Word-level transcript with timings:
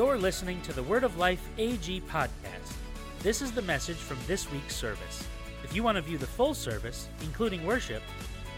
You're 0.00 0.16
listening 0.16 0.62
to 0.62 0.72
the 0.72 0.82
Word 0.82 1.04
of 1.04 1.18
Life 1.18 1.46
AG 1.58 2.00
podcast. 2.08 2.72
This 3.18 3.42
is 3.42 3.52
the 3.52 3.60
message 3.60 3.98
from 3.98 4.16
this 4.26 4.50
week's 4.50 4.74
service. 4.74 5.28
If 5.62 5.76
you 5.76 5.82
want 5.82 5.96
to 5.96 6.00
view 6.00 6.16
the 6.16 6.26
full 6.26 6.54
service, 6.54 7.10
including 7.20 7.66
worship, 7.66 8.02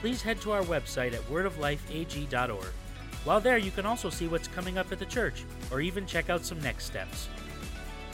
please 0.01 0.23
head 0.23 0.41
to 0.43 0.53
our 0.53 0.63
website 0.63 1.15
at 1.15 1.21
wordoflifeag.org. 1.23 2.73
While 3.25 3.41
there, 3.41 3.59
you 3.59 3.73
can 3.73 3.87
also 3.87 4.09
see 4.09 4.29
what's 4.29 4.47
coming 4.47 4.79
up 4.79 4.93
at 4.93 5.01
the 5.01 5.05
church, 5.05 5.45
or 5.73 5.81
even 5.81 6.07
check 6.07 6.31
out 6.31 6.45
some 6.45 6.61
next 6.61 6.85
steps. 6.85 7.29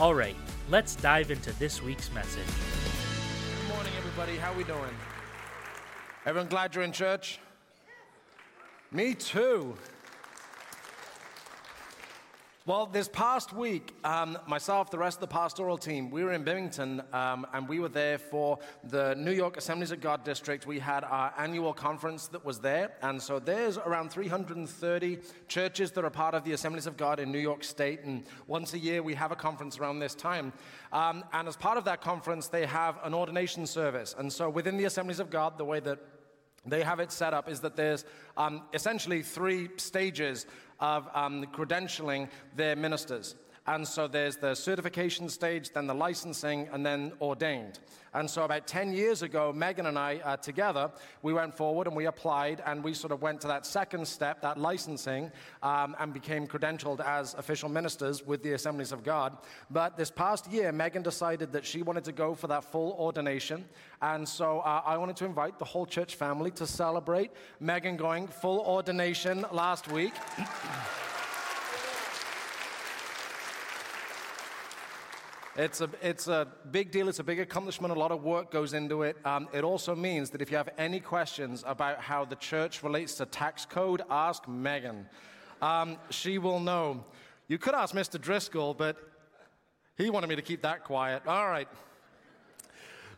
All 0.00 0.14
right, 0.14 0.36
let's 0.70 0.96
dive 0.96 1.30
into 1.30 1.52
this 1.58 1.82
week's 1.82 2.10
message. 2.14 2.46
Good 2.46 3.74
morning, 3.74 3.92
everybody. 3.98 4.38
How 4.38 4.54
we 4.54 4.64
doing? 4.64 4.96
Everyone 6.24 6.48
glad 6.48 6.74
you're 6.74 6.82
in 6.82 6.92
church? 6.92 7.40
Me 8.90 9.12
too. 9.12 9.76
Well, 12.69 12.85
this 12.85 13.09
past 13.09 13.55
week, 13.55 13.95
um, 14.05 14.37
myself, 14.47 14.91
the 14.91 14.98
rest 14.98 15.16
of 15.16 15.20
the 15.23 15.29
pastoral 15.29 15.79
team, 15.79 16.11
we 16.11 16.23
were 16.23 16.34
in 16.34 16.45
Binghamton 16.45 17.01
um, 17.15 17.47
and 17.55 17.66
we 17.66 17.80
were 17.80 17.88
there 17.88 18.19
for 18.19 18.59
the 18.84 19.15
New 19.15 19.33
York 19.33 19.56
Assemblies 19.56 19.91
of 19.91 20.02
God 20.02 20.23
District. 20.23 20.66
We 20.66 20.78
had 20.78 21.02
our 21.02 21.33
annual 21.39 21.73
conference 21.73 22.27
that 22.27 22.45
was 22.45 22.59
there. 22.59 22.92
And 23.01 23.23
so 23.23 23.39
there's 23.39 23.78
around 23.78 24.11
330 24.11 25.19
churches 25.48 25.92
that 25.92 26.05
are 26.05 26.11
part 26.11 26.34
of 26.34 26.45
the 26.45 26.52
Assemblies 26.52 26.87
of 26.87 26.98
God 26.98 27.20
in 27.20 27.33
New 27.33 27.39
York 27.39 27.65
State. 27.65 28.05
And 28.05 28.25
once 28.47 28.75
a 28.75 28.78
year, 28.78 29.03
we 29.03 29.14
have 29.14 29.33
a 29.33 29.37
conference 29.37 29.78
around 29.78 30.00
this 30.00 30.14
time. 30.14 30.53
Um, 30.92 31.25
and 31.33 31.48
as 31.48 31.56
part 31.56 31.78
of 31.78 31.87
that 31.87 32.03
conference, 32.03 32.48
they 32.48 32.66
have 32.66 32.98
an 33.03 33.14
ordination 33.14 33.66
service. 33.66 34.14
And 34.19 34.30
so 34.30 34.50
within 34.50 34.77
the 34.77 34.84
Assemblies 34.84 35.20
of 35.20 35.30
God, 35.30 35.56
the 35.56 35.64
way 35.64 35.80
that 35.80 36.00
they 36.66 36.83
have 36.83 37.00
it 37.00 37.12
set 37.12 37.34
up 37.34 37.48
is 37.48 37.61
that 37.61 37.77
there's 37.77 38.05
um, 38.37 38.62
essentially 38.73 39.23
three 39.23 39.69
stages 39.77 40.47
of 40.80 41.09
um, 41.14 41.45
credentialing 41.46 42.28
their 42.56 42.77
ministers. 42.77 43.34
And 43.68 43.86
so 43.86 44.08
there's 44.08 44.36
the 44.36 44.54
certification 44.54 45.28
stage, 45.28 45.74
then 45.74 45.86
the 45.86 45.94
licensing, 45.94 46.70
and 46.72 46.86
then 46.86 47.12
ordained. 47.20 47.80
And 48.14 48.28
so 48.28 48.44
about 48.44 48.66
10 48.66 48.94
years 48.94 49.20
ago, 49.20 49.52
Megan 49.52 49.84
and 49.84 49.98
I 49.98 50.22
uh, 50.25 50.38
together, 50.38 50.91
we 51.20 51.34
went 51.34 51.55
forward 51.55 51.86
and 51.86 51.94
we 51.94 52.06
applied 52.06 52.62
and 52.64 52.83
we 52.83 52.94
sort 52.94 53.12
of 53.12 53.20
went 53.20 53.42
to 53.42 53.47
that 53.48 53.66
second 53.66 54.08
step, 54.08 54.41
that 54.41 54.58
licensing, 54.58 55.30
um, 55.62 55.94
and 55.98 56.14
became 56.14 56.47
credentialed 56.47 57.05
as 57.06 57.34
official 57.34 57.69
ministers 57.69 58.27
with 58.27 58.42
the 58.42 58.52
Assemblies 58.52 58.91
of 58.91 59.05
God. 59.05 59.36
But 59.70 59.98
this 59.98 60.10
past 60.10 60.50
year, 60.50 60.72
Megan 60.72 61.03
decided 61.03 61.53
that 61.53 61.66
she 61.66 61.82
wanted 61.82 62.05
to 62.05 62.12
go 62.12 62.34
for 62.34 62.47
that 62.47 62.64
full 62.64 62.92
ordination. 62.92 63.66
And 64.00 64.27
so 64.27 64.60
uh, 64.60 64.80
I 64.86 64.97
wanted 64.97 65.16
to 65.16 65.27
invite 65.27 65.58
the 65.58 65.66
whole 65.66 65.84
church 65.84 66.14
family 66.14 66.50
to 66.53 66.66
celebrate 66.66 67.32
Megan 67.60 67.98
going 67.98 68.28
full 68.28 68.60
ordination 68.60 69.44
last 69.53 69.92
week. 69.92 70.14
It's 75.59 75.81
a, 75.81 75.91
it's 76.01 76.28
a 76.28 76.47
big 76.70 76.92
deal. 76.92 77.09
It's 77.09 77.19
a 77.19 77.25
big 77.25 77.41
accomplishment. 77.41 77.92
A 77.92 77.98
lot 77.98 78.12
of 78.12 78.23
work 78.23 78.53
goes 78.53 78.75
into 78.75 79.03
it. 79.03 79.17
Um, 79.25 79.48
it 79.53 79.65
also 79.65 79.97
means 79.97 80.31
that 80.31 80.41
if 80.41 80.53
you 80.53 80.56
have 80.56 80.69
any 80.78 81.00
questions 81.00 81.65
about 81.67 81.98
how 81.98 82.25
the 82.25 82.37
church 82.37 82.84
relates 82.84 83.15
to 83.17 83.27
tax 83.27 83.67
code, 83.67 84.03
ask 84.09 84.47
Megan. 84.47 85.09
Um, 85.61 85.97
she 86.11 86.39
will 86.39 86.61
know. 86.61 87.05
You 87.48 87.59
could 87.59 87.75
ask 87.75 87.92
Mr. 87.92 88.20
Driscoll, 88.20 88.73
but 88.73 88.98
he 89.97 90.11
wanted 90.11 90.28
me 90.28 90.37
to 90.37 90.42
keep 90.42 90.62
that 90.62 90.84
quiet. 90.84 91.23
All 91.27 91.48
right. 91.48 91.67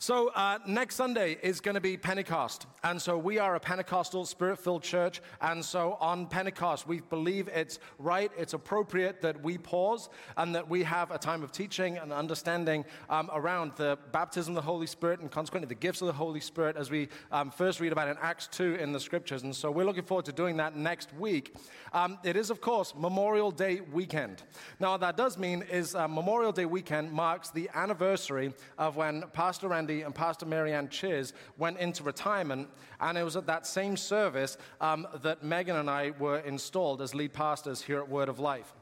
So, 0.02 0.30
uh, 0.30 0.58
next 0.66 0.94
Sunday 0.94 1.36
is 1.42 1.60
going 1.60 1.74
to 1.74 1.80
be 1.82 1.98
Pentecost. 1.98 2.64
And 2.82 3.00
so, 3.02 3.18
we 3.18 3.38
are 3.38 3.56
a 3.56 3.60
Pentecostal, 3.60 4.24
spirit 4.24 4.58
filled 4.58 4.82
church. 4.82 5.20
And 5.42 5.62
so, 5.62 5.98
on 6.00 6.26
Pentecost, 6.26 6.88
we 6.88 7.00
believe 7.00 7.48
it's 7.48 7.78
right, 7.98 8.32
it's 8.38 8.54
appropriate 8.54 9.20
that 9.20 9.42
we 9.42 9.58
pause 9.58 10.08
and 10.38 10.54
that 10.54 10.66
we 10.66 10.84
have 10.84 11.10
a 11.10 11.18
time 11.18 11.42
of 11.42 11.52
teaching 11.52 11.98
and 11.98 12.14
understanding 12.14 12.86
um, 13.10 13.28
around 13.34 13.72
the 13.76 13.98
baptism 14.10 14.52
of 14.52 14.54
the 14.54 14.66
Holy 14.66 14.86
Spirit 14.86 15.20
and 15.20 15.30
consequently 15.30 15.68
the 15.68 15.74
gifts 15.74 16.00
of 16.00 16.06
the 16.06 16.14
Holy 16.14 16.40
Spirit 16.40 16.78
as 16.78 16.90
we 16.90 17.08
um, 17.30 17.50
first 17.50 17.78
read 17.78 17.92
about 17.92 18.08
in 18.08 18.16
Acts 18.22 18.46
2 18.46 18.76
in 18.76 18.92
the 18.92 19.00
scriptures. 19.00 19.42
And 19.42 19.54
so, 19.54 19.70
we're 19.70 19.84
looking 19.84 20.04
forward 20.04 20.24
to 20.24 20.32
doing 20.32 20.56
that 20.56 20.74
next 20.74 21.12
week. 21.12 21.54
Um, 21.92 22.16
it 22.24 22.36
is, 22.36 22.48
of 22.48 22.62
course, 22.62 22.94
Memorial 22.96 23.50
Day 23.50 23.82
weekend. 23.92 24.44
Now, 24.78 24.92
what 24.92 25.02
that 25.02 25.18
does 25.18 25.36
mean 25.36 25.62
is 25.70 25.94
uh, 25.94 26.08
Memorial 26.08 26.52
Day 26.52 26.64
weekend 26.64 27.12
marks 27.12 27.50
the 27.50 27.68
anniversary 27.74 28.54
of 28.78 28.96
when 28.96 29.24
Pastor 29.34 29.68
Randy 29.68 29.89
and 29.90 30.14
Pastor 30.14 30.46
Marianne 30.46 30.88
Chiz 30.88 31.32
went 31.58 31.78
into 31.78 32.02
retirement, 32.02 32.68
and 33.00 33.18
it 33.18 33.22
was 33.22 33.36
at 33.36 33.46
that 33.46 33.66
same 33.66 33.96
service 33.96 34.56
um, 34.80 35.06
that 35.22 35.42
Megan 35.42 35.76
and 35.76 35.90
I 35.90 36.12
were 36.18 36.38
installed 36.38 37.02
as 37.02 37.14
lead 37.14 37.32
pastors 37.32 37.82
here 37.82 37.98
at 37.98 38.08
Word 38.08 38.28
of 38.28 38.38
Life. 38.38 38.72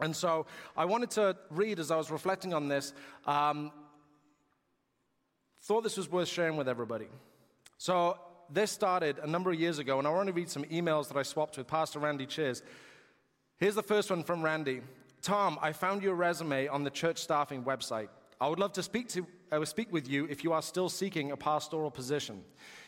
And 0.00 0.14
so 0.14 0.46
I 0.76 0.84
wanted 0.84 1.10
to 1.12 1.36
read 1.50 1.78
as 1.78 1.90
I 1.90 1.96
was 1.96 2.10
reflecting 2.10 2.52
on 2.52 2.68
this, 2.68 2.92
um, 3.26 3.72
thought 5.62 5.82
this 5.82 5.96
was 5.96 6.10
worth 6.10 6.28
sharing 6.28 6.56
with 6.56 6.68
everybody. 6.68 7.06
So 7.78 8.18
this 8.50 8.70
started 8.70 9.18
a 9.18 9.26
number 9.26 9.50
of 9.50 9.58
years 9.58 9.78
ago, 9.78 9.98
and 9.98 10.06
I 10.06 10.10
want 10.10 10.26
to 10.26 10.32
read 10.32 10.50
some 10.50 10.64
emails 10.64 11.08
that 11.08 11.16
I 11.16 11.22
swapped 11.22 11.56
with 11.56 11.66
Pastor 11.66 11.98
Randy 11.98 12.26
Chiz. 12.26 12.62
Here's 13.58 13.74
the 13.74 13.82
first 13.82 14.10
one 14.10 14.24
from 14.24 14.42
Randy. 14.42 14.82
Tom, 15.22 15.58
I 15.62 15.72
found 15.72 16.02
your 16.02 16.14
resume 16.14 16.68
on 16.68 16.84
the 16.84 16.90
church 16.90 17.18
staffing 17.18 17.64
website. 17.64 18.08
I 18.40 18.48
would 18.48 18.58
love 18.58 18.72
to 18.74 18.82
speak, 18.82 19.08
to, 19.10 19.26
will 19.52 19.66
speak 19.66 19.92
with 19.92 20.08
you 20.08 20.26
if 20.26 20.44
you 20.44 20.52
are 20.52 20.62
still 20.62 20.88
seeking 20.88 21.32
a 21.32 21.36
pastoral 21.36 21.90
position. 21.90 22.42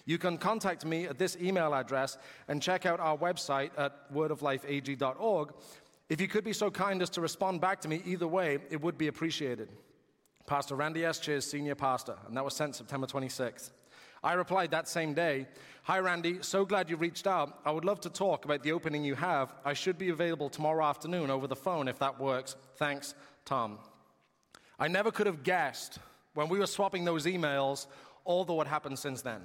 You 0.05 0.19
can 0.19 0.39
contact 0.39 0.85
me 0.85 1.07
at 1.07 1.19
this 1.19 1.37
email 1.41 1.75
address 1.75 2.19
and 2.49 2.63
check 2.63 2.87
out 2.87 3.01
our 3.01 3.17
website 3.17 3.71
at 3.77 4.13
wordoflifeag.org. 4.13 5.53
If 6.09 6.21
you 6.21 6.29
could 6.29 6.45
be 6.45 6.53
so 6.53 6.71
kind 6.71 7.03
as 7.03 7.11
to 7.11 7.21
respond 7.21 7.61
back 7.61 7.81
to 7.81 7.89
me 7.89 8.03
either 8.05 8.29
way, 8.29 8.59
it 8.71 8.81
would 8.81 8.97
be 8.97 9.09
appreciated. 9.09 9.71
Pastor 10.47 10.77
Randy 10.77 11.05
S. 11.05 11.19
Cheers, 11.19 11.45
Senior 11.45 11.75
Pastor, 11.75 12.17
and 12.29 12.37
that 12.37 12.45
was 12.45 12.55
sent 12.55 12.77
September 12.77 13.07
26th. 13.09 13.71
I 14.23 14.33
replied 14.35 14.71
that 14.71 14.89
same 14.89 15.15
day 15.15 15.47
Hi, 15.85 16.01
Randy, 16.01 16.39
so 16.41 16.65
glad 16.65 16.91
you 16.91 16.97
reached 16.97 17.29
out. 17.29 17.61
I 17.65 17.71
would 17.71 17.85
love 17.85 18.01
to 18.01 18.11
talk 18.11 18.45
about 18.45 18.63
the 18.63 18.73
opening 18.73 19.05
you 19.05 19.15
have. 19.15 19.55
I 19.65 19.73
should 19.73 19.99
be 19.99 20.09
available 20.09 20.49
tomorrow 20.49 20.85
afternoon 20.85 21.31
over 21.31 21.47
the 21.47 21.55
phone 21.55 21.87
if 21.87 21.99
that 22.01 22.19
works. 22.19 22.57
Thanks, 22.77 23.15
Tom. 23.45 23.79
I 24.79 24.89
never 24.89 25.11
could 25.11 25.27
have 25.27 25.43
guessed 25.43 25.99
when 26.35 26.49
we 26.49 26.59
were 26.59 26.67
swapping 26.67 27.05
those 27.05 27.25
emails 27.27 27.87
all 28.25 28.45
the 28.45 28.53
what 28.53 28.67
happened 28.67 28.99
since 28.99 29.23
then. 29.23 29.41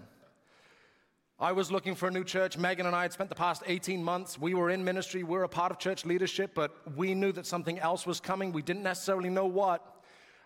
I 1.40 1.53
was 1.53 1.72
looking 1.72 1.96
for 1.96 2.08
a 2.08 2.12
new 2.12 2.24
church. 2.24 2.58
Megan 2.58 2.86
and 2.86 2.96
I 2.96 3.02
had 3.02 3.14
spent 3.14 3.30
the 3.30 3.36
past 3.36 3.64
18 3.66 4.03
months. 4.03 4.38
We 4.38 4.53
were 4.53 4.70
in 4.70 4.84
ministry. 4.84 5.24
We 5.24 5.38
were 5.38 5.44
a 5.44 5.50
part 5.50 5.72
of 5.72 5.80
church 5.80 6.06
leadership, 6.06 6.52
but 6.53 6.96
we 6.96 7.16
knew 7.16 7.31
that 7.31 7.47
something 7.47 7.80
else 7.80 8.06
was 8.06 8.20
coming. 8.20 8.52
We 8.52 8.62
didn't 8.62 8.84
necessarily 8.84 9.30
know 9.30 9.47
what. 9.47 9.84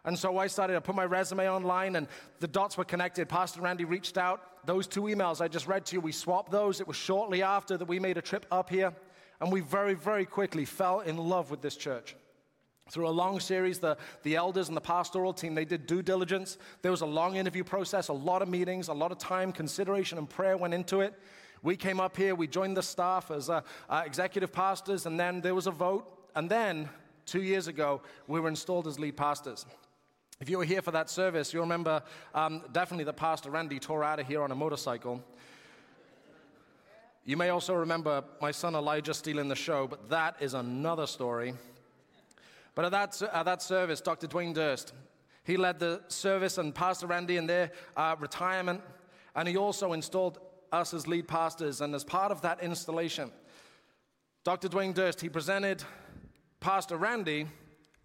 And 0.06 0.18
so 0.18 0.38
I 0.38 0.48
started 0.48 0.74
to 0.74 0.82
put 0.82 0.96
my 0.96 1.04
resume 1.04 1.50
online, 1.50 1.96
and 1.96 2.08
the 2.40 2.48
dots 2.48 2.78
were 2.78 2.86
connected. 2.86 3.28
Pastor 3.28 3.60
Randy 3.60 3.84
reached 3.84 4.18
out. 4.18 4.66
Those 4.66 4.88
two 4.88 5.02
emails 5.02 5.42
I 5.42 5.48
just 5.48 5.68
read 5.68 5.86
to 5.88 5.96
you, 5.96 6.00
we 6.00 6.12
swapped 6.12 6.52
those. 6.52 6.80
It 6.80 6.88
was 6.88 6.96
shortly 6.96 7.44
after 7.44 7.76
that 7.76 7.88
we 7.88 8.00
made 8.00 8.18
a 8.18 8.22
trip 8.22 8.46
up 8.52 8.70
here, 8.70 8.94
and 9.42 9.52
we 9.52 9.62
very, 9.62 9.96
very 9.96 10.26
quickly 10.26 10.64
fell 10.64 11.02
in 11.02 11.18
love 11.18 11.52
with 11.52 11.62
this 11.62 11.76
church. 11.76 12.16
Through 12.92 13.08
a 13.08 13.10
long 13.10 13.40
series, 13.40 13.80
the, 13.80 13.98
the 14.22 14.36
elders 14.36 14.68
and 14.68 14.78
the 14.78 14.82
pastoral 14.82 15.34
team, 15.34 15.56
they 15.56 15.66
did 15.66 15.88
due 15.88 16.04
diligence. 16.04 16.60
There 16.84 16.92
was 16.92 17.02
a 17.02 17.06
long 17.06 17.36
interview 17.36 17.64
process, 17.64 18.10
a 18.10 18.14
lot 18.14 18.44
of 18.44 18.48
meetings, 18.48 18.90
a 18.90 18.94
lot 18.94 19.12
of 19.12 19.18
time, 19.18 19.52
consideration, 19.52 20.20
and 20.20 20.30
prayer 20.30 20.56
went 20.56 20.76
into 20.76 21.02
it. 21.02 21.16
We 21.64 21.76
came 21.78 22.00
up 22.00 22.16
here, 22.16 22.36
we 22.36 22.48
joined 22.48 22.78
the 22.78 22.84
staff 22.84 23.32
as 23.32 23.50
uh, 23.50 23.62
uh, 23.90 24.04
executive 24.06 24.54
pastors, 24.54 25.08
and 25.08 25.20
then 25.20 25.42
there 25.42 25.56
was 25.56 25.66
a 25.66 25.72
vote. 25.72 26.30
And 26.36 26.48
then, 26.48 26.88
two 27.26 27.42
years 27.42 27.68
ago, 27.68 28.02
we 28.28 28.40
were 28.40 28.50
installed 28.50 28.86
as 28.86 29.00
lead 29.00 29.18
pastors. 29.18 29.66
If 30.40 30.48
you 30.48 30.60
were 30.60 30.66
here 30.66 30.84
for 30.84 30.92
that 30.92 31.10
service, 31.10 31.52
you'll 31.54 31.64
remember 31.64 32.04
um, 32.36 32.62
definitely 32.72 33.06
that 33.06 33.18
Pastor 33.18 33.50
Randy 33.50 33.80
tore 33.80 34.04
out 34.04 34.20
of 34.20 34.28
here 34.28 34.44
on 34.44 34.52
a 34.52 34.56
motorcycle. 34.56 35.24
You 37.24 37.36
may 37.36 37.50
also 37.50 37.74
remember 37.74 38.24
my 38.40 38.52
son 38.52 38.76
Elijah 38.76 39.16
stealing 39.16 39.48
the 39.48 39.56
show, 39.56 39.88
but 39.88 40.08
that 40.10 40.36
is 40.40 40.54
another 40.54 41.08
story. 41.08 41.56
But 42.76 42.86
at 42.86 42.92
that, 42.92 43.22
at 43.34 43.44
that 43.44 43.62
service, 43.62 44.02
Dr. 44.02 44.28
Dwayne 44.28 44.54
Durst, 44.54 44.94
he 45.46 45.58
led 45.58 45.80
the 45.80 46.02
service 46.10 46.58
and 46.58 46.76
Pastor 46.76 47.08
Randy 47.08 47.38
in 47.38 47.48
their 47.48 47.72
uh, 47.96 48.16
retirement, 48.20 48.82
and 49.36 49.48
he 49.48 49.56
also 49.58 49.94
installed 49.94 50.40
us 50.72 50.94
as 50.94 51.08
lead 51.08 51.28
pastors. 51.28 51.82
And 51.82 51.96
as 51.96 52.04
part 52.04 52.32
of 52.32 52.42
that 52.42 52.62
installation, 52.62 53.32
Dr. 54.44 54.68
Dwayne 54.68 54.94
Durst, 54.94 55.22
he 55.22 55.30
presented 55.30 55.84
Pastor 56.60 56.98
Randy 56.98 57.48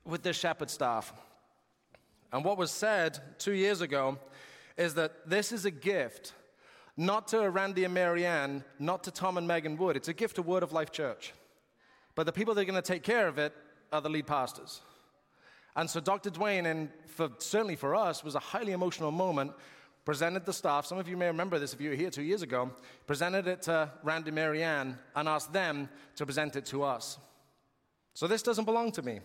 with 0.05 0.23
the 0.23 0.33
shepherd 0.33 0.71
staff. 0.71 1.13
And 2.33 2.45
what 2.45 2.57
was 2.57 2.71
said 2.71 3.19
two 3.39 3.53
years 3.53 3.81
ago 3.81 4.19
is 4.77 4.95
that 4.95 5.29
this 5.29 5.51
is 5.51 5.65
a 5.65 5.71
gift, 5.71 6.33
not 6.97 7.29
to 7.29 7.51
Randy 7.51 7.85
and 7.85 7.93
Marianne, 7.93 8.65
not 8.79 9.03
to 9.05 9.11
Tom 9.11 9.37
and 9.37 9.49
Megan 9.49 9.77
Wood. 9.77 9.97
It's 9.97 10.09
a 10.09 10.15
gift 10.15 10.37
to 10.37 10.43
Word 10.43 10.63
of 10.63 10.73
Life 10.73 10.93
Church. 10.93 11.33
But 12.15 12.27
the 12.27 12.33
people 12.33 12.55
that 12.55 12.61
are 12.61 12.65
going 12.65 12.81
to 12.81 12.83
take 12.83 13.03
care 13.03 13.27
of 13.27 13.39
it 13.39 13.55
the 13.99 14.09
lead 14.09 14.27
pastors. 14.27 14.81
And 15.75 15.89
so 15.89 16.01
Dr. 16.01 16.31
Dwayne, 16.31 16.71
and 16.71 16.91
for, 17.07 17.31
certainly 17.39 17.77
for 17.77 17.95
us, 17.95 18.23
was 18.23 18.35
a 18.35 18.41
highly 18.41 18.73
emotional 18.73 19.11
moment. 19.11 19.53
Presented 20.05 20.47
the 20.47 20.53
staff, 20.53 20.87
some 20.87 20.99
of 20.99 21.09
you 21.09 21.17
may 21.17 21.27
remember 21.27 21.59
this 21.59 21.75
if 21.75 21.81
you 21.81 21.91
were 21.91 21.97
here 21.97 22.11
two 22.11 22.23
years 22.23 22.43
ago, 22.43 22.71
presented 23.07 23.47
it 23.47 23.63
to 23.63 23.91
Randy 24.03 24.31
Marianne 24.31 24.99
and 25.15 25.29
asked 25.29 25.53
them 25.53 25.89
to 26.17 26.25
present 26.25 26.57
it 26.57 26.65
to 26.67 26.83
us. 26.83 27.19
So 28.15 28.27
this 28.27 28.43
doesn't 28.43 28.65
belong 28.65 28.93
to 28.93 29.03
me. 29.03 29.21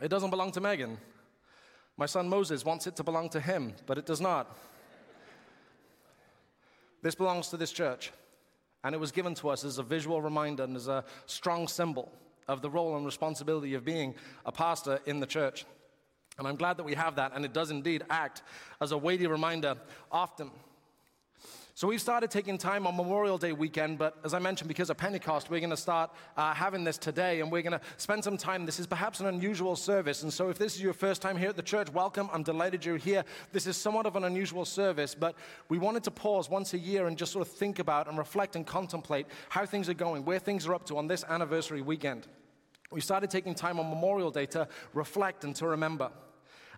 It 0.00 0.08
doesn't 0.08 0.30
belong 0.30 0.52
to 0.52 0.60
Megan. 0.60 0.98
My 1.96 2.06
son 2.06 2.28
Moses 2.28 2.64
wants 2.64 2.86
it 2.86 2.96
to 2.96 3.04
belong 3.04 3.28
to 3.30 3.40
him, 3.40 3.72
but 3.86 3.98
it 3.98 4.06
does 4.06 4.20
not. 4.20 4.56
This 7.02 7.14
belongs 7.14 7.48
to 7.48 7.56
this 7.56 7.70
church, 7.70 8.12
and 8.82 8.94
it 8.94 8.98
was 8.98 9.12
given 9.12 9.34
to 9.36 9.48
us 9.48 9.64
as 9.64 9.78
a 9.78 9.82
visual 9.82 10.20
reminder 10.20 10.64
and 10.64 10.76
as 10.76 10.88
a 10.88 11.04
strong 11.26 11.68
symbol 11.68 12.12
of 12.48 12.62
the 12.62 12.70
role 12.70 12.96
and 12.96 13.04
responsibility 13.04 13.74
of 13.74 13.84
being 13.84 14.14
a 14.46 14.52
pastor 14.52 15.00
in 15.06 15.20
the 15.20 15.26
church. 15.26 15.66
And 16.38 16.46
I'm 16.46 16.56
glad 16.56 16.76
that 16.76 16.84
we 16.84 16.94
have 16.94 17.16
that, 17.16 17.32
and 17.34 17.44
it 17.44 17.52
does 17.52 17.70
indeed 17.70 18.04
act 18.08 18.42
as 18.80 18.92
a 18.92 18.98
weighty 18.98 19.26
reminder 19.26 19.76
often. 20.10 20.50
So 21.78 21.86
we've 21.86 22.00
started 22.00 22.32
taking 22.32 22.58
time 22.58 22.88
on 22.88 22.96
Memorial 22.96 23.38
Day 23.38 23.52
weekend, 23.52 23.98
but 23.98 24.18
as 24.24 24.34
I 24.34 24.40
mentioned, 24.40 24.66
because 24.66 24.90
of 24.90 24.96
Pentecost, 24.96 25.48
we're 25.48 25.60
going 25.60 25.70
to 25.70 25.76
start 25.76 26.10
uh, 26.36 26.52
having 26.52 26.82
this 26.82 26.98
today, 26.98 27.40
and 27.40 27.52
we're 27.52 27.62
going 27.62 27.78
to 27.78 27.80
spend 27.98 28.24
some 28.24 28.36
time. 28.36 28.66
This 28.66 28.80
is 28.80 28.86
perhaps 28.88 29.20
an 29.20 29.26
unusual 29.26 29.76
service, 29.76 30.24
and 30.24 30.32
so 30.32 30.48
if 30.48 30.58
this 30.58 30.74
is 30.74 30.82
your 30.82 30.92
first 30.92 31.22
time 31.22 31.36
here 31.36 31.50
at 31.50 31.56
the 31.56 31.62
church, 31.62 31.88
welcome. 31.92 32.28
I'm 32.32 32.42
delighted 32.42 32.84
you're 32.84 32.96
here. 32.96 33.24
This 33.52 33.68
is 33.68 33.76
somewhat 33.76 34.06
of 34.06 34.16
an 34.16 34.24
unusual 34.24 34.64
service, 34.64 35.14
but 35.14 35.36
we 35.68 35.78
wanted 35.78 36.02
to 36.02 36.10
pause 36.10 36.50
once 36.50 36.74
a 36.74 36.78
year 36.78 37.06
and 37.06 37.16
just 37.16 37.30
sort 37.30 37.46
of 37.46 37.52
think 37.52 37.78
about 37.78 38.08
and 38.08 38.18
reflect 38.18 38.56
and 38.56 38.66
contemplate 38.66 39.26
how 39.48 39.64
things 39.64 39.88
are 39.88 39.94
going, 39.94 40.24
where 40.24 40.40
things 40.40 40.66
are 40.66 40.74
up 40.74 40.84
to 40.86 40.98
on 40.98 41.06
this 41.06 41.22
anniversary 41.28 41.80
weekend. 41.80 42.26
We 42.90 43.00
started 43.00 43.30
taking 43.30 43.54
time 43.54 43.78
on 43.78 43.90
Memorial 43.90 44.30
Day 44.30 44.46
to 44.46 44.66
reflect 44.94 45.44
and 45.44 45.54
to 45.56 45.66
remember. 45.66 46.10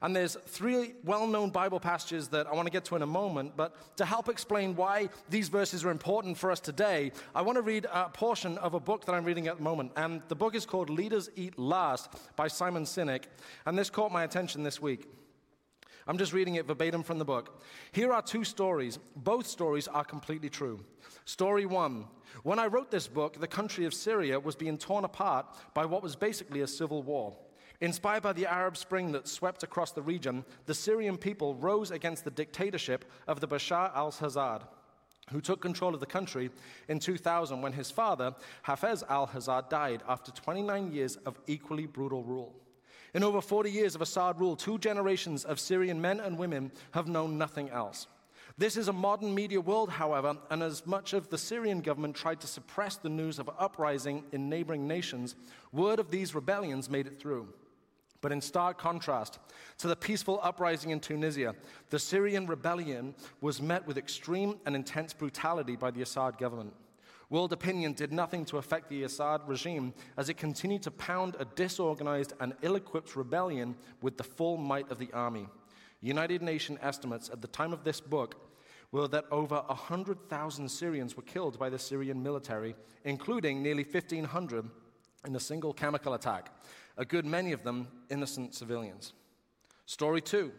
And 0.02 0.16
there's 0.16 0.36
three 0.46 0.94
well 1.04 1.26
known 1.26 1.50
Bible 1.50 1.78
passages 1.78 2.28
that 2.28 2.46
I 2.46 2.54
want 2.54 2.66
to 2.66 2.72
get 2.72 2.86
to 2.86 2.96
in 2.96 3.02
a 3.02 3.06
moment, 3.06 3.56
but 3.56 3.96
to 3.98 4.04
help 4.04 4.28
explain 4.28 4.74
why 4.74 5.10
these 5.28 5.48
verses 5.48 5.84
are 5.84 5.90
important 5.90 6.38
for 6.38 6.50
us 6.50 6.58
today, 6.58 7.12
I 7.34 7.42
want 7.42 7.56
to 7.56 7.62
read 7.62 7.86
a 7.92 8.08
portion 8.08 8.56
of 8.58 8.74
a 8.74 8.80
book 8.80 9.04
that 9.04 9.14
I'm 9.14 9.24
reading 9.24 9.46
at 9.46 9.58
the 9.58 9.62
moment. 9.62 9.92
And 9.96 10.22
the 10.28 10.34
book 10.34 10.54
is 10.54 10.64
called 10.64 10.88
Leaders 10.88 11.28
Eat 11.36 11.58
Last 11.58 12.08
by 12.34 12.48
Simon 12.48 12.84
Sinek. 12.84 13.24
And 13.66 13.78
this 13.78 13.90
caught 13.90 14.10
my 14.10 14.24
attention 14.24 14.62
this 14.62 14.80
week. 14.80 15.06
I'm 16.06 16.18
just 16.18 16.32
reading 16.32 16.54
it 16.54 16.66
verbatim 16.66 17.02
from 17.02 17.18
the 17.18 17.24
book. 17.24 17.62
Here 17.92 18.12
are 18.12 18.22
two 18.22 18.42
stories. 18.42 18.98
Both 19.14 19.46
stories 19.46 19.86
are 19.86 20.04
completely 20.04 20.48
true. 20.48 20.80
Story 21.24 21.66
one 21.66 22.06
When 22.42 22.58
I 22.58 22.66
wrote 22.66 22.90
this 22.90 23.08
book, 23.08 23.40
the 23.40 23.46
country 23.46 23.84
of 23.84 23.94
Syria 23.94 24.38
was 24.38 24.56
being 24.56 24.78
torn 24.78 25.04
apart 25.04 25.46
by 25.74 25.84
what 25.84 26.02
was 26.02 26.16
basically 26.16 26.60
a 26.60 26.66
civil 26.66 27.02
war. 27.02 27.36
Inspired 27.80 28.22
by 28.22 28.34
the 28.34 28.46
Arab 28.46 28.76
Spring 28.76 29.12
that 29.12 29.26
swept 29.26 29.62
across 29.62 29.92
the 29.92 30.02
region, 30.02 30.44
the 30.66 30.74
Syrian 30.74 31.16
people 31.16 31.54
rose 31.54 31.90
against 31.90 32.24
the 32.24 32.30
dictatorship 32.30 33.06
of 33.26 33.40
the 33.40 33.48
Bashar 33.48 33.90
al 33.94 34.08
Assad, 34.08 34.64
who 35.30 35.40
took 35.40 35.62
control 35.62 35.94
of 35.94 36.00
the 36.00 36.06
country 36.06 36.50
in 36.88 36.98
2000 36.98 37.62
when 37.62 37.72
his 37.72 37.90
father, 37.90 38.34
Hafez 38.66 39.02
al 39.08 39.30
Assad, 39.34 39.70
died 39.70 40.02
after 40.06 40.30
29 40.30 40.92
years 40.92 41.16
of 41.24 41.40
equally 41.46 41.86
brutal 41.86 42.22
rule. 42.22 42.54
In 43.14 43.24
over 43.24 43.40
40 43.40 43.70
years 43.70 43.94
of 43.94 44.02
Assad 44.02 44.38
rule, 44.38 44.56
two 44.56 44.78
generations 44.78 45.44
of 45.44 45.58
Syrian 45.58 46.00
men 46.00 46.20
and 46.20 46.38
women 46.38 46.70
have 46.92 47.08
known 47.08 47.38
nothing 47.38 47.70
else. 47.70 48.06
This 48.60 48.76
is 48.76 48.88
a 48.88 48.92
modern 48.92 49.34
media 49.34 49.58
world, 49.58 49.88
however, 49.88 50.36
and 50.50 50.62
as 50.62 50.86
much 50.86 51.14
of 51.14 51.30
the 51.30 51.38
Syrian 51.38 51.80
government 51.80 52.14
tried 52.14 52.40
to 52.42 52.46
suppress 52.46 52.96
the 52.96 53.08
news 53.08 53.38
of 53.38 53.48
uprising 53.58 54.22
in 54.32 54.50
neighboring 54.50 54.86
nations, 54.86 55.34
word 55.72 55.98
of 55.98 56.10
these 56.10 56.34
rebellions 56.34 56.90
made 56.90 57.06
it 57.06 57.18
through. 57.18 57.48
But 58.20 58.32
in 58.32 58.42
stark 58.42 58.76
contrast 58.76 59.38
to 59.78 59.88
the 59.88 59.96
peaceful 59.96 60.40
uprising 60.42 60.90
in 60.90 61.00
Tunisia, 61.00 61.54
the 61.88 61.98
Syrian 61.98 62.46
rebellion 62.46 63.14
was 63.40 63.62
met 63.62 63.86
with 63.86 63.96
extreme 63.96 64.58
and 64.66 64.76
intense 64.76 65.14
brutality 65.14 65.74
by 65.74 65.90
the 65.90 66.02
Assad 66.02 66.36
government. 66.36 66.74
World 67.30 67.54
opinion 67.54 67.94
did 67.94 68.12
nothing 68.12 68.44
to 68.44 68.58
affect 68.58 68.90
the 68.90 69.04
Assad 69.04 69.40
regime 69.46 69.94
as 70.18 70.28
it 70.28 70.36
continued 70.36 70.82
to 70.82 70.90
pound 70.90 71.34
a 71.38 71.46
disorganized 71.46 72.34
and 72.40 72.52
ill 72.60 72.76
equipped 72.76 73.16
rebellion 73.16 73.74
with 74.02 74.18
the 74.18 74.24
full 74.24 74.58
might 74.58 74.90
of 74.90 74.98
the 74.98 75.10
army. 75.14 75.48
United 76.02 76.42
Nations 76.42 76.78
estimates 76.82 77.30
at 77.30 77.40
the 77.40 77.48
time 77.48 77.72
of 77.72 77.84
this 77.84 78.02
book 78.02 78.49
were 78.92 79.08
that 79.08 79.24
over 79.30 79.62
100,000 79.66 80.68
Syrians 80.68 81.16
were 81.16 81.22
killed 81.22 81.58
by 81.58 81.70
the 81.70 81.78
Syrian 81.78 82.22
military, 82.22 82.74
including 83.04 83.62
nearly 83.62 83.84
1,500 83.84 84.68
in 85.26 85.36
a 85.36 85.40
single 85.40 85.72
chemical 85.72 86.14
attack 86.14 86.50
a 86.96 87.04
good 87.04 87.24
many 87.24 87.52
of 87.52 87.64
them 87.64 87.88
innocent 88.10 88.54
civilians. 88.54 89.14
Story 89.86 90.20
two 90.20 90.52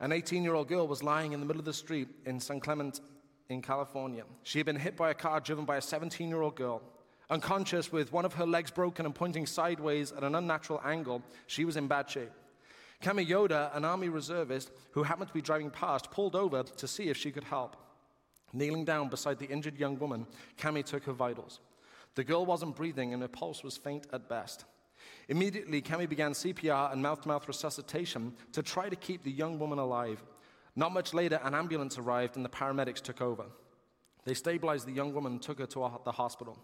an 0.00 0.12
18 0.12 0.42
year 0.42 0.54
old 0.54 0.68
girl 0.68 0.86
was 0.86 1.02
lying 1.02 1.32
in 1.32 1.40
the 1.40 1.46
middle 1.46 1.60
of 1.60 1.64
the 1.64 1.72
street 1.72 2.08
in 2.26 2.38
San 2.38 2.60
Clemente 2.60 3.00
in 3.48 3.62
California. 3.62 4.24
She 4.42 4.58
had 4.58 4.66
been 4.66 4.76
hit 4.76 4.96
by 4.96 5.10
a 5.10 5.14
car 5.14 5.40
driven 5.40 5.64
by 5.64 5.76
a 5.76 5.80
17 5.80 6.28
year 6.28 6.42
old 6.42 6.56
girl. 6.56 6.82
Unconscious 7.30 7.90
with 7.90 8.12
one 8.12 8.24
of 8.24 8.34
her 8.34 8.46
legs 8.46 8.70
broken 8.70 9.06
and 9.06 9.14
pointing 9.14 9.46
sideways 9.46 10.12
at 10.12 10.22
an 10.22 10.34
unnatural 10.34 10.80
angle, 10.84 11.22
she 11.46 11.64
was 11.64 11.76
in 11.76 11.88
bad 11.88 12.10
shape. 12.10 12.30
Kami 13.02 13.24
Yoda, 13.24 13.74
an 13.76 13.84
army 13.84 14.08
reservist 14.08 14.70
who 14.92 15.02
happened 15.02 15.28
to 15.28 15.34
be 15.34 15.42
driving 15.42 15.70
past, 15.70 16.10
pulled 16.10 16.34
over 16.34 16.62
to 16.62 16.88
see 16.88 17.08
if 17.08 17.16
she 17.16 17.30
could 17.30 17.44
help. 17.44 17.76
Kneeling 18.52 18.84
down 18.84 19.08
beside 19.08 19.38
the 19.38 19.46
injured 19.46 19.78
young 19.78 19.98
woman, 19.98 20.26
Kami 20.56 20.82
took 20.82 21.04
her 21.04 21.12
vitals. 21.12 21.60
The 22.14 22.24
girl 22.24 22.46
wasn't 22.46 22.76
breathing 22.76 23.12
and 23.12 23.22
her 23.22 23.28
pulse 23.28 23.62
was 23.62 23.76
faint 23.76 24.06
at 24.12 24.28
best. 24.28 24.64
Immediately, 25.28 25.82
Kami 25.82 26.06
began 26.06 26.32
CPR 26.32 26.92
and 26.92 27.02
mouth 27.02 27.22
to 27.22 27.28
mouth 27.28 27.46
resuscitation 27.46 28.32
to 28.52 28.62
try 28.62 28.88
to 28.88 28.96
keep 28.96 29.22
the 29.22 29.30
young 29.30 29.58
woman 29.58 29.78
alive. 29.78 30.22
Not 30.74 30.92
much 30.92 31.12
later, 31.12 31.40
an 31.42 31.54
ambulance 31.54 31.98
arrived 31.98 32.36
and 32.36 32.44
the 32.44 32.50
paramedics 32.50 33.00
took 33.00 33.20
over. 33.20 33.44
They 34.24 34.34
stabilized 34.34 34.86
the 34.86 34.92
young 34.92 35.12
woman 35.12 35.32
and 35.32 35.42
took 35.42 35.58
her 35.58 35.66
to 35.66 35.90
the 36.04 36.12
hospital. 36.12 36.58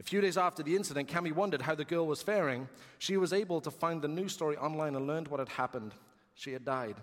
A 0.00 0.04
few 0.04 0.20
days 0.20 0.38
after 0.38 0.62
the 0.62 0.76
incident, 0.76 1.08
Kami 1.08 1.32
wondered 1.32 1.62
how 1.62 1.74
the 1.74 1.84
girl 1.84 2.06
was 2.06 2.22
faring. 2.22 2.68
She 2.98 3.16
was 3.16 3.32
able 3.32 3.60
to 3.60 3.70
find 3.70 4.00
the 4.00 4.08
news 4.08 4.32
story 4.32 4.56
online 4.56 4.94
and 4.94 5.06
learned 5.06 5.28
what 5.28 5.40
had 5.40 5.48
happened. 5.48 5.92
She 6.34 6.52
had 6.52 6.64
died. 6.64 6.96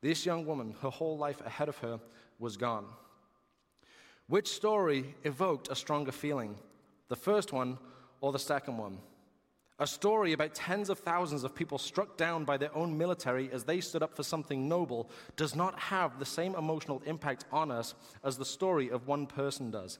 This 0.00 0.24
young 0.24 0.46
woman, 0.46 0.74
her 0.80 0.90
whole 0.90 1.18
life 1.18 1.40
ahead 1.44 1.68
of 1.68 1.78
her, 1.78 2.00
was 2.38 2.56
gone. 2.56 2.86
Which 4.28 4.48
story 4.48 5.14
evoked 5.24 5.68
a 5.70 5.76
stronger 5.76 6.12
feeling? 6.12 6.56
The 7.08 7.16
first 7.16 7.52
one 7.52 7.78
or 8.22 8.32
the 8.32 8.38
second 8.38 8.78
one? 8.78 8.98
A 9.78 9.86
story 9.86 10.32
about 10.32 10.54
tens 10.54 10.88
of 10.90 11.00
thousands 11.00 11.44
of 11.44 11.54
people 11.54 11.76
struck 11.76 12.16
down 12.16 12.44
by 12.44 12.56
their 12.56 12.74
own 12.74 12.96
military 12.96 13.50
as 13.52 13.64
they 13.64 13.80
stood 13.80 14.02
up 14.02 14.14
for 14.14 14.22
something 14.22 14.68
noble 14.68 15.10
does 15.36 15.54
not 15.54 15.78
have 15.78 16.18
the 16.18 16.24
same 16.24 16.54
emotional 16.54 17.02
impact 17.04 17.44
on 17.52 17.70
us 17.70 17.94
as 18.24 18.38
the 18.38 18.44
story 18.44 18.90
of 18.90 19.06
one 19.06 19.26
person 19.26 19.70
does. 19.70 19.98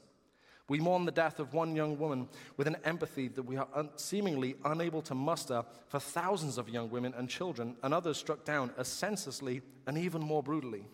We 0.69 0.81
mourn 0.81 1.05
the 1.05 1.13
death 1.13 1.39
of 1.41 1.55
one 1.55 1.75
young 1.75 1.99
woman 1.99 2.29
with 2.57 2.67
an 2.67 2.77
empathy 2.85 3.29
that 3.29 3.43
we 3.43 3.57
are 3.57 3.69
un- 3.75 3.91
seemingly 3.97 4.57
unable 4.65 5.03
to 5.03 5.15
muster 5.15 5.65
for 5.89 5.99
thousands 5.99 6.57
of 6.57 6.69
young 6.69 6.89
women 6.91 7.15
and 7.17 7.29
children, 7.29 7.77
and 7.83 7.93
others 7.93 8.17
struck 8.17 8.45
down 8.45 8.73
as 8.79 8.89
senselessly 8.89 9.63
and 9.87 9.99
even 9.99 10.23
more 10.23 10.43
brutally. 10.43 10.87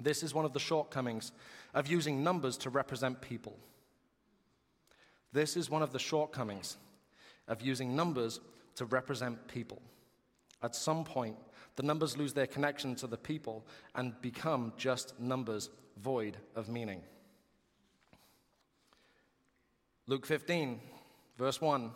This 0.00 0.22
is 0.22 0.34
one 0.34 0.44
of 0.44 0.52
the 0.52 0.60
shortcomings 0.60 1.32
of 1.74 1.86
using 1.86 2.22
numbers 2.22 2.56
to 2.58 2.70
represent 2.70 3.20
people. 3.20 3.58
This 5.32 5.56
is 5.56 5.70
one 5.70 5.82
of 5.82 5.92
the 5.92 5.98
shortcomings 5.98 6.76
of 7.48 7.62
using 7.62 7.96
numbers 7.96 8.40
to 8.76 8.84
represent 8.84 9.48
people. 9.48 9.82
At 10.62 10.74
some 10.74 11.04
point, 11.04 11.36
the 11.76 11.82
numbers 11.82 12.16
lose 12.16 12.32
their 12.32 12.46
connection 12.46 12.94
to 12.96 13.06
the 13.06 13.16
people 13.16 13.66
and 13.94 14.20
become 14.20 14.72
just 14.76 15.18
numbers 15.18 15.70
void 15.98 16.36
of 16.54 16.68
meaning. 16.68 17.02
Luke 20.12 20.26
15, 20.26 20.78
verse 21.38 21.58
1. 21.58 21.90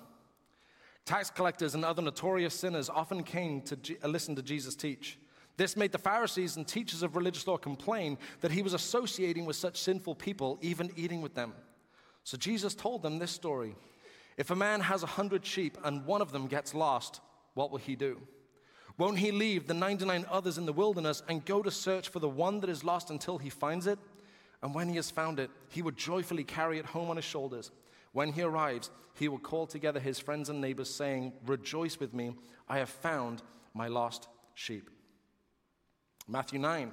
Tax 1.05 1.29
collectors 1.29 1.75
and 1.75 1.85
other 1.85 2.01
notorious 2.01 2.55
sinners 2.55 2.89
often 2.89 3.23
came 3.23 3.61
to 3.61 3.77
G- 3.77 3.99
uh, 4.03 4.09
listen 4.09 4.35
to 4.37 4.43
Jesus 4.43 4.75
teach. 4.75 5.19
This 5.59 5.77
made 5.77 5.93
the 5.93 5.99
Pharisees 5.99 6.57
and 6.57 6.67
teachers 6.67 7.03
of 7.03 7.15
religious 7.15 7.47
law 7.47 7.59
complain 7.59 8.17
that 8.41 8.53
he 8.53 8.63
was 8.63 8.73
associating 8.73 9.45
with 9.45 9.55
such 9.55 9.79
sinful 9.79 10.15
people, 10.15 10.59
even 10.63 10.91
eating 10.97 11.21
with 11.21 11.35
them. 11.35 11.53
So 12.25 12.39
Jesus 12.39 12.75
told 12.75 13.03
them 13.03 13.19
this 13.19 13.33
story 13.33 13.77
if 14.39 14.51
a 14.51 14.57
man 14.57 14.81
has 14.81 15.03
a 15.03 15.09
hundred 15.09 15.45
sheep 15.45 15.77
and 15.85 16.07
one 16.07 16.23
of 16.23 16.33
them 16.33 16.47
gets 16.47 16.75
lost, 16.75 17.21
what 17.53 17.71
will 17.71 17.77
he 17.77 17.97
do? 17.97 18.19
Won't 18.97 19.19
he 19.19 19.31
leave 19.31 19.67
the 19.67 19.75
99 19.75 20.25
others 20.31 20.57
in 20.57 20.65
the 20.65 20.73
wilderness 20.73 21.23
and 21.29 21.45
go 21.45 21.63
to 21.63 21.71
search 21.71 22.09
for 22.09 22.21
the 22.21 22.31
one 22.31 22.61
that 22.61 22.71
is 22.71 22.83
lost 22.83 23.11
until 23.11 23.37
he 23.37 23.51
finds 23.51 23.87
it? 23.87 23.99
And 24.63 24.75
when 24.75 24.89
he 24.89 24.97
has 24.97 25.11
found 25.11 25.39
it, 25.39 25.51
he 25.69 25.83
would 25.83 25.99
joyfully 25.99 26.45
carry 26.45 26.79
it 26.79 26.87
home 26.87 27.11
on 27.11 27.17
his 27.17 27.25
shoulders. 27.27 27.71
When 28.17 28.33
he 28.33 28.41
arrives, 28.41 28.91
he 29.13 29.29
will 29.29 29.39
call 29.39 29.67
together 29.67 30.01
his 30.01 30.19
friends 30.19 30.49
and 30.49 30.59
neighbors, 30.59 30.89
saying, 30.89 31.35
Rejoice 31.45 32.01
with 32.01 32.15
me, 32.15 32.35
I 32.67 32.79
have 32.79 32.89
found 32.89 33.43
my 33.75 33.89
lost 33.89 34.29
sheep. 34.55 34.89
Matthew 36.27 36.59
9. 36.59 36.93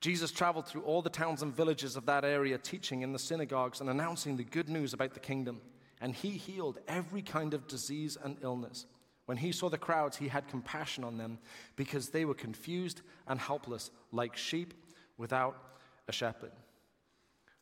Jesus 0.00 0.30
traveled 0.30 0.68
through 0.68 0.82
all 0.82 1.02
the 1.02 1.10
towns 1.10 1.42
and 1.42 1.52
villages 1.52 1.96
of 1.96 2.06
that 2.06 2.24
area, 2.24 2.56
teaching 2.56 3.02
in 3.02 3.12
the 3.12 3.18
synagogues 3.18 3.80
and 3.80 3.90
announcing 3.90 4.36
the 4.36 4.44
good 4.44 4.68
news 4.68 4.92
about 4.92 5.12
the 5.12 5.18
kingdom 5.18 5.60
and 6.00 6.14
he 6.14 6.30
healed 6.30 6.78
every 6.88 7.22
kind 7.22 7.54
of 7.54 7.66
disease 7.66 8.16
and 8.22 8.36
illness. 8.42 8.86
When 9.24 9.38
he 9.38 9.50
saw 9.50 9.68
the 9.68 9.78
crowds, 9.78 10.16
he 10.16 10.28
had 10.28 10.46
compassion 10.48 11.02
on 11.02 11.18
them 11.18 11.38
because 11.74 12.10
they 12.10 12.24
were 12.24 12.34
confused 12.34 13.02
and 13.26 13.40
helpless, 13.40 13.90
like 14.12 14.36
sheep 14.36 14.74
without 15.16 15.56
a 16.06 16.12
shepherd. 16.12 16.52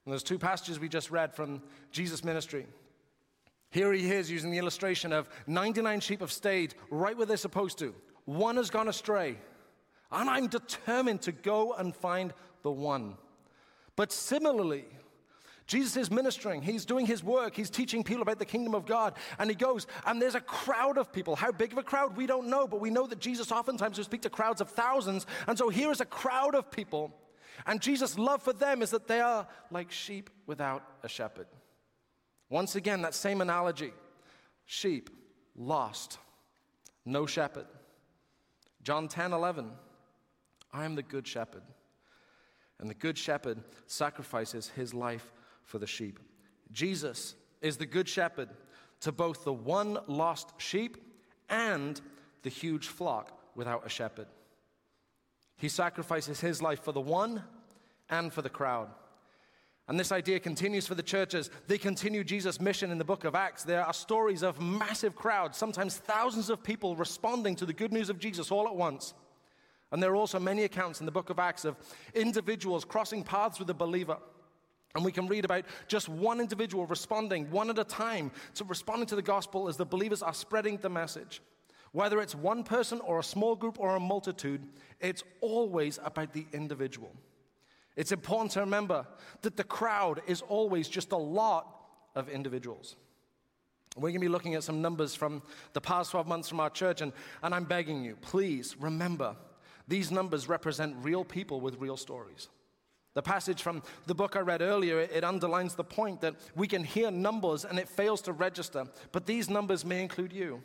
And 0.04 0.12
those 0.12 0.23
two 0.23 0.38
passages 0.38 0.78
we 0.78 0.88
just 0.88 1.11
read 1.11 1.34
from 1.34 1.62
Jesus' 1.90 2.25
ministry. 2.25 2.66
Here 3.70 3.92
he 3.92 4.11
is 4.11 4.30
using 4.30 4.50
the 4.50 4.58
illustration 4.58 5.12
of 5.12 5.28
99 5.46 6.00
sheep 6.00 6.20
have 6.20 6.30
stayed 6.30 6.75
right 6.90 7.16
where 7.16 7.26
they're 7.26 7.37
supposed 7.37 7.78
to. 7.78 7.94
One 8.25 8.56
has 8.56 8.70
gone 8.70 8.88
astray. 8.88 9.37
And 10.12 10.30
I'm 10.30 10.46
determined 10.46 11.23
to 11.23 11.32
go 11.32 11.73
and 11.73 11.94
find 11.94 12.32
the 12.62 12.70
one. 12.70 13.16
But 13.96 14.12
similarly, 14.12 14.84
Jesus 15.66 15.96
is 15.96 16.11
ministering. 16.11 16.62
He's 16.62 16.84
doing 16.84 17.06
his 17.06 17.25
work. 17.25 17.56
He's 17.56 17.70
teaching 17.70 18.04
people 18.04 18.23
about 18.23 18.38
the 18.38 18.44
kingdom 18.44 18.75
of 18.75 18.87
God. 18.87 19.14
And 19.38 19.49
he 19.49 19.56
goes, 19.56 19.87
and 20.06 20.20
there's 20.20 20.34
a 20.34 20.40
crowd 20.40 20.99
of 20.99 21.12
people. 21.12 21.37
How 21.37 21.50
big 21.50 21.73
of 21.73 21.78
a 21.78 21.82
crowd? 21.82 22.16
We 22.16 22.26
don't 22.26 22.49
know, 22.49 22.66
but 22.66 22.80
we 22.80 22.90
know 22.90 23.06
that 23.06 23.18
Jesus 23.18 23.50
oftentimes 23.50 23.96
will 23.96 24.04
speak 24.04 24.23
to 24.23 24.30
crowds 24.30 24.61
of 24.61 24.68
thousands. 24.68 25.26
And 25.46 25.56
so 25.56 25.70
here 25.70 25.90
is 25.90 26.00
a 26.00 26.06
crowd 26.06 26.54
of 26.54 26.70
people. 26.70 27.12
And 27.66 27.80
Jesus' 27.80 28.18
love 28.18 28.42
for 28.42 28.52
them 28.52 28.82
is 28.82 28.90
that 28.90 29.06
they 29.06 29.20
are 29.20 29.46
like 29.70 29.90
sheep 29.90 30.30
without 30.46 30.82
a 31.02 31.08
shepherd. 31.08 31.46
Once 32.50 32.76
again, 32.76 33.02
that 33.02 33.14
same 33.14 33.40
analogy 33.40 33.92
sheep 34.66 35.11
lost, 35.56 36.18
no 37.04 37.26
shepherd. 37.26 37.66
John 38.82 39.08
10 39.08 39.32
11. 39.32 39.70
I 40.73 40.84
am 40.84 40.94
the 40.94 41.02
good 41.02 41.26
shepherd. 41.26 41.62
And 42.80 42.90
the 42.90 42.94
good 42.94 43.16
shepherd 43.16 43.62
sacrifices 43.87 44.68
his 44.68 44.92
life 44.92 45.32
for 45.62 45.78
the 45.78 45.87
sheep. 45.87 46.18
Jesus 46.73 47.34
is 47.62 47.76
the 47.76 47.87
good 47.87 48.08
shepherd 48.08 48.50
to 49.00 49.12
both 49.12 49.44
the 49.44 49.52
one 49.52 49.99
lost 50.06 50.52
sheep 50.58 50.96
and 51.49 52.00
the 52.42 52.50
huge 52.50 52.88
flock 52.88 53.38
without 53.54 53.87
a 53.87 53.88
shepherd. 53.88 54.26
He 55.56 55.68
sacrifices 55.68 56.40
his 56.40 56.61
life 56.61 56.82
for 56.82 56.92
the 56.92 57.00
one 57.00 57.42
and 58.11 58.32
for 58.32 58.42
the 58.42 58.50
crowd. 58.50 58.88
And 59.87 60.00
this 60.00 60.12
idea 60.12 60.40
continues 60.40 60.87
for 60.87 60.94
the 60.94 61.02
churches. 61.02 61.50
They 61.66 61.76
continue 61.76 62.25
Jesus' 62.25 62.61
mission 62.61 62.90
in 62.90 62.96
the 62.96 63.04
book 63.04 63.25
of 63.25 63.34
Acts. 63.34 63.64
There 63.64 63.84
are 63.84 63.92
stories 63.92 64.42
of 64.42 64.61
massive 64.61 65.14
crowds, 65.14 65.58
sometimes 65.58 65.99
thousands 65.99 66.49
of 66.49 66.62
people 66.62 66.96
responding 66.96 67.54
to 67.56 67.66
the 67.66 67.75
good 67.75 67.92
news 67.92 68.08
of 68.08 68.18
Jesus 68.18 68.50
all 68.50 68.66
at 68.66 68.75
once. 68.75 69.12
And 69.92 70.02
there 70.02 70.11
are 70.11 70.16
also 70.16 70.40
many 70.40 70.64
accounts 70.64 71.00
in 71.00 71.06
the 71.06 71.12
book 71.12 71.28
of 71.28 71.38
Acts 71.38 71.66
of 71.66 71.76
individuals 72.14 72.84
crossing 72.84 73.23
paths 73.23 73.58
with 73.58 73.68
a 73.68 73.75
believer. 73.75 74.16
And 74.94 75.04
we 75.04 75.12
can 75.12 75.26
read 75.26 75.44
about 75.44 75.64
just 75.87 76.08
one 76.08 76.40
individual 76.40 76.87
responding 76.87 77.50
one 77.50 77.68
at 77.68 77.78
a 77.78 77.84
time 77.84 78.30
to 78.54 78.64
responding 78.64 79.06
to 79.08 79.16
the 79.16 79.23
gospel 79.23 79.68
as 79.68 79.76
the 79.76 79.84
believers 79.84 80.23
are 80.23 80.34
spreading 80.34 80.78
the 80.78 80.88
message. 80.88 81.42
Whether 81.95 82.21
it's 82.21 82.35
one 82.35 82.65
person 82.65 83.01
or 83.03 83.21
a 83.21 83.23
small 83.23 83.55
group 83.55 83.79
or 83.79 83.95
a 83.95 84.01
multitude, 84.01 84.67
it's 84.99 85.23
always 85.41 86.01
about 86.05 86.33
the 86.33 86.45
individual. 86.53 87.13
It's 87.95 88.11
important 88.11 88.51
to 88.53 88.61
remember 88.61 89.07
that 89.43 89.57
the 89.57 89.63
crowd 89.63 90.21
is 90.27 90.43
always 90.43 90.89
just 90.89 91.13
a 91.13 91.17
lot 91.17 91.69
of 92.17 92.29
individuals. 92.29 92.97
We're 93.95 94.09
going 94.09 94.15
to 94.15 94.27
be 94.27 94.29
looking 94.29 94.57
at 94.57 94.65
some 94.65 94.83
numbers 94.83 95.15
from 95.15 95.41
the 95.73 95.81
past 95.81 96.11
12 96.11 96.27
months 96.27 96.49
from 96.49 96.59
our 96.59 96.69
church, 96.69 97.01
and, 97.01 97.13
and 97.45 97.55
I'm 97.55 97.63
begging 97.63 98.03
you, 98.03 98.17
please 98.17 98.75
remember 98.81 99.37
these 99.87 100.11
numbers 100.11 100.49
represent 100.49 100.97
real 101.01 101.25
people 101.25 101.61
with 101.61 101.79
real 101.79 101.97
stories. 101.97 102.49
The 103.13 103.23
passage 103.23 103.63
from 103.63 103.85
the 104.07 104.17
book 104.17 104.35
I 104.35 104.41
read 104.41 104.63
earlier, 104.63 104.99
it 104.99 105.23
underlines 105.23 105.77
the 105.77 105.85
point 105.85 106.23
that 106.23 106.35
we 106.57 106.67
can 106.67 106.83
hear 106.83 107.13
numbers 107.13 107.65
and 107.65 107.79
it 107.79 107.89
fails 107.89 108.21
to 108.23 108.33
register, 108.33 108.89
but 109.13 109.27
these 109.27 109.49
numbers 109.49 109.85
may 109.85 110.03
include 110.03 110.33
you. 110.33 110.61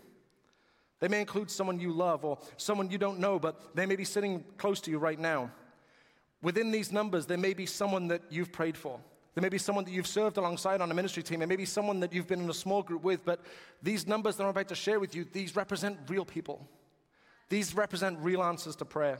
They 0.99 1.07
may 1.07 1.21
include 1.21 1.49
someone 1.49 1.79
you 1.79 1.91
love 1.93 2.25
or 2.25 2.37
someone 2.57 2.89
you 2.89 2.97
don't 2.97 3.19
know, 3.19 3.39
but 3.39 3.75
they 3.75 3.85
may 3.85 3.95
be 3.95 4.03
sitting 4.03 4.43
close 4.57 4.81
to 4.81 4.91
you 4.91 4.97
right 4.97 5.19
now. 5.19 5.51
Within 6.41 6.71
these 6.71 6.91
numbers, 6.91 7.25
there 7.25 7.37
may 7.37 7.53
be 7.53 7.65
someone 7.65 8.07
that 8.09 8.21
you've 8.29 8.51
prayed 8.51 8.77
for. 8.77 8.99
There 9.35 9.41
may 9.41 9.49
be 9.49 9.57
someone 9.57 9.85
that 9.85 9.91
you've 9.91 10.07
served 10.07 10.37
alongside 10.37 10.81
on 10.81 10.91
a 10.91 10.93
ministry 10.93 11.23
team. 11.23 11.39
There 11.39 11.47
may 11.47 11.55
be 11.55 11.65
someone 11.65 11.99
that 12.01 12.11
you've 12.11 12.27
been 12.27 12.41
in 12.41 12.49
a 12.49 12.53
small 12.53 12.81
group 12.81 13.03
with, 13.03 13.23
but 13.23 13.41
these 13.81 14.07
numbers 14.07 14.35
that 14.35 14.43
I'm 14.43 14.49
about 14.49 14.67
to 14.69 14.75
share 14.75 14.99
with 14.99 15.15
you, 15.15 15.25
these 15.31 15.55
represent 15.55 15.97
real 16.07 16.25
people. 16.25 16.67
These 17.47 17.75
represent 17.75 18.19
real 18.19 18.43
answers 18.43 18.75
to 18.77 18.85
prayer. 18.85 19.19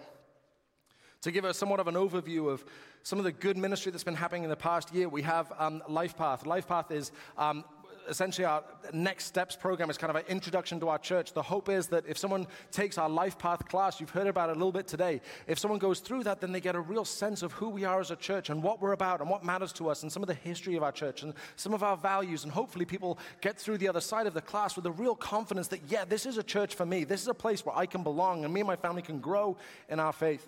To 1.22 1.32
give 1.32 1.44
a 1.44 1.54
somewhat 1.54 1.80
of 1.80 1.88
an 1.88 1.96
overview 1.96 2.50
of 2.50 2.64
some 3.04 3.20
of 3.20 3.26
the 3.26 3.32
good 3.32 3.58
ministry 3.58 3.92
that's 3.92 4.04
been 4.04 4.16
happening 4.16 4.44
in 4.44 4.50
the 4.50 4.56
past 4.56 4.94
year, 4.94 5.10
we 5.10 5.22
have 5.22 5.52
um, 5.58 5.82
LifePath. 5.90 6.44
LifePath 6.44 6.92
is 6.92 7.12
um, 7.38 7.64
essentially 8.10 8.46
our 8.46 8.64
next 8.92 9.26
steps 9.26 9.56
program 9.56 9.90
is 9.90 9.98
kind 9.98 10.10
of 10.10 10.16
an 10.16 10.26
introduction 10.28 10.80
to 10.80 10.90
our 10.90 10.98
church. 10.98 11.34
The 11.34 11.42
hope 11.42 11.70
is 11.70 11.88
that 11.88 12.06
if 12.08 12.18
someone 12.18 12.48
takes 12.72 12.98
our 12.98 13.10
life 13.10 13.38
path 13.38 13.68
class, 13.68 14.00
you've 14.00 14.10
heard 14.10 14.28
about 14.28 14.50
it 14.50 14.54
a 14.54 14.56
little 14.56 14.72
bit 14.72 14.88
today, 14.88 15.22
if 15.48 15.60
someone 15.60 15.80
goes 15.80 16.00
through 16.00 16.24
that, 16.24 16.42
then 16.42 16.52
they 16.52 16.60
get 16.60 16.76
a 16.76 16.80
real 16.80 17.06
sense 17.06 17.44
of 17.44 17.52
who 17.54 17.70
we 17.70 17.86
are 17.86 18.00
as 18.00 18.12
a 18.12 18.16
church 18.16 18.50
and 18.50 18.62
what 18.62 18.82
we're 18.82 18.94
about 18.94 19.22
and 19.22 19.30
what 19.30 19.44
matters 19.44 19.72
to 19.74 19.90
us 19.90 20.04
and 20.04 20.12
some 20.12 20.24
of 20.24 20.28
the 20.28 20.34
history 20.34 20.76
of 20.76 20.84
our 20.84 20.92
church 20.92 21.24
and 21.24 21.34
some 21.56 21.74
of 21.74 21.84
our 21.84 21.96
values. 21.96 22.44
And 22.44 22.52
hopefully 22.52 22.86
people 22.86 23.20
get 23.42 23.58
through 23.58 23.78
the 23.78 23.88
other 23.88 24.02
side 24.02 24.28
of 24.28 24.34
the 24.34 24.42
class 24.42 24.76
with 24.76 24.86
a 24.86 24.92
real 24.92 25.16
confidence 25.16 25.68
that, 25.70 25.82
yeah, 25.88 26.06
this 26.06 26.26
is 26.26 26.38
a 26.38 26.44
church 26.44 26.76
for 26.76 26.86
me. 26.86 27.04
This 27.04 27.22
is 27.22 27.28
a 27.28 27.34
place 27.34 27.66
where 27.66 27.78
I 27.78 27.86
can 27.86 28.04
belong 28.04 28.44
and 28.46 28.54
me 28.54 28.62
and 28.62 28.68
my 28.68 28.76
family 28.76 29.02
can 29.02 29.20
grow 29.20 29.58
in 29.90 30.00
our 30.00 30.14
faith. 30.14 30.48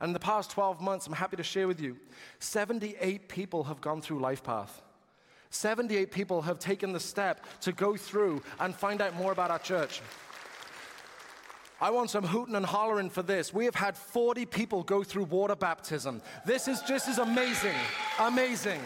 And 0.00 0.10
in 0.10 0.12
the 0.12 0.20
past 0.20 0.50
12 0.50 0.80
months, 0.80 1.06
I'm 1.06 1.12
happy 1.12 1.36
to 1.36 1.42
share 1.42 1.66
with 1.66 1.80
you, 1.80 1.96
78 2.38 3.28
people 3.28 3.64
have 3.64 3.80
gone 3.80 4.00
through 4.00 4.20
LifePath. 4.20 4.70
78 5.50 6.10
people 6.10 6.42
have 6.42 6.58
taken 6.58 6.92
the 6.92 7.00
step 7.00 7.44
to 7.62 7.72
go 7.72 7.96
through 7.96 8.42
and 8.60 8.74
find 8.74 9.00
out 9.00 9.14
more 9.16 9.32
about 9.32 9.50
our 9.50 9.58
church. 9.58 10.02
I 11.80 11.90
want 11.90 12.10
some 12.10 12.24
hooting 12.24 12.56
and 12.56 12.66
hollering 12.66 13.08
for 13.08 13.22
this. 13.22 13.54
We 13.54 13.64
have 13.64 13.76
had 13.76 13.96
40 13.96 14.46
people 14.46 14.82
go 14.82 15.04
through 15.04 15.24
water 15.24 15.54
baptism. 15.54 16.22
This 16.44 16.66
is 16.66 16.80
just 16.82 17.06
as 17.08 17.18
amazing. 17.18 17.76
Amazing. 18.18 18.80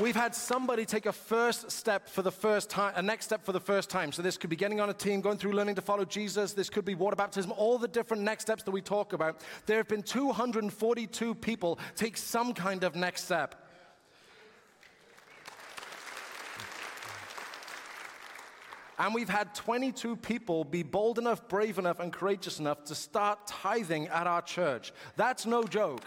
We've 0.00 0.16
had 0.16 0.34
somebody 0.34 0.84
take 0.84 1.06
a 1.06 1.12
first 1.12 1.70
step 1.70 2.08
for 2.08 2.20
the 2.20 2.30
first 2.30 2.68
time, 2.68 2.92
a 2.96 3.02
next 3.02 3.26
step 3.26 3.44
for 3.44 3.52
the 3.52 3.60
first 3.60 3.88
time. 3.88 4.12
So 4.12 4.20
this 4.20 4.36
could 4.36 4.50
be 4.50 4.56
getting 4.56 4.78
on 4.78 4.90
a 4.90 4.94
team, 4.94 5.22
going 5.22 5.38
through 5.38 5.52
learning 5.52 5.74
to 5.76 5.82
follow 5.82 6.04
Jesus. 6.04 6.52
This 6.52 6.68
could 6.68 6.84
be 6.84 6.94
water 6.94 7.16
baptism, 7.16 7.52
all 7.52 7.78
the 7.78 7.88
different 7.88 8.22
next 8.22 8.44
steps 8.44 8.62
that 8.64 8.70
we 8.72 8.82
talk 8.82 9.14
about. 9.14 9.40
There 9.64 9.78
have 9.78 9.88
been 9.88 10.02
242 10.02 11.34
people 11.36 11.78
take 11.94 12.16
some 12.18 12.52
kind 12.52 12.84
of 12.84 12.94
next 12.94 13.24
step. 13.24 13.65
And 18.98 19.14
we've 19.14 19.28
had 19.28 19.54
22 19.54 20.16
people 20.16 20.64
be 20.64 20.82
bold 20.82 21.18
enough, 21.18 21.48
brave 21.48 21.78
enough, 21.78 22.00
and 22.00 22.12
courageous 22.12 22.58
enough 22.58 22.84
to 22.84 22.94
start 22.94 23.46
tithing 23.46 24.08
at 24.08 24.26
our 24.26 24.42
church. 24.42 24.92
That's 25.16 25.44
no 25.44 25.64
joke. 25.64 26.02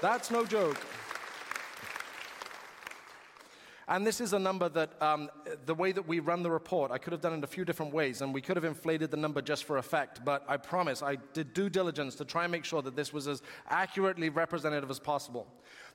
That's 0.00 0.30
no 0.30 0.44
joke. 0.44 0.78
And 3.86 4.06
this 4.06 4.20
is 4.20 4.32
a 4.32 4.38
number 4.38 4.68
that, 4.70 5.00
um, 5.02 5.28
the 5.66 5.74
way 5.74 5.92
that 5.92 6.08
we 6.08 6.18
run 6.18 6.42
the 6.42 6.50
report, 6.50 6.90
I 6.90 6.96
could 6.96 7.12
have 7.12 7.20
done 7.20 7.34
it 7.34 7.44
a 7.44 7.46
few 7.46 7.66
different 7.66 7.92
ways, 7.92 8.22
and 8.22 8.32
we 8.32 8.40
could 8.40 8.56
have 8.56 8.64
inflated 8.64 9.10
the 9.10 9.18
number 9.18 9.42
just 9.42 9.64
for 9.64 9.76
effect. 9.76 10.24
But 10.24 10.42
I 10.48 10.56
promise, 10.56 11.02
I 11.02 11.16
did 11.34 11.52
due 11.52 11.68
diligence 11.68 12.14
to 12.16 12.24
try 12.24 12.44
and 12.44 12.52
make 12.52 12.64
sure 12.64 12.80
that 12.80 12.96
this 12.96 13.12
was 13.12 13.28
as 13.28 13.42
accurately 13.68 14.30
representative 14.30 14.90
as 14.90 14.98
possible. 14.98 15.46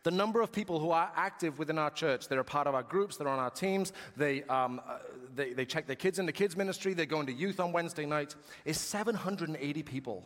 The 0.03 0.11
number 0.11 0.41
of 0.41 0.51
people 0.51 0.79
who 0.79 0.91
are 0.91 1.11
active 1.15 1.57
within 1.57 1.79
our 1.79 1.89
church, 1.89 2.27
they're 2.27 2.39
a 2.39 2.43
part 2.43 2.67
of 2.67 2.75
our 2.75 2.83
groups, 2.83 3.17
they're 3.17 3.27
on 3.27 3.39
our 3.39 3.49
teams, 3.49 3.91
they, 4.15 4.43
um, 4.43 4.79
uh, 4.87 4.99
they, 5.35 5.53
they 5.53 5.65
check 5.65 5.87
their 5.87 5.95
kids 5.95 6.19
in 6.19 6.25
the 6.27 6.31
kids' 6.31 6.55
ministry, 6.55 6.93
they 6.93 7.07
go 7.07 7.19
into 7.19 7.33
youth 7.33 7.59
on 7.59 7.71
Wednesday 7.71 8.05
nights, 8.05 8.35
is 8.65 8.79
780 8.79 9.83
people. 9.83 10.23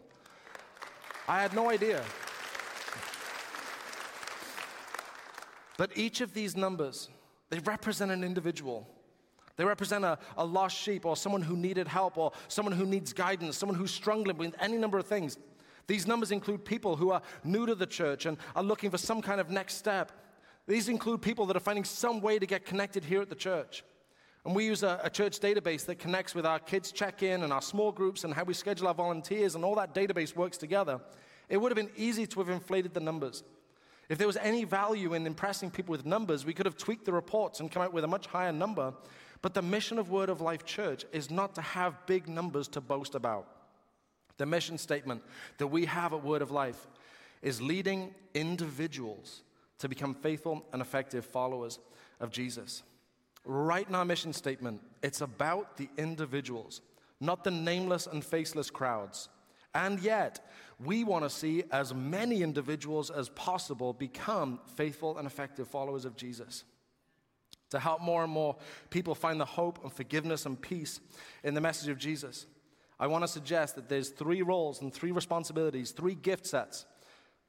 I 1.27 1.41
had 1.41 1.55
no 1.55 1.70
idea. 1.70 2.03
But 5.77 5.98
each 5.98 6.22
of 6.22 6.34
these 6.34 6.55
numbers, 6.55 7.10
they 7.53 7.60
represent 7.60 8.10
an 8.10 8.24
individual. 8.24 8.89
They 9.57 9.63
represent 9.63 10.03
a, 10.03 10.17
a 10.38 10.43
lost 10.43 10.75
sheep 10.75 11.05
or 11.05 11.15
someone 11.15 11.43
who 11.43 11.55
needed 11.55 11.88
help 11.88 12.17
or 12.17 12.31
someone 12.48 12.74
who 12.74 12.83
needs 12.83 13.13
guidance, 13.13 13.55
someone 13.55 13.77
who's 13.77 13.91
struggling 13.91 14.38
with 14.38 14.55
any 14.60 14.75
number 14.75 14.98
of 14.98 15.05
things. 15.05 15.38
These 15.86 16.07
numbers 16.07 16.31
include 16.31 16.65
people 16.65 16.95
who 16.95 17.12
are 17.12 17.22
new 17.43 17.67
to 17.67 17.75
the 17.75 17.86
church 17.86 18.25
and 18.25 18.39
are 18.55 18.63
looking 18.63 18.89
for 18.89 18.98
some 18.98 19.22
kind 19.22 19.39
of 19.39 19.51
next 19.51 19.75
step. 19.75 20.12
These 20.67 20.89
include 20.89 21.22
people 21.22 21.45
that 21.45 21.55
are 21.55 21.60
finding 21.60 21.83
some 21.83 22.22
way 22.22 22.39
to 22.39 22.48
get 22.48 22.65
connected 22.65 23.03
here 23.03 23.22
at 23.22 23.29
the 23.29 23.36
church. 23.36 23.83
And 24.45 24.55
we 24.55 24.65
use 24.65 24.81
a, 24.81 25.00
a 25.03 25.10
church 25.12 25.39
database 25.39 25.86
that 25.86 26.00
connects 26.00 26.33
with 26.33 26.48
our 26.48 26.57
kids' 26.57 26.91
check 26.91 27.22
in 27.22 27.43
and 27.43 27.53
our 27.53 27.62
small 27.62 27.91
groups 27.91 28.24
and 28.24 28.33
how 28.33 28.45
we 28.45 28.55
schedule 28.55 28.88
our 28.88 28.95
volunteers, 28.95 29.53
and 29.53 29.63
all 29.63 29.75
that 29.75 29.93
database 29.93 30.36
works 30.36 30.57
together. 30.57 31.00
It 31.50 31.57
would 31.57 31.72
have 31.72 31.77
been 31.77 31.95
easy 31.95 32.25
to 32.25 32.39
have 32.39 32.50
inflated 32.50 32.95
the 32.95 33.00
numbers. 33.00 33.43
If 34.10 34.17
there 34.17 34.27
was 34.27 34.38
any 34.38 34.63
value 34.63 35.13
in 35.13 35.25
impressing 35.25 35.72
people 35.72 35.91
with 35.91 36.05
numbers, 36.05 36.45
we 36.45 36.53
could 36.53 36.65
have 36.65 36.77
tweaked 36.77 37.05
the 37.05 37.13
reports 37.13 37.60
and 37.60 37.72
come 37.72 37.81
out 37.81 37.93
with 37.93 38.03
a 38.03 38.07
much 38.07 38.27
higher 38.27 38.51
number. 38.51 38.93
But 39.41 39.53
the 39.53 39.62
mission 39.62 39.98
of 39.98 40.10
Word 40.10 40.29
of 40.29 40.41
Life 40.41 40.65
Church 40.65 41.05
is 41.12 41.31
not 41.31 41.55
to 41.55 41.62
have 41.62 42.05
big 42.05 42.27
numbers 42.27 42.67
to 42.69 42.81
boast 42.81 43.15
about. 43.15 43.48
The 44.38 44.45
mission 44.45 44.77
statement 44.77 45.22
that 45.57 45.67
we 45.67 45.86
have 45.86 46.13
at 46.13 46.24
Word 46.24 46.41
of 46.41 46.51
Life 46.51 46.88
is 47.41 47.62
leading 47.62 48.13
individuals 48.33 49.43
to 49.79 49.89
become 49.89 50.13
faithful 50.13 50.65
and 50.72 50.81
effective 50.81 51.25
followers 51.25 51.79
of 52.19 52.31
Jesus. 52.31 52.83
Right 53.45 53.88
in 53.88 53.95
our 53.95 54.05
mission 54.05 54.31
statement, 54.31 54.81
it's 55.01 55.22
about 55.22 55.75
the 55.75 55.89
individuals, 55.98 56.81
not 57.19 57.43
the 57.43 57.51
nameless 57.51 58.07
and 58.07 58.24
faceless 58.24 58.69
crowds. 58.69 59.27
And 59.75 60.00
yet, 60.00 60.39
we 60.86 61.04
want 61.04 61.24
to 61.24 61.30
see 61.30 61.63
as 61.72 61.94
many 61.94 62.42
individuals 62.44 63.10
as 63.10 63.30
possible 63.30 63.94
become 63.94 64.60
faithful 64.75 65.18
and 65.18 65.28
effective 65.28 65.68
followers 65.68 66.06
of 66.06 66.16
Jesus. 66.16 66.63
to 67.74 67.80
help 67.80 68.02
more 68.02 68.24
and 68.24 68.32
more 68.32 68.56
people 68.92 69.16
find 69.16 69.42
the 69.42 69.46
hope 69.46 69.80
and 69.84 69.92
forgiveness 69.92 70.46
and 70.46 70.62
peace 70.62 71.00
in 71.44 71.56
the 71.56 71.62
message 71.62 71.90
of 71.90 71.98
Jesus, 71.98 72.46
I 73.00 73.08
want 73.08 73.24
to 73.24 73.28
suggest 73.28 73.75
that 73.75 73.90
there's 73.90 74.10
three 74.10 74.44
roles 74.44 74.82
and 74.82 74.94
three 74.94 75.12
responsibilities, 75.12 75.90
three 75.92 76.13
gift 76.13 76.46
sets 76.46 76.86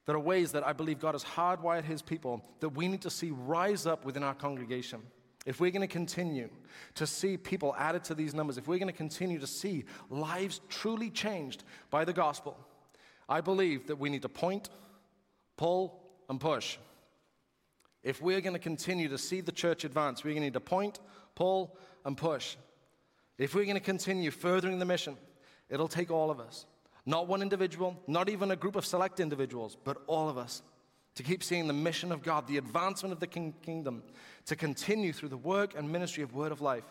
that 0.06 0.16
are 0.16 0.20
ways 0.20 0.52
that 0.52 0.66
I 0.66 0.72
believe 0.72 0.98
God 0.98 1.12
has 1.12 1.22
hardwired 1.22 1.84
his 1.84 2.00
people 2.00 2.42
that 2.60 2.70
we 2.70 2.88
need 2.88 3.02
to 3.02 3.10
see 3.10 3.30
rise 3.32 3.86
up 3.86 4.04
within 4.06 4.22
our 4.22 4.34
congregation. 4.34 5.02
If 5.44 5.60
we're 5.60 5.70
going 5.70 5.82
to 5.82 5.86
continue 5.86 6.48
to 6.94 7.06
see 7.06 7.36
people 7.36 7.74
added 7.78 8.04
to 8.04 8.14
these 8.14 8.32
numbers, 8.32 8.56
if 8.56 8.66
we're 8.66 8.78
going 8.78 8.86
to 8.86 8.96
continue 8.96 9.38
to 9.38 9.46
see 9.46 9.84
lives 10.08 10.62
truly 10.70 11.10
changed 11.10 11.64
by 11.90 12.06
the 12.06 12.14
gospel, 12.14 12.56
I 13.28 13.40
believe 13.40 13.86
that 13.86 13.96
we 13.96 14.10
need 14.10 14.22
to 14.22 14.28
point, 14.28 14.68
pull, 15.56 16.00
and 16.28 16.40
push. 16.40 16.78
If 18.02 18.20
we're 18.20 18.40
going 18.40 18.54
to 18.54 18.60
continue 18.60 19.08
to 19.08 19.18
see 19.18 19.40
the 19.40 19.52
church 19.52 19.84
advance, 19.84 20.22
we're 20.22 20.32
going 20.32 20.42
to 20.42 20.46
need 20.46 20.54
to 20.54 20.60
point, 20.60 21.00
pull, 21.34 21.76
and 22.04 22.16
push. 22.16 22.56
If 23.38 23.54
we're 23.54 23.64
going 23.64 23.76
to 23.76 23.80
continue 23.80 24.30
furthering 24.30 24.78
the 24.78 24.84
mission, 24.84 25.16
it'll 25.68 25.88
take 25.88 26.10
all 26.10 26.30
of 26.30 26.38
us. 26.38 26.66
Not 27.06 27.28
one 27.28 27.42
individual, 27.42 28.00
not 28.06 28.28
even 28.28 28.50
a 28.50 28.56
group 28.56 28.76
of 28.76 28.86
select 28.86 29.20
individuals, 29.20 29.76
but 29.82 30.02
all 30.06 30.28
of 30.28 30.38
us 30.38 30.62
to 31.14 31.22
keep 31.22 31.42
seeing 31.42 31.66
the 31.66 31.72
mission 31.72 32.12
of 32.12 32.22
God, 32.22 32.46
the 32.46 32.58
advancement 32.58 33.12
of 33.12 33.20
the 33.20 33.26
king- 33.26 33.54
kingdom, 33.62 34.02
to 34.46 34.56
continue 34.56 35.12
through 35.12 35.28
the 35.28 35.36
work 35.36 35.74
and 35.76 35.90
ministry 35.90 36.22
of 36.22 36.34
Word 36.34 36.52
of 36.52 36.60
Life. 36.60 36.84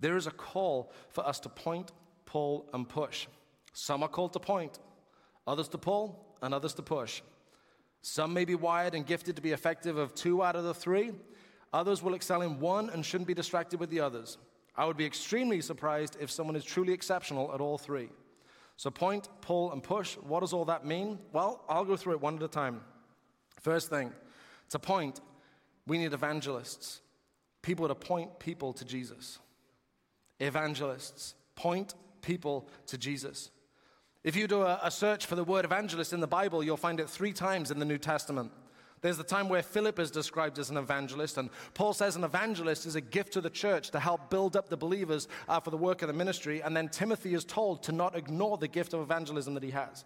There 0.00 0.16
is 0.16 0.26
a 0.26 0.32
call 0.32 0.92
for 1.10 1.26
us 1.26 1.40
to 1.40 1.48
point, 1.48 1.92
pull, 2.24 2.68
and 2.72 2.88
push. 2.88 3.26
Some 3.72 4.02
are 4.02 4.08
called 4.08 4.32
to 4.32 4.40
point, 4.40 4.78
others 5.46 5.68
to 5.68 5.78
pull, 5.78 6.36
and 6.42 6.52
others 6.52 6.74
to 6.74 6.82
push. 6.82 7.22
Some 8.02 8.32
may 8.32 8.44
be 8.44 8.54
wired 8.54 8.94
and 8.94 9.06
gifted 9.06 9.36
to 9.36 9.42
be 9.42 9.52
effective 9.52 9.96
of 9.96 10.14
two 10.14 10.42
out 10.44 10.56
of 10.56 10.64
the 10.64 10.74
three. 10.74 11.12
Others 11.72 12.02
will 12.02 12.14
excel 12.14 12.42
in 12.42 12.60
one 12.60 12.90
and 12.90 13.04
shouldn't 13.04 13.26
be 13.26 13.34
distracted 13.34 13.80
with 13.80 13.90
the 13.90 14.00
others. 14.00 14.38
I 14.76 14.84
would 14.84 14.96
be 14.96 15.06
extremely 15.06 15.60
surprised 15.60 16.16
if 16.20 16.30
someone 16.30 16.56
is 16.56 16.64
truly 16.64 16.92
exceptional 16.92 17.52
at 17.52 17.60
all 17.60 17.78
three. 17.78 18.10
So, 18.76 18.90
point, 18.90 19.28
pull, 19.40 19.72
and 19.72 19.82
push. 19.82 20.16
What 20.18 20.40
does 20.40 20.52
all 20.52 20.66
that 20.66 20.84
mean? 20.84 21.18
Well, 21.32 21.64
I'll 21.68 21.84
go 21.84 21.96
through 21.96 22.12
it 22.12 22.20
one 22.20 22.36
at 22.36 22.42
a 22.42 22.48
time. 22.48 22.82
First 23.60 23.88
thing, 23.88 24.12
to 24.70 24.78
point, 24.78 25.20
we 25.86 25.98
need 25.98 26.12
evangelists, 26.12 27.00
people 27.62 27.88
to 27.88 27.94
point 27.94 28.38
people 28.38 28.72
to 28.74 28.84
Jesus. 28.84 29.38
Evangelists, 30.38 31.34
point 31.54 31.94
people 32.20 32.68
to 32.86 32.98
Jesus. 32.98 33.50
If 34.26 34.34
you 34.34 34.48
do 34.48 34.62
a, 34.62 34.80
a, 34.82 34.90
search 34.90 35.26
for 35.26 35.36
the 35.36 35.44
word 35.44 35.64
evangelist 35.64 36.12
in 36.12 36.18
the 36.18 36.26
Bible, 36.26 36.60
you'll 36.60 36.76
find 36.76 36.98
it 36.98 37.08
three 37.08 37.32
times 37.32 37.70
in 37.70 37.78
the 37.78 37.84
New 37.84 37.96
Testament. 37.96 38.50
There's 39.00 39.18
the 39.18 39.22
time 39.22 39.48
where 39.48 39.62
Philip 39.62 40.00
is 40.00 40.10
described 40.10 40.58
as 40.58 40.68
an 40.68 40.76
evangelist, 40.76 41.38
and 41.38 41.48
Paul 41.74 41.92
says 41.92 42.16
an 42.16 42.24
evangelist 42.24 42.86
is 42.86 42.96
a 42.96 43.00
gift 43.00 43.34
to 43.34 43.40
the 43.40 43.50
church 43.50 43.90
to 43.90 44.00
help 44.00 44.28
build 44.28 44.56
up 44.56 44.68
the 44.68 44.76
believers 44.76 45.28
uh, 45.48 45.60
for 45.60 45.70
the 45.70 45.76
work 45.76 46.02
of 46.02 46.08
the 46.08 46.12
ministry. 46.12 46.60
And 46.60 46.76
then 46.76 46.88
Timothy 46.88 47.34
is 47.34 47.44
told 47.44 47.84
to 47.84 47.92
not 47.92 48.16
ignore 48.16 48.58
the 48.58 48.66
gift 48.66 48.94
of 48.94 49.00
evangelism 49.00 49.54
that 49.54 49.62
he 49.62 49.70
has. 49.70 50.04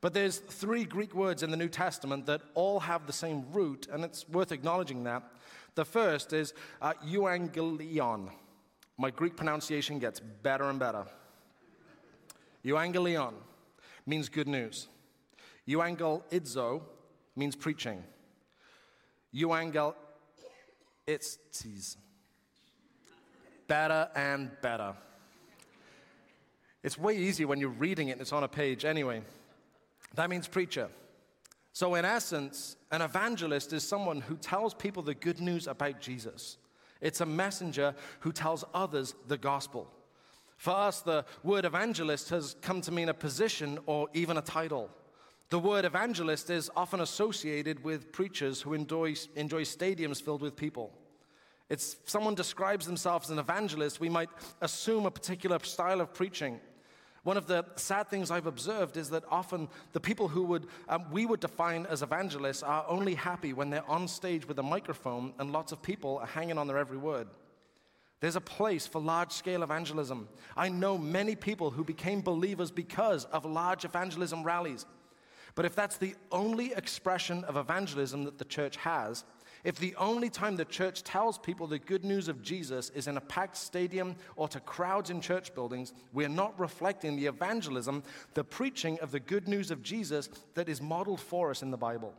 But 0.00 0.14
there's 0.14 0.38
three 0.38 0.84
Greek 0.84 1.12
words 1.12 1.42
in 1.42 1.50
the 1.50 1.56
New 1.56 1.68
Testament 1.68 2.26
that 2.26 2.42
all 2.54 2.78
have 2.78 3.08
the 3.08 3.12
same 3.12 3.44
root, 3.50 3.88
and 3.90 4.04
it's 4.04 4.28
worth 4.28 4.52
acknowledging 4.52 5.02
that. 5.02 5.24
The 5.74 5.84
first 5.84 6.32
is 6.32 6.54
uh, 6.80 6.92
euangelion. 7.04 8.30
My 8.98 9.10
Greek 9.10 9.36
pronunciation 9.36 9.98
gets 9.98 10.20
better 10.20 10.70
and 10.70 10.78
better. 10.78 11.06
Euangelion 12.64 13.34
means 14.08 14.28
good 14.28 14.48
news. 14.48 14.88
Euangelizo 15.68 16.82
means 17.36 17.54
preaching. 17.54 18.02
Euangel, 19.34 19.94
it's 21.06 21.38
tease. 21.52 21.96
Better 23.66 24.08
and 24.14 24.50
better. 24.62 24.94
It's 26.82 26.96
way 26.98 27.16
easier 27.16 27.46
when 27.46 27.60
you're 27.60 27.68
reading 27.68 28.08
it 28.08 28.12
and 28.12 28.20
it's 28.20 28.32
on 28.32 28.44
a 28.44 28.48
page 28.48 28.84
anyway. 28.84 29.22
That 30.14 30.30
means 30.30 30.48
preacher. 30.48 30.88
So, 31.74 31.94
in 31.94 32.04
essence, 32.04 32.76
an 32.90 33.02
evangelist 33.02 33.72
is 33.72 33.86
someone 33.86 34.20
who 34.22 34.36
tells 34.36 34.74
people 34.74 35.02
the 35.02 35.14
good 35.14 35.40
news 35.40 35.66
about 35.66 36.00
Jesus. 36.00 36.56
It's 37.00 37.20
a 37.20 37.26
messenger 37.26 37.94
who 38.20 38.32
tells 38.32 38.64
others 38.74 39.14
the 39.28 39.38
gospel. 39.38 39.92
For 40.58 40.72
us, 40.72 41.00
the 41.00 41.24
word 41.44 41.64
evangelist 41.64 42.30
has 42.30 42.56
come 42.60 42.80
to 42.82 42.90
mean 42.90 43.08
a 43.08 43.14
position 43.14 43.78
or 43.86 44.08
even 44.12 44.36
a 44.36 44.42
title. 44.42 44.90
The 45.50 45.58
word 45.58 45.84
evangelist 45.84 46.50
is 46.50 46.68
often 46.76 47.00
associated 47.00 47.82
with 47.84 48.10
preachers 48.10 48.60
who 48.60 48.74
enjoy, 48.74 49.14
enjoy 49.36 49.62
stadiums 49.62 50.20
filled 50.20 50.42
with 50.42 50.56
people. 50.56 50.92
It's 51.70 51.96
someone 52.06 52.34
describes 52.34 52.86
themselves 52.86 53.26
as 53.26 53.30
an 53.30 53.38
evangelist, 53.38 54.00
we 54.00 54.08
might 54.08 54.30
assume 54.60 55.06
a 55.06 55.10
particular 55.12 55.60
style 55.62 56.00
of 56.00 56.12
preaching. 56.12 56.60
One 57.22 57.36
of 57.36 57.46
the 57.46 57.64
sad 57.76 58.08
things 58.08 58.30
I've 58.30 58.46
observed 58.46 58.96
is 58.96 59.10
that 59.10 59.22
often 59.30 59.68
the 59.92 60.00
people 60.00 60.26
who 60.26 60.42
would, 60.44 60.66
um, 60.88 61.04
we 61.12 61.24
would 61.24 61.40
define 61.40 61.86
as 61.86 62.02
evangelists 62.02 62.64
are 62.64 62.84
only 62.88 63.14
happy 63.14 63.52
when 63.52 63.70
they're 63.70 63.88
on 63.88 64.08
stage 64.08 64.48
with 64.48 64.58
a 64.58 64.62
microphone 64.62 65.34
and 65.38 65.52
lots 65.52 65.70
of 65.70 65.82
people 65.82 66.18
are 66.18 66.26
hanging 66.26 66.58
on 66.58 66.66
their 66.66 66.78
every 66.78 66.98
word. 66.98 67.28
There's 68.20 68.36
a 68.36 68.40
place 68.40 68.86
for 68.86 69.00
large 69.00 69.32
scale 69.32 69.62
evangelism. 69.62 70.28
I 70.56 70.68
know 70.68 70.98
many 70.98 71.36
people 71.36 71.70
who 71.70 71.84
became 71.84 72.20
believers 72.20 72.70
because 72.70 73.24
of 73.26 73.44
large 73.44 73.84
evangelism 73.84 74.42
rallies. 74.42 74.86
But 75.54 75.64
if 75.64 75.74
that's 75.74 75.96
the 75.96 76.14
only 76.30 76.72
expression 76.72 77.44
of 77.44 77.56
evangelism 77.56 78.24
that 78.24 78.38
the 78.38 78.44
church 78.44 78.76
has, 78.76 79.24
if 79.64 79.76
the 79.76 79.94
only 79.96 80.30
time 80.30 80.56
the 80.56 80.64
church 80.64 81.02
tells 81.02 81.36
people 81.36 81.66
the 81.66 81.78
good 81.78 82.04
news 82.04 82.28
of 82.28 82.42
Jesus 82.42 82.90
is 82.90 83.08
in 83.08 83.16
a 83.16 83.20
packed 83.20 83.56
stadium 83.56 84.14
or 84.36 84.48
to 84.48 84.60
crowds 84.60 85.10
in 85.10 85.20
church 85.20 85.54
buildings, 85.54 85.92
we're 86.12 86.28
not 86.28 86.58
reflecting 86.58 87.16
the 87.16 87.26
evangelism, 87.26 88.02
the 88.34 88.44
preaching 88.44 88.98
of 89.00 89.10
the 89.10 89.20
good 89.20 89.48
news 89.48 89.70
of 89.70 89.82
Jesus 89.82 90.28
that 90.54 90.68
is 90.68 90.80
modeled 90.80 91.20
for 91.20 91.50
us 91.50 91.62
in 91.62 91.70
the 91.70 91.76
Bible. 91.76 92.14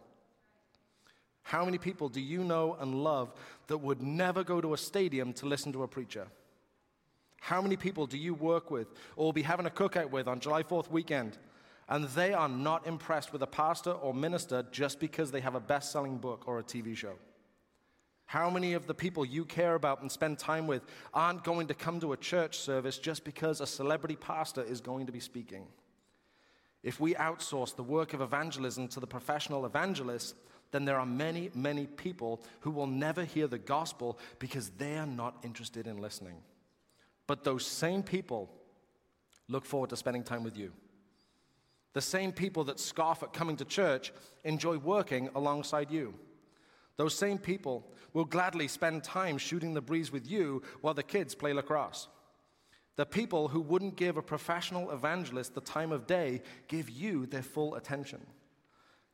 How 1.43 1.65
many 1.65 1.77
people 1.77 2.09
do 2.09 2.21
you 2.21 2.43
know 2.43 2.77
and 2.79 3.03
love 3.03 3.33
that 3.67 3.77
would 3.77 4.01
never 4.01 4.43
go 4.43 4.61
to 4.61 4.73
a 4.73 4.77
stadium 4.77 5.33
to 5.33 5.45
listen 5.45 5.71
to 5.73 5.83
a 5.83 5.87
preacher? 5.87 6.27
How 7.41 7.61
many 7.61 7.77
people 7.77 8.05
do 8.05 8.17
you 8.17 8.33
work 8.33 8.69
with 8.69 8.87
or 9.15 9.33
be 9.33 9.41
having 9.41 9.65
a 9.65 9.69
cookout 9.69 10.11
with 10.11 10.27
on 10.27 10.39
July 10.39 10.63
4th 10.63 10.91
weekend 10.91 11.37
and 11.87 12.05
they 12.09 12.33
are 12.33 12.49
not 12.49 12.85
impressed 12.85 13.33
with 13.33 13.41
a 13.41 13.47
pastor 13.47 13.91
or 13.91 14.13
minister 14.13 14.63
just 14.71 14.99
because 14.99 15.31
they 15.31 15.41
have 15.41 15.55
a 15.55 15.59
best 15.59 15.91
selling 15.91 16.17
book 16.17 16.43
or 16.45 16.59
a 16.59 16.63
TV 16.63 16.95
show. 16.95 17.13
How 18.25 18.51
many 18.51 18.73
of 18.73 18.85
the 18.85 18.93
people 18.93 19.25
you 19.25 19.43
care 19.43 19.73
about 19.73 20.01
and 20.01 20.11
spend 20.11 20.37
time 20.37 20.67
with 20.67 20.83
aren't 21.15 21.43
going 21.43 21.65
to 21.65 21.73
come 21.73 21.99
to 22.01 22.13
a 22.13 22.17
church 22.17 22.59
service 22.59 22.99
just 22.99 23.23
because 23.23 23.59
a 23.59 23.65
celebrity 23.65 24.15
pastor 24.15 24.61
is 24.61 24.81
going 24.81 25.07
to 25.07 25.11
be 25.11 25.19
speaking? 25.19 25.65
If 26.83 26.99
we 26.99 27.15
outsource 27.15 27.75
the 27.75 27.81
work 27.81 28.13
of 28.13 28.21
evangelism 28.21 28.87
to 28.89 28.99
the 28.99 29.07
professional 29.07 29.65
evangelists, 29.65 30.35
then 30.71 30.85
there 30.85 30.99
are 30.99 31.05
many, 31.05 31.49
many 31.53 31.87
people 31.87 32.41
who 32.61 32.71
will 32.71 32.87
never 32.87 33.23
hear 33.23 33.47
the 33.47 33.57
gospel 33.57 34.19
because 34.37 34.69
they 34.71 34.97
are 34.97 35.07
not 35.07 35.37
interested 35.43 35.87
in 35.87 35.97
listening. 35.97 36.35
But 37.27 37.43
those 37.43 37.65
same 37.65 38.03
people 38.03 38.49
look 39.47 39.65
forward 39.65 39.89
to 39.91 39.97
spending 39.97 40.23
time 40.23 40.43
with 40.43 40.57
you. 40.57 40.71
The 41.93 42.01
same 42.01 42.31
people 42.31 42.63
that 42.65 42.79
scoff 42.79 43.23
at 43.23 43.33
coming 43.33 43.57
to 43.57 43.65
church 43.65 44.13
enjoy 44.43 44.77
working 44.77 45.29
alongside 45.35 45.89
you. 45.89 46.13
Those 46.97 47.15
same 47.15 47.37
people 47.37 47.85
will 48.13 48.25
gladly 48.25 48.67
spend 48.67 49.03
time 49.03 49.37
shooting 49.37 49.73
the 49.73 49.81
breeze 49.81 50.11
with 50.11 50.29
you 50.29 50.61
while 50.81 50.93
the 50.93 51.03
kids 51.03 51.33
play 51.33 51.53
lacrosse. 51.53 52.07
The 52.95 53.05
people 53.05 53.47
who 53.47 53.61
wouldn't 53.61 53.95
give 53.95 54.17
a 54.17 54.21
professional 54.21 54.91
evangelist 54.91 55.55
the 55.55 55.61
time 55.61 55.91
of 55.91 56.05
day 56.05 56.41
give 56.67 56.89
you 56.89 57.25
their 57.25 57.41
full 57.41 57.75
attention. 57.75 58.19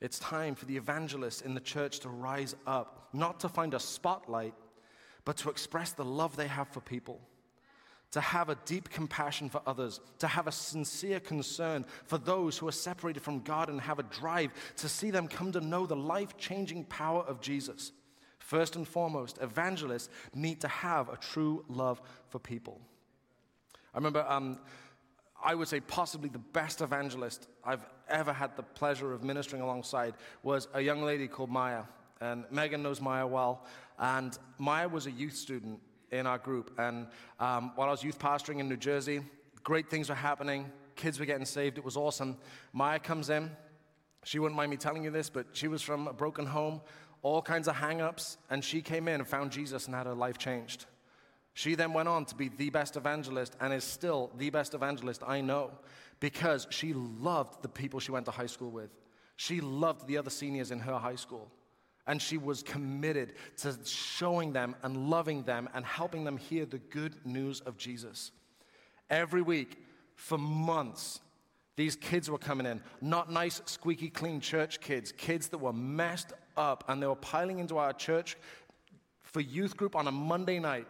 It's 0.02 0.20
time 0.20 0.56
for 0.56 0.66
the 0.66 0.78
evangelists 0.78 1.42
in 1.42 1.54
the 1.54 1.62
church 1.62 2.00
to 2.00 2.10
rise 2.10 2.56
up, 2.68 3.10
not 3.14 3.40
to 3.42 3.50
find 3.50 3.74
a 3.74 3.80
spotlight, 3.80 4.54
but 5.24 5.38
to 5.38 5.50
express 5.50 5.92
the 5.92 6.06
love 6.06 6.36
they 6.36 6.48
have 6.48 6.68
for 6.68 6.82
people 6.82 7.22
to 8.16 8.22
have 8.22 8.48
a 8.48 8.56
deep 8.64 8.90
compassion 8.90 9.50
for 9.50 9.62
others, 9.68 10.00
to 10.20 10.26
have 10.26 10.48
a 10.48 10.52
sincere 10.52 11.20
concern 11.20 11.84
for 12.06 12.18
those 12.18 12.58
who 12.58 12.66
are 12.66 12.72
separated 12.72 13.22
from 13.22 13.42
God, 13.42 13.68
and 13.68 13.82
have 13.82 14.00
a 14.00 14.04
drive 14.04 14.52
to 14.78 14.88
see 14.88 15.12
them 15.12 15.28
come 15.28 15.52
to 15.52 15.60
know 15.60 15.86
the 15.86 15.98
life 15.98 16.38
changing 16.38 16.86
power 16.86 17.24
of 17.24 17.42
Jesus. 17.42 17.92
First 18.40 18.78
and 18.78 18.88
foremost, 18.88 19.38
evangelists 19.42 20.08
need 20.34 20.62
to 20.62 20.70
have 20.70 21.10
a 21.10 21.18
true 21.18 21.66
love 21.68 22.02
for 22.30 22.40
people. 22.40 22.80
I 23.94 23.98
remember, 23.98 24.26
um, 24.30 24.60
I 25.46 25.54
would 25.54 25.68
say, 25.68 25.80
possibly 25.80 26.28
the 26.28 26.40
best 26.40 26.82
evangelist 26.82 27.48
I've 27.64 27.86
ever 28.10 28.34
had 28.34 28.58
the 28.58 28.64
pleasure 28.64 29.14
of 29.14 29.24
ministering 29.24 29.62
alongside 29.62 30.16
was 30.42 30.68
a 30.74 30.82
young 30.82 31.04
lady 31.04 31.28
called 31.28 31.52
Maya. 31.52 31.84
And 32.20 32.46
Megan 32.50 32.82
knows 32.82 33.00
Maya 33.00 33.28
well. 33.28 33.64
And 34.00 34.38
Maya 34.58 34.88
was 34.88 35.06
a 35.06 35.12
youth 35.12 35.36
student 35.36 35.80
in 36.12 36.26
our 36.26 36.40
group. 36.40 36.72
And 36.80 37.08
um, 37.40 37.74
while 37.76 37.90
I 37.90 37.92
was 37.92 38.04
youth 38.04 38.18
pastoring 38.18 38.60
in 38.60 38.68
New 38.68 38.78
Jersey, 38.78 39.22
great 39.64 39.88
things 39.90 40.10
were 40.10 40.16
happening. 40.16 40.72
Kids 40.96 41.20
were 41.20 41.26
getting 41.26 41.46
saved. 41.46 41.78
It 41.78 41.86
was 41.86 41.96
awesome. 41.96 42.38
Maya 42.74 42.98
comes 42.98 43.30
in. 43.30 43.52
She 44.24 44.40
wouldn't 44.40 44.58
mind 44.58 44.72
me 44.72 44.78
telling 44.78 45.04
you 45.04 45.12
this, 45.12 45.30
but 45.30 45.46
she 45.54 45.68
was 45.68 45.84
from 45.84 46.08
a 46.08 46.14
broken 46.14 46.48
home. 46.48 46.82
all 47.26 47.42
kinds 47.42 47.68
of 47.68 47.76
hang 47.76 48.02
ups, 48.02 48.38
and 48.52 48.64
she 48.64 48.84
came 48.84 49.08
in 49.08 49.16
and 49.16 49.28
found 49.28 49.52
Jesus 49.52 49.88
and 49.88 49.96
had 49.96 50.06
her 50.06 50.14
life 50.14 50.38
changed. 50.38 50.86
She 51.56 51.76
then 51.76 51.94
went 51.94 52.10
on 52.10 52.26
to 52.26 52.36
be 52.36 52.50
the 52.50 52.70
best 52.70 52.98
evangelist 52.98 53.56
and 53.62 53.74
is 53.74 53.86
still 53.86 54.30
the 54.38 54.50
best 54.50 54.74
evangelist 54.74 55.24
I 55.26 55.40
know 55.40 55.72
because 56.20 56.68
she 56.70 56.94
loved 56.94 57.62
the 57.62 57.70
people 57.70 58.02
she 58.02 58.12
went 58.12 58.26
to 58.26 58.32
high 58.32 58.46
school 58.46 58.70
with. 58.70 58.90
She 59.38 59.62
loved 59.62 60.06
the 60.06 60.18
other 60.18 60.30
seniors 60.30 60.72
in 60.72 60.80
her 60.80 60.98
high 60.98 61.16
school. 61.16 61.50
And 62.08 62.22
she 62.22 62.38
was 62.38 62.62
committed 62.62 63.34
to 63.58 63.74
showing 63.86 64.52
them 64.52 64.76
and 64.84 65.10
loving 65.10 65.44
them 65.44 65.70
and 65.74 65.86
helping 65.86 66.26
them 66.26 66.36
hear 66.36 66.66
the 66.66 66.78
good 66.78 67.16
news 67.26 67.62
of 67.62 67.78
Jesus. 67.78 68.32
Every 69.10 69.42
week, 69.42 69.82
for 70.16 70.38
months, 70.38 71.22
these 71.78 71.96
kids 71.96 72.30
were 72.30 72.38
coming 72.38 72.68
in. 72.68 72.82
Not 73.00 73.32
nice, 73.32 73.62
squeaky 73.66 74.10
clean 74.10 74.42
church 74.42 74.82
kids, 74.82 75.14
kids 75.14 75.48
that 75.50 75.58
were 75.60 75.74
messed 75.74 76.34
up, 76.58 76.84
and 76.90 77.02
they 77.02 77.08
were 77.08 77.16
piling 77.16 77.60
into 77.60 77.78
our 77.78 77.94
church 77.94 78.36
for 79.22 79.40
youth 79.40 79.78
group 79.78 79.96
on 79.96 80.08
a 80.08 80.12
Monday 80.12 80.60
night. 80.60 80.88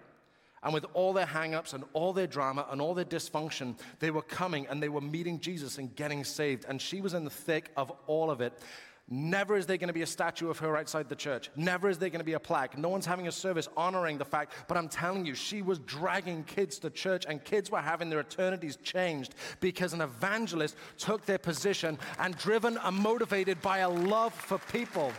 And 0.65 0.73
with 0.73 0.86
all 0.93 1.13
their 1.13 1.28
hangups 1.28 1.73
and 1.73 1.84
all 1.93 2.12
their 2.12 2.28
drama 2.28 2.65
and 2.71 2.82
all 2.82 2.95
their 2.95 3.06
dysfunction, 3.06 3.78
they 3.99 4.10
were 4.10 4.23
coming 4.23 4.65
and 4.67 4.82
they 4.82 4.89
were 4.89 4.99
meeting 4.99 5.39
Jesus 5.39 5.78
and 5.78 5.95
getting 5.95 6.23
saved. 6.23 6.65
And 6.67 6.82
she 6.82 7.01
was 7.01 7.13
in 7.13 7.23
the 7.23 7.30
thick 7.30 7.71
of 7.78 7.91
all 8.08 8.32
of 8.32 8.41
it. 8.41 8.60
Never 9.08 9.56
is 9.56 9.67
there 9.67 9.78
going 9.78 9.89
to 9.89 9.93
be 9.93 10.01
a 10.01 10.08
statue 10.08 10.49
of 10.49 10.58
her 10.58 10.75
outside 10.75 11.08
the 11.08 11.15
church. 11.15 11.51
Never 11.56 11.89
is 11.89 11.99
there 11.99 12.10
going 12.10 12.21
to 12.21 12.25
be 12.25 12.34
a 12.34 12.39
plaque. 12.39 12.75
No 12.75 12.89
one's 12.89 13.06
having 13.06 13.28
a 13.28 13.32
service 13.32 13.69
honoring 13.78 14.17
the 14.17 14.25
fact. 14.25 14.54
But 14.67 14.78
I'm 14.78 14.89
telling 14.89 15.28
you, 15.28 15.36
she 15.36 15.62
was 15.62 15.78
dragging 15.78 16.43
kids 16.45 16.80
to 16.80 16.89
church, 16.89 17.28
and 17.30 17.43
kids 17.43 17.69
were 17.69 17.82
having 17.82 18.10
their 18.10 18.21
eternities 18.21 18.78
changed 18.78 19.36
because 19.60 19.93
an 19.93 20.01
evangelist 20.01 20.75
took 20.97 21.23
their 21.28 21.38
position 21.38 21.99
and, 22.17 22.36
driven 22.39 22.80
and 22.84 22.97
motivated 22.97 23.62
by 23.62 23.80
a 23.80 23.89
love 23.89 24.34
for 24.34 24.58
people, 24.71 25.12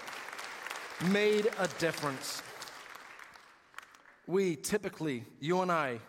made 1.12 1.46
a 1.61 1.68
difference. 1.78 2.42
We 4.27 4.57
typically, 4.57 5.25
you 5.41 5.62
and 5.62 5.71
I, 5.71 6.01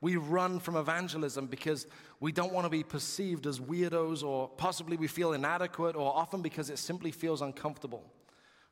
we 0.00 0.16
run 0.16 0.60
from 0.60 0.76
evangelism 0.76 1.46
because 1.46 1.86
we 2.20 2.30
don't 2.30 2.52
want 2.52 2.66
to 2.66 2.70
be 2.70 2.82
perceived 2.82 3.46
as 3.46 3.58
weirdos 3.58 4.22
or 4.22 4.48
possibly 4.48 4.96
we 4.96 5.08
feel 5.08 5.32
inadequate 5.32 5.96
or 5.96 6.14
often 6.14 6.42
because 6.42 6.70
it 6.70 6.78
simply 6.78 7.10
feels 7.10 7.42
uncomfortable. 7.42 8.04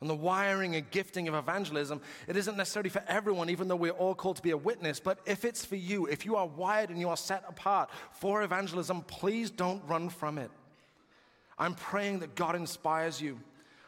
And 0.03 0.11
the 0.11 0.15
wiring 0.15 0.75
and 0.75 0.91
gifting 0.91 1.29
of 1.29 1.35
evangelism, 1.35 2.01
it 2.27 2.37
isn't 2.37 2.57
necessarily 2.57 2.91
for 2.91 3.05
everyone, 3.07 3.49
even 3.51 3.69
though 3.69 3.77
we're 3.77 3.93
all 3.93 4.15
called 4.15 4.37
to 4.37 4.43
be 4.43 4.51
a 4.51 4.57
witness. 4.57 4.99
But 4.99 5.21
if 5.27 5.45
it's 5.45 5.65
for 5.65 5.77
you, 5.77 6.07
if 6.07 6.27
you 6.27 6.35
are 6.37 6.47
wired 6.47 6.91
and 6.91 6.99
you 6.99 7.09
are 7.09 7.17
set 7.17 7.45
apart 7.49 7.89
for 8.11 8.43
evangelism, 8.43 9.03
please 9.03 9.51
don't 9.51 9.83
run 9.87 10.09
from 10.09 10.39
it. 10.39 10.51
I'm 11.57 11.75
praying 11.75 12.19
that 12.19 12.35
God 12.35 12.57
inspires 12.57 13.21
you. 13.21 13.39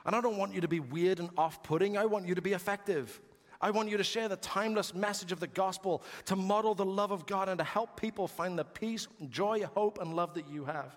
And 0.07 0.15
I 0.15 0.21
don't 0.21 0.37
want 0.37 0.55
you 0.55 0.61
to 0.61 0.69
be 0.69 0.81
weird 0.81 1.19
and 1.19 1.31
off 1.37 1.63
putting, 1.63 1.99
I 1.99 2.07
want 2.07 2.29
you 2.29 2.37
to 2.37 2.43
be 2.43 2.53
effective. 2.53 3.21
I 3.65 3.71
want 3.71 3.89
you 3.89 3.97
to 3.97 4.05
share 4.05 4.29
the 4.29 4.37
timeless 4.37 4.95
message 4.95 5.33
of 5.33 5.41
the 5.41 5.47
gospel, 5.47 6.03
to 6.27 6.37
model 6.37 6.75
the 6.75 6.85
love 6.85 7.13
of 7.13 7.25
God, 7.25 7.49
and 7.49 7.57
to 7.57 7.65
help 7.65 7.99
people 7.99 8.29
find 8.29 8.59
the 8.59 8.65
peace, 8.65 9.09
joy, 9.31 9.65
hope, 9.75 9.99
and 10.03 10.15
love 10.15 10.35
that 10.35 10.51
you 10.51 10.67
have. 10.67 10.95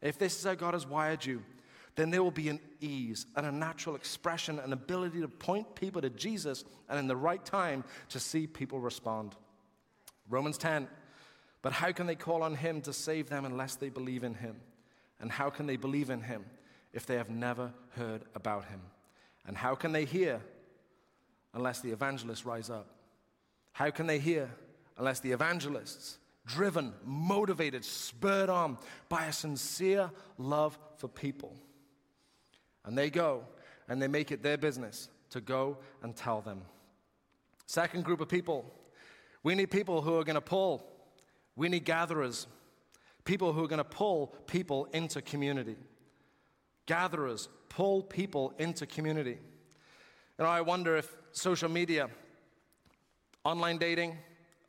If 0.00 0.18
this 0.18 0.36
is 0.36 0.44
how 0.44 0.54
God 0.54 0.74
has 0.74 0.84
wired 0.84 1.24
you, 1.24 1.44
then 1.94 2.10
there 2.10 2.20
will 2.20 2.32
be 2.32 2.48
an 2.48 2.58
ease 2.80 3.26
and 3.36 3.46
a 3.46 3.52
natural 3.52 3.94
expression, 3.94 4.58
an 4.58 4.72
ability 4.72 5.20
to 5.20 5.28
point 5.28 5.76
people 5.76 6.02
to 6.02 6.10
Jesus, 6.10 6.64
and 6.88 6.98
in 6.98 7.06
the 7.06 7.14
right 7.14 7.44
time 7.44 7.84
to 8.08 8.18
see 8.18 8.48
people 8.48 8.80
respond. 8.80 9.36
Romans 10.28 10.58
10. 10.58 10.88
But 11.62 11.72
how 11.72 11.92
can 11.92 12.08
they 12.08 12.16
call 12.16 12.42
on 12.42 12.56
him 12.56 12.80
to 12.80 12.92
save 12.92 13.28
them 13.28 13.44
unless 13.44 13.76
they 13.76 13.90
believe 13.90 14.24
in 14.24 14.34
him? 14.34 14.56
And 15.20 15.30
how 15.30 15.50
can 15.50 15.68
they 15.68 15.76
believe 15.76 16.10
in 16.10 16.22
him 16.22 16.46
if 16.92 17.06
they 17.06 17.14
have 17.14 17.30
never 17.30 17.72
heard 17.90 18.24
about 18.34 18.64
him? 18.64 18.80
And 19.46 19.56
how 19.56 19.76
can 19.76 19.92
they 19.92 20.04
hear 20.04 20.40
unless 21.54 21.80
the 21.80 21.90
evangelists 21.90 22.46
rise 22.46 22.70
up? 22.70 22.86
How 23.72 23.90
can 23.90 24.06
they 24.06 24.18
hear 24.18 24.50
unless 24.98 25.20
the 25.20 25.32
evangelists, 25.32 26.18
driven, 26.46 26.92
motivated, 27.04 27.84
spurred 27.84 28.50
on 28.50 28.78
by 29.08 29.26
a 29.26 29.32
sincere 29.32 30.10
love 30.38 30.78
for 30.96 31.08
people? 31.08 31.56
And 32.84 32.96
they 32.96 33.10
go 33.10 33.44
and 33.88 34.00
they 34.00 34.08
make 34.08 34.30
it 34.30 34.42
their 34.42 34.56
business 34.56 35.08
to 35.30 35.40
go 35.40 35.78
and 36.02 36.14
tell 36.14 36.40
them. 36.40 36.62
Second 37.66 38.04
group 38.04 38.20
of 38.20 38.28
people, 38.28 38.70
we 39.42 39.54
need 39.54 39.70
people 39.70 40.02
who 40.02 40.18
are 40.18 40.24
going 40.24 40.34
to 40.34 40.40
pull. 40.40 40.86
We 41.56 41.68
need 41.68 41.84
gatherers, 41.84 42.46
people 43.24 43.52
who 43.52 43.64
are 43.64 43.68
going 43.68 43.78
to 43.78 43.84
pull 43.84 44.34
people 44.46 44.86
into 44.92 45.22
community. 45.22 45.76
Gatherers 46.86 47.48
pull 47.68 48.02
people 48.02 48.52
into 48.58 48.86
community. 48.86 49.38
You 50.42 50.48
know, 50.48 50.54
I 50.54 50.60
wonder 50.60 50.96
if 50.96 51.16
social 51.30 51.68
media, 51.68 52.10
online 53.44 53.78
dating, 53.78 54.18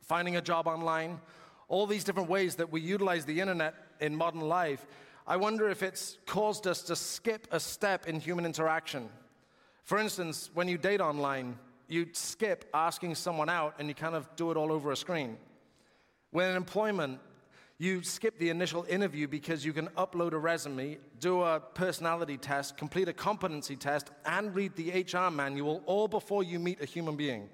finding 0.02 0.36
a 0.36 0.40
job 0.40 0.68
online, 0.68 1.20
all 1.66 1.88
these 1.88 2.04
different 2.04 2.30
ways 2.30 2.54
that 2.54 2.70
we 2.70 2.80
utilize 2.80 3.24
the 3.24 3.40
internet 3.40 3.74
in 3.98 4.14
modern 4.14 4.42
life, 4.42 4.86
I 5.26 5.36
wonder 5.36 5.68
if 5.68 5.82
it's 5.82 6.16
caused 6.26 6.68
us 6.68 6.82
to 6.82 6.94
skip 6.94 7.48
a 7.50 7.58
step 7.58 8.06
in 8.06 8.20
human 8.20 8.46
interaction. 8.46 9.08
For 9.82 9.98
instance, 9.98 10.48
when 10.54 10.68
you 10.68 10.78
date 10.78 11.00
online, 11.00 11.58
you 11.88 12.06
skip 12.12 12.66
asking 12.72 13.16
someone 13.16 13.48
out 13.48 13.74
and 13.80 13.88
you 13.88 13.96
kind 13.96 14.14
of 14.14 14.28
do 14.36 14.52
it 14.52 14.56
all 14.56 14.70
over 14.70 14.92
a 14.92 14.96
screen. 14.96 15.36
When 16.30 16.50
in 16.50 16.56
employment, 16.56 17.18
you 17.78 18.02
skip 18.02 18.38
the 18.38 18.50
initial 18.50 18.84
interview 18.88 19.26
because 19.26 19.64
you 19.64 19.72
can 19.72 19.88
upload 19.88 20.32
a 20.32 20.38
resume, 20.38 20.98
do 21.18 21.42
a 21.42 21.60
personality 21.60 22.36
test, 22.36 22.76
complete 22.76 23.08
a 23.08 23.12
competency 23.12 23.74
test, 23.74 24.10
and 24.24 24.54
read 24.54 24.76
the 24.76 25.02
HR 25.02 25.30
manual 25.30 25.82
all 25.86 26.06
before 26.06 26.44
you 26.44 26.58
meet 26.58 26.80
a 26.80 26.84
human 26.84 27.16
being. 27.16 27.48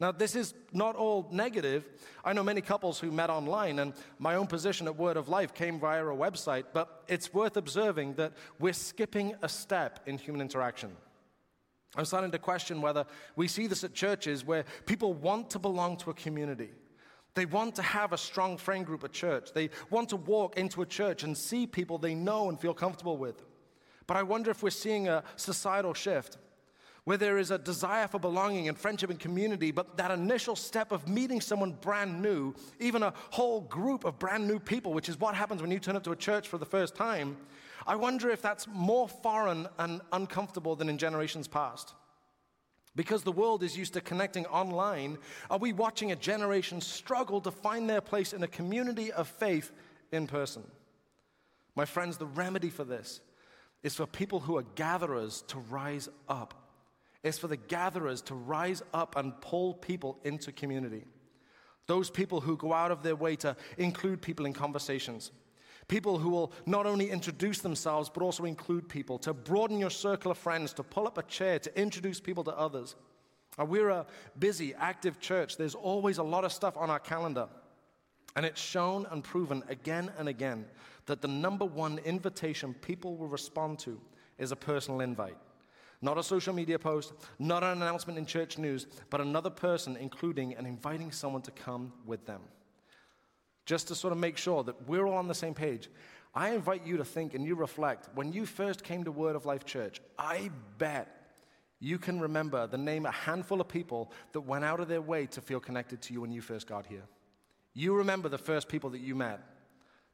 Now, 0.00 0.10
this 0.10 0.34
is 0.34 0.54
not 0.72 0.96
all 0.96 1.28
negative. 1.30 1.88
I 2.24 2.32
know 2.32 2.42
many 2.42 2.60
couples 2.60 2.98
who 2.98 3.12
met 3.12 3.30
online, 3.30 3.78
and 3.78 3.92
my 4.18 4.34
own 4.34 4.48
position 4.48 4.88
at 4.88 4.96
Word 4.96 5.16
of 5.16 5.28
Life 5.28 5.54
came 5.54 5.78
via 5.78 6.04
a 6.04 6.16
website, 6.16 6.64
but 6.72 7.04
it's 7.06 7.32
worth 7.32 7.56
observing 7.56 8.14
that 8.14 8.32
we're 8.58 8.72
skipping 8.72 9.34
a 9.40 9.48
step 9.48 10.00
in 10.06 10.18
human 10.18 10.40
interaction. 10.40 10.90
I'm 11.96 12.04
starting 12.04 12.32
to 12.32 12.40
question 12.40 12.82
whether 12.82 13.06
we 13.36 13.46
see 13.46 13.68
this 13.68 13.84
at 13.84 13.94
churches 13.94 14.44
where 14.44 14.64
people 14.84 15.14
want 15.14 15.50
to 15.50 15.60
belong 15.60 15.96
to 15.98 16.10
a 16.10 16.14
community. 16.14 16.70
They 17.34 17.46
want 17.46 17.74
to 17.76 17.82
have 17.82 18.12
a 18.12 18.18
strong 18.18 18.56
friend 18.56 18.86
group 18.86 19.04
at 19.04 19.12
church. 19.12 19.52
They 19.52 19.70
want 19.90 20.08
to 20.10 20.16
walk 20.16 20.56
into 20.56 20.82
a 20.82 20.86
church 20.86 21.24
and 21.24 21.36
see 21.36 21.66
people 21.66 21.98
they 21.98 22.14
know 22.14 22.48
and 22.48 22.60
feel 22.60 22.74
comfortable 22.74 23.16
with. 23.16 23.42
But 24.06 24.16
I 24.16 24.22
wonder 24.22 24.50
if 24.50 24.62
we're 24.62 24.70
seeing 24.70 25.08
a 25.08 25.24
societal 25.36 25.94
shift 25.94 26.38
where 27.04 27.18
there 27.18 27.36
is 27.36 27.50
a 27.50 27.58
desire 27.58 28.08
for 28.08 28.18
belonging 28.18 28.68
and 28.68 28.78
friendship 28.78 29.10
and 29.10 29.20
community, 29.20 29.70
but 29.70 29.96
that 29.98 30.10
initial 30.10 30.56
step 30.56 30.90
of 30.90 31.06
meeting 31.06 31.40
someone 31.40 31.72
brand 31.72 32.20
new, 32.22 32.54
even 32.80 33.02
a 33.02 33.12
whole 33.30 33.60
group 33.60 34.04
of 34.04 34.18
brand 34.18 34.48
new 34.48 34.58
people, 34.58 34.94
which 34.94 35.08
is 35.08 35.20
what 35.20 35.34
happens 35.34 35.60
when 35.60 35.70
you 35.70 35.78
turn 35.78 35.96
up 35.96 36.02
to 36.04 36.12
a 36.12 36.16
church 36.16 36.48
for 36.48 36.56
the 36.56 36.64
first 36.64 36.94
time, 36.94 37.36
I 37.86 37.96
wonder 37.96 38.30
if 38.30 38.40
that's 38.40 38.66
more 38.66 39.06
foreign 39.06 39.68
and 39.78 40.00
uncomfortable 40.12 40.76
than 40.76 40.88
in 40.88 40.96
generations 40.96 41.46
past. 41.46 41.92
Because 42.96 43.22
the 43.22 43.32
world 43.32 43.62
is 43.62 43.76
used 43.76 43.94
to 43.94 44.00
connecting 44.00 44.46
online, 44.46 45.18
are 45.50 45.58
we 45.58 45.72
watching 45.72 46.12
a 46.12 46.16
generation 46.16 46.80
struggle 46.80 47.40
to 47.40 47.50
find 47.50 47.90
their 47.90 48.00
place 48.00 48.32
in 48.32 48.42
a 48.42 48.48
community 48.48 49.10
of 49.10 49.26
faith 49.26 49.72
in 50.12 50.26
person? 50.26 50.62
My 51.74 51.84
friends, 51.84 52.18
the 52.18 52.26
remedy 52.26 52.70
for 52.70 52.84
this 52.84 53.20
is 53.82 53.96
for 53.96 54.06
people 54.06 54.40
who 54.40 54.56
are 54.56 54.64
gatherers 54.76 55.42
to 55.48 55.58
rise 55.58 56.08
up. 56.28 56.54
It's 57.24 57.38
for 57.38 57.48
the 57.48 57.56
gatherers 57.56 58.22
to 58.22 58.34
rise 58.34 58.82
up 58.92 59.16
and 59.16 59.38
pull 59.40 59.74
people 59.74 60.18
into 60.24 60.52
community. 60.52 61.04
Those 61.86 62.10
people 62.10 62.40
who 62.40 62.56
go 62.56 62.72
out 62.72 62.90
of 62.90 63.02
their 63.02 63.16
way 63.16 63.34
to 63.36 63.56
include 63.76 64.22
people 64.22 64.46
in 64.46 64.52
conversations 64.52 65.32
People 65.88 66.18
who 66.18 66.30
will 66.30 66.52
not 66.66 66.86
only 66.86 67.10
introduce 67.10 67.58
themselves, 67.60 68.08
but 68.08 68.22
also 68.22 68.44
include 68.44 68.88
people, 68.88 69.18
to 69.18 69.34
broaden 69.34 69.78
your 69.78 69.90
circle 69.90 70.30
of 70.30 70.38
friends, 70.38 70.72
to 70.74 70.82
pull 70.82 71.06
up 71.06 71.18
a 71.18 71.22
chair, 71.24 71.58
to 71.58 71.80
introduce 71.80 72.20
people 72.20 72.44
to 72.44 72.56
others. 72.56 72.96
We're 73.58 73.90
a 73.90 74.06
busy, 74.38 74.74
active 74.74 75.20
church. 75.20 75.56
There's 75.56 75.74
always 75.74 76.18
a 76.18 76.22
lot 76.22 76.44
of 76.44 76.52
stuff 76.52 76.76
on 76.76 76.90
our 76.90 76.98
calendar. 76.98 77.48
And 78.34 78.44
it's 78.44 78.60
shown 78.60 79.06
and 79.10 79.22
proven 79.22 79.62
again 79.68 80.10
and 80.18 80.28
again 80.28 80.64
that 81.06 81.22
the 81.22 81.28
number 81.28 81.64
one 81.64 81.98
invitation 81.98 82.74
people 82.74 83.16
will 83.16 83.28
respond 83.28 83.78
to 83.80 84.00
is 84.38 84.50
a 84.50 84.56
personal 84.56 85.00
invite. 85.00 85.36
Not 86.02 86.18
a 86.18 86.22
social 86.22 86.52
media 86.52 86.78
post, 86.78 87.12
not 87.38 87.62
an 87.62 87.80
announcement 87.80 88.18
in 88.18 88.26
church 88.26 88.58
news, 88.58 88.86
but 89.10 89.20
another 89.20 89.50
person 89.50 89.96
including 89.96 90.54
and 90.54 90.66
inviting 90.66 91.12
someone 91.12 91.42
to 91.42 91.52
come 91.52 91.92
with 92.04 92.26
them 92.26 92.40
just 93.64 93.88
to 93.88 93.94
sort 93.94 94.12
of 94.12 94.18
make 94.18 94.36
sure 94.36 94.62
that 94.64 94.88
we're 94.88 95.06
all 95.06 95.16
on 95.16 95.28
the 95.28 95.34
same 95.34 95.54
page. 95.54 95.88
I 96.34 96.50
invite 96.50 96.84
you 96.84 96.96
to 96.96 97.04
think 97.04 97.34
and 97.34 97.44
you 97.46 97.54
reflect. 97.54 98.08
When 98.14 98.32
you 98.32 98.44
first 98.44 98.82
came 98.82 99.04
to 99.04 99.12
Word 99.12 99.36
of 99.36 99.46
Life 99.46 99.64
Church, 99.64 100.00
I 100.18 100.50
bet 100.78 101.08
you 101.80 101.98
can 101.98 102.20
remember 102.20 102.66
the 102.66 102.78
name 102.78 103.06
a 103.06 103.10
handful 103.10 103.60
of 103.60 103.68
people 103.68 104.10
that 104.32 104.40
went 104.40 104.64
out 104.64 104.80
of 104.80 104.88
their 104.88 105.02
way 105.02 105.26
to 105.26 105.40
feel 105.40 105.60
connected 105.60 106.02
to 106.02 106.12
you 106.12 106.20
when 106.20 106.32
you 106.32 106.40
first 106.40 106.66
got 106.66 106.86
here. 106.86 107.04
You 107.74 107.94
remember 107.94 108.28
the 108.28 108.38
first 108.38 108.68
people 108.68 108.90
that 108.90 109.00
you 109.00 109.14
met. 109.14 109.40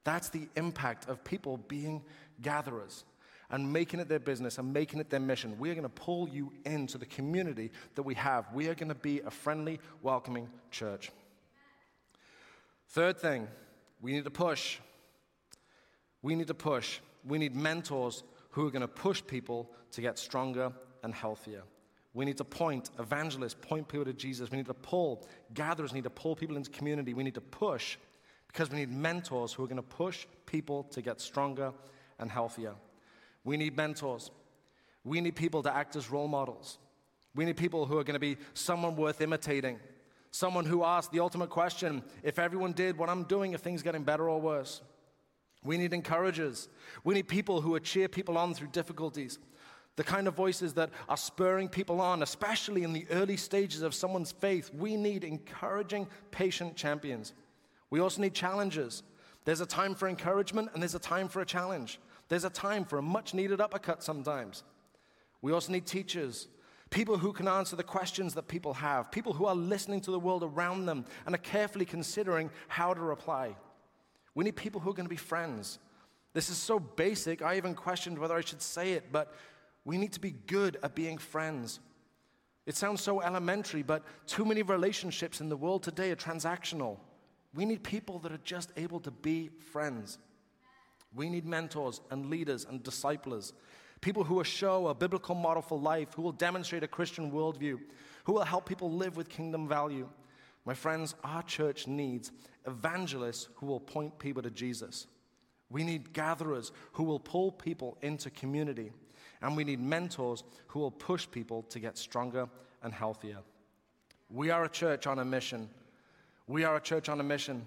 That's 0.05 0.29
the 0.31 0.49
impact 0.57 1.09
of 1.09 1.23
people 1.25 1.59
being 1.69 2.03
gatherers. 2.43 3.05
and 3.53 3.73
making 3.73 3.99
it 3.99 4.09
their 4.09 4.21
business 4.21 4.59
and 4.59 4.73
making 4.73 5.01
it 5.01 5.11
their 5.11 5.21
mission. 5.21 5.59
We 5.59 5.71
are 5.71 5.75
going 5.75 5.83
to 5.83 5.89
pull 5.89 6.29
you 6.29 6.53
into 6.65 6.99
the 6.99 7.07
community 7.07 7.73
that 7.97 8.03
we 8.03 8.15
have. 8.15 8.47
We 8.55 8.69
are 8.69 8.75
going 8.75 8.91
to 8.91 8.95
be 8.95 9.21
a 9.21 9.31
friendly, 9.31 9.81
welcoming 10.03 10.49
church. 10.71 11.11
Third 12.91 13.19
thing, 13.19 13.47
we 14.01 14.13
need 14.13 14.25
to 14.25 14.31
push. 14.31 14.79
We 16.23 16.35
need 16.35 16.49
to 16.49 16.55
push. 16.55 16.99
We 17.25 17.39
need 17.39 17.55
mentors 17.55 18.25
who 18.51 18.67
are 18.67 18.71
going 18.71 18.83
to 18.83 18.89
push 18.89 19.23
people 19.27 19.71
to 19.93 20.01
get 20.01 20.19
stronger 20.19 20.73
and 21.03 21.15
healthier. 21.15 21.63
We 22.13 22.25
need 22.25 22.39
to 22.39 22.45
point, 22.45 22.91
evangelists, 22.99 23.55
point 23.55 23.87
people 23.87 24.05
to 24.05 24.13
Jesus. 24.13 24.51
We 24.51 24.57
need 24.57 24.67
to 24.67 24.75
pull, 24.75 25.25
gatherers 25.55 25.93
need 25.93 26.05
to 26.05 26.11
pull 26.11 26.35
people 26.35 26.57
into 26.57 26.71
community. 26.71 27.15
We 27.15 27.23
need 27.23 27.35
to 27.35 27.41
push 27.41 27.97
because 28.49 28.71
we 28.71 28.79
need 28.79 28.91
mentors 28.91 29.53
who 29.53 29.63
are 29.63 29.69
going 29.69 29.77
to 29.77 29.83
push 29.83 30.27
people 30.45 30.83
to 30.91 31.01
get 31.01 31.21
stronger 31.21 31.73
and 32.19 32.29
healthier. 32.29 32.75
We 33.45 33.57
need 33.57 33.77
mentors. 33.77 34.33
We 35.05 35.21
need 35.21 35.37
people 35.37 35.63
to 35.63 35.75
act 35.75 35.95
as 35.95 36.11
role 36.11 36.27
models. 36.27 36.79
We 37.37 37.45
need 37.45 37.57
people 37.57 37.87
who 37.87 37.97
are 37.99 38.05
going 38.05 38.15
to 38.15 38.19
be 38.19 38.37
someone 38.55 38.97
worth 38.97 39.21
imitating. 39.21 39.79
Someone 40.31 40.65
who 40.65 40.85
asks 40.85 41.11
the 41.13 41.21
ultimate 41.21 41.51
question 41.51 42.03
if 42.23 42.39
everyone 42.39 42.73
did 42.73 42.97
what 42.97 43.09
I'm 43.09 43.25
doing, 43.25 43.53
if 43.53 43.61
things 43.61 43.83
getting 43.83 44.05
better 44.05 44.29
or 44.29 44.41
worse. 44.41 44.81
We 45.65 45.77
need 45.77 45.93
encouragers. 45.93 46.69
We 47.05 47.15
need 47.15 47.29
people 47.29 47.61
who 47.61 47.79
cheer 47.81 48.09
people 48.09 48.39
on 48.39 48.55
through 48.55 48.69
difficulties. 48.69 49.39
The 49.97 50.05
kind 50.05 50.29
of 50.29 50.35
voices 50.35 50.73
that 50.75 50.91
are 51.09 51.17
spurring 51.17 51.69
people 51.69 52.01
on, 52.01 52.23
especially 52.23 52.85
in 52.85 52.93
the 52.93 53.07
early 53.11 53.37
stages 53.37 53.83
of 53.83 53.95
someone's 53.95 54.33
faith. 54.33 54.71
We 54.73 54.97
need 54.97 55.25
encouraging, 55.25 56.07
patient 56.31 56.77
champions. 56.77 57.35
We 57.91 58.01
also 58.01 58.23
need 58.23 58.33
challengers. 58.33 59.03
There's 59.45 59.61
a 59.61 59.67
time 59.67 59.95
for 59.95 60.09
encouragement 60.09 60.71
and 60.73 60.83
there's 60.83 60.95
a 60.95 61.01
time 61.01 61.29
for 61.29 61.41
a 61.41 61.47
challenge. 61.47 61.99
There's 62.29 62.45
a 62.45 62.51
time 62.51 62.85
for 62.85 62.99
a 62.99 63.03
much 63.03 63.35
needed 63.35 63.61
uppercut 63.61 64.03
sometimes. 64.03 64.63
We 65.43 65.53
also 65.53 65.73
need 65.73 65.87
teachers, 65.87 66.49
people 66.91 67.17
who 67.17 67.33
can 67.33 67.49
answer 67.49 67.77
the 67.77 67.83
questions 67.83 68.35
that 68.35 68.49
people 68.49 68.75
have, 68.75 69.11
people 69.11 69.33
who 69.33 69.47
are 69.47 69.55
listening 69.55 70.01
to 70.03 70.11
the 70.11 70.19
world 70.19 70.43
around 70.43 70.87
them 70.87 71.05
and 71.25 71.35
are 71.35 71.39
carefully 71.39 71.85
considering 71.85 72.51
how 72.69 72.93
to 72.93 73.01
reply. 73.01 73.55
We 74.35 74.45
need 74.45 74.57
people 74.57 74.81
who 74.81 74.91
are 74.91 74.95
going 74.95 75.07
to 75.07 75.11
be 75.11 75.17
friends. 75.17 75.79
This 76.33 76.51
is 76.51 76.57
so 76.57 76.79
basic, 76.79 77.43
I 77.43 77.57
even 77.57 77.75
questioned 77.75 78.19
whether 78.19 78.35
I 78.35 78.41
should 78.41 78.63
say 78.63 78.93
it, 78.93 79.13
but 79.13 79.35
we 79.85 79.99
need 79.99 80.13
to 80.13 80.21
be 80.21 80.35
good 80.47 80.79
at 80.83 80.95
being 80.95 81.19
friends. 81.19 81.81
It 82.67 82.77
sounds 82.77 83.01
so 83.01 83.21
elementary, 83.21 83.83
but 83.83 84.05
too 84.27 84.45
many 84.45 84.63
relationships 84.63 85.41
in 85.41 85.49
the 85.49 85.57
world 85.57 85.83
today 85.83 86.11
are 86.11 86.17
transactional. 86.17 86.99
We 87.55 87.65
need 87.65 87.83
people 87.83 88.19
that 88.21 88.33
are 88.33 88.41
just 88.45 88.71
able 88.77 89.01
to 89.01 89.11
be 89.11 89.51
friends. 89.73 90.19
We 91.15 91.29
need 91.29 91.47
mentors 91.47 92.01
and 92.11 92.27
leaders 92.27 92.65
and 92.65 92.83
disciplers, 92.83 93.53
people 94.01 94.25
who 94.25 94.35
will 94.35 94.43
show 94.43 94.89
a 94.89 94.95
biblical 94.95 95.35
model 95.35 95.63
for 95.63 95.79
life, 95.79 96.15
who 96.15 96.23
will 96.23 96.33
demonstrate 96.33 96.83
a 96.83 96.89
Christian 96.89 97.31
worldview, 97.31 97.79
who 98.25 98.33
will 98.33 98.45
help 98.45 98.67
people 98.67 98.91
live 98.91 99.17
with 99.17 99.29
kingdom 99.29 99.69
value. 99.69 100.09
My 100.65 100.75
friends, 100.75 101.15
our 101.25 101.43
church 101.43 101.87
needs 101.87 102.33
evangelists 102.67 103.49
who 103.57 103.67
will 103.67 103.81
point 103.81 104.19
people 104.19 104.43
to 104.43 104.51
Jesus. 104.51 105.07
We 105.71 105.85
need 105.85 106.13
gatherers 106.13 106.73
who 106.93 107.05
will 107.05 107.21
pull 107.21 107.53
people 107.53 107.97
into 108.03 108.31
community. 108.31 108.93
And 109.43 109.57
we 109.57 109.65
need 109.65 109.81
mentors 109.81 110.45
who 110.67 110.81
will 110.81 110.91
push 110.91 111.27
people 111.31 111.63
to 111.71 111.81
get 111.81 111.97
stronger 111.97 112.49
and 112.83 112.93
healthier. 112.93 113.39
We 114.29 114.51
are 114.51 114.65
a 114.65 114.69
church 114.69 115.07
on 115.07 115.19
a 115.19 115.25
mission. 115.25 115.69
We 116.47 116.65
are 116.65 116.77
a 116.77 116.81
church 116.81 117.09
on 117.09 117.21
a 117.21 117.23
mission. 117.25 117.67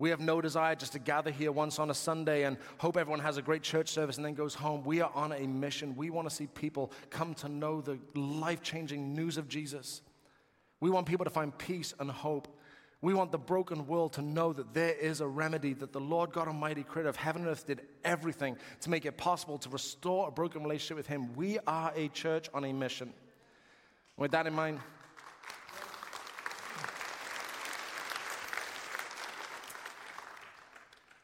We 0.00 0.08
have 0.08 0.18
no 0.18 0.40
desire 0.40 0.74
just 0.74 0.92
to 0.92 0.98
gather 0.98 1.30
here 1.30 1.52
once 1.52 1.78
on 1.78 1.90
a 1.90 1.94
Sunday 1.94 2.44
and 2.44 2.56
hope 2.78 2.96
everyone 2.96 3.20
has 3.20 3.36
a 3.36 3.42
great 3.42 3.62
church 3.62 3.90
service 3.90 4.16
and 4.16 4.24
then 4.24 4.32
goes 4.32 4.54
home. 4.54 4.82
We 4.82 5.02
are 5.02 5.12
on 5.14 5.30
a 5.30 5.46
mission. 5.46 5.94
We 5.94 6.08
want 6.08 6.26
to 6.26 6.34
see 6.34 6.46
people 6.46 6.90
come 7.10 7.34
to 7.34 7.50
know 7.50 7.82
the 7.82 7.98
life 8.14 8.62
changing 8.62 9.14
news 9.14 9.36
of 9.36 9.46
Jesus. 9.46 10.00
We 10.80 10.88
want 10.88 11.06
people 11.06 11.24
to 11.24 11.30
find 11.30 11.56
peace 11.56 11.92
and 12.00 12.10
hope. 12.10 12.48
We 13.02 13.12
want 13.12 13.30
the 13.30 13.36
broken 13.36 13.86
world 13.86 14.14
to 14.14 14.22
know 14.22 14.54
that 14.54 14.72
there 14.72 14.94
is 14.94 15.20
a 15.20 15.26
remedy, 15.26 15.74
that 15.74 15.92
the 15.92 16.00
Lord 16.00 16.32
God 16.32 16.48
Almighty, 16.48 16.82
creator 16.82 17.10
of 17.10 17.16
heaven 17.16 17.42
and 17.42 17.50
earth, 17.50 17.66
did 17.66 17.82
everything 18.02 18.56
to 18.80 18.88
make 18.88 19.04
it 19.04 19.18
possible 19.18 19.58
to 19.58 19.68
restore 19.68 20.28
a 20.28 20.30
broken 20.30 20.62
relationship 20.62 20.96
with 20.96 21.08
Him. 21.08 21.34
We 21.34 21.58
are 21.66 21.92
a 21.94 22.08
church 22.08 22.48
on 22.54 22.64
a 22.64 22.72
mission. 22.72 23.12
With 24.16 24.30
that 24.30 24.46
in 24.46 24.54
mind, 24.54 24.80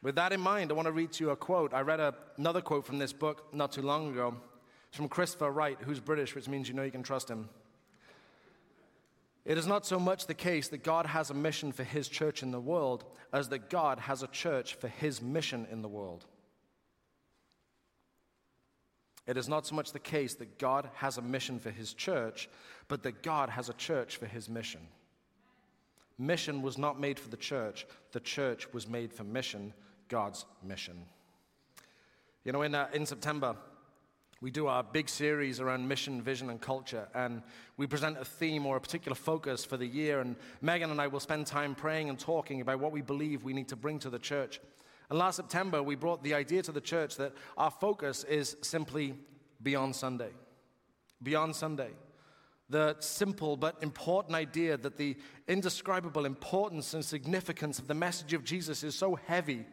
With 0.07 0.15
that 0.15 0.31
in 0.31 0.39
mind, 0.39 0.71
I 0.71 0.73
want 0.73 0.85
to 0.85 0.93
read 0.93 1.11
to 1.11 1.25
you 1.25 1.31
a 1.31 1.35
quote. 1.35 1.73
I 1.73 1.81
read 1.81 1.99
a, 1.99 2.15
another 2.37 2.61
quote 2.61 2.85
from 2.85 2.97
this 2.97 3.11
book 3.11 3.53
not 3.53 3.73
too 3.73 3.81
long 3.81 4.09
ago. 4.09 4.35
It's 4.87 4.95
from 4.95 5.09
Christopher 5.09 5.51
Wright, 5.51 5.77
who's 5.81 5.99
British, 5.99 6.33
which 6.33 6.47
means 6.47 6.69
you 6.69 6.75
know 6.75 6.83
you 6.83 6.91
can 6.91 7.03
trust 7.03 7.29
him. 7.29 7.49
It 9.43 9.57
is 9.57 9.67
not 9.67 9.85
so 9.85 9.99
much 9.99 10.25
the 10.25 10.33
case 10.33 10.69
that 10.69 10.85
God 10.85 11.07
has 11.07 11.29
a 11.29 11.33
mission 11.33 11.73
for 11.73 11.83
his 11.83 12.07
church 12.07 12.41
in 12.41 12.51
the 12.51 12.59
world 12.61 13.03
as 13.33 13.49
that 13.49 13.69
God 13.69 13.99
has 13.99 14.23
a 14.23 14.27
church 14.27 14.75
for 14.75 14.87
his 14.87 15.21
mission 15.21 15.67
in 15.69 15.81
the 15.81 15.89
world. 15.89 16.23
It 19.25 19.35
is 19.35 19.49
not 19.49 19.67
so 19.67 19.75
much 19.75 19.91
the 19.91 19.99
case 19.99 20.35
that 20.35 20.57
God 20.57 20.89
has 20.93 21.17
a 21.17 21.21
mission 21.21 21.59
for 21.59 21.69
his 21.69 21.93
church, 21.93 22.47
but 22.87 23.03
that 23.03 23.23
God 23.23 23.49
has 23.49 23.67
a 23.67 23.73
church 23.73 24.15
for 24.15 24.25
his 24.25 24.47
mission. 24.47 24.87
Mission 26.17 26.61
was 26.61 26.77
not 26.77 26.97
made 26.97 27.19
for 27.19 27.27
the 27.27 27.35
church, 27.35 27.85
the 28.13 28.21
church 28.21 28.73
was 28.73 28.87
made 28.87 29.11
for 29.11 29.25
mission 29.25 29.73
God's 30.07 30.45
mission. 30.63 31.05
You 32.43 32.53
know, 32.53 32.61
in, 32.61 32.75
uh, 32.75 32.87
in 32.93 33.05
September, 33.05 33.55
we 34.39 34.51
do 34.51 34.67
our 34.67 34.83
big 34.83 35.09
series 35.09 35.59
around 35.59 35.87
mission, 35.87 36.21
vision, 36.21 36.49
and 36.49 36.61
culture, 36.61 37.07
and 37.15 37.41
we 37.75 37.87
present 37.87 38.17
a 38.19 38.25
theme 38.25 38.65
or 38.65 38.77
a 38.77 38.81
particular 38.81 39.15
focus 39.15 39.65
for 39.65 39.77
the 39.77 39.85
year. 39.85 40.19
And 40.19 40.35
Megan 40.61 40.91
and 40.91 41.01
I 41.01 41.07
will 41.07 41.19
spend 41.19 41.47
time 41.47 41.73
praying 41.73 42.09
and 42.09 42.19
talking 42.19 42.61
about 42.61 42.79
what 42.79 42.91
we 42.91 43.01
believe 43.01 43.43
we 43.43 43.53
need 43.53 43.67
to 43.69 43.75
bring 43.75 43.97
to 43.99 44.09
the 44.09 44.19
church. 44.19 44.61
And 45.09 45.17
last 45.17 45.37
September, 45.37 45.81
we 45.81 45.95
brought 45.95 46.23
the 46.23 46.35
idea 46.35 46.61
to 46.63 46.71
the 46.71 46.81
church 46.81 47.15
that 47.15 47.33
our 47.57 47.71
focus 47.71 48.23
is 48.25 48.57
simply 48.61 49.15
beyond 49.63 49.95
Sunday. 49.95 50.31
Beyond 51.23 51.55
Sunday. 51.55 51.89
The 52.69 52.97
simple 52.99 53.55
but 53.55 53.81
important 53.81 54.35
idea 54.35 54.77
that 54.77 54.97
the 54.97 55.15
indescribable 55.47 56.25
importance 56.25 56.93
and 56.93 57.03
significance 57.03 57.79
of 57.79 57.87
the 57.87 57.93
message 57.93 58.33
of 58.33 58.43
Jesus 58.43 58.83
is 58.83 58.93
so 58.93 59.15
heavy 59.15 59.65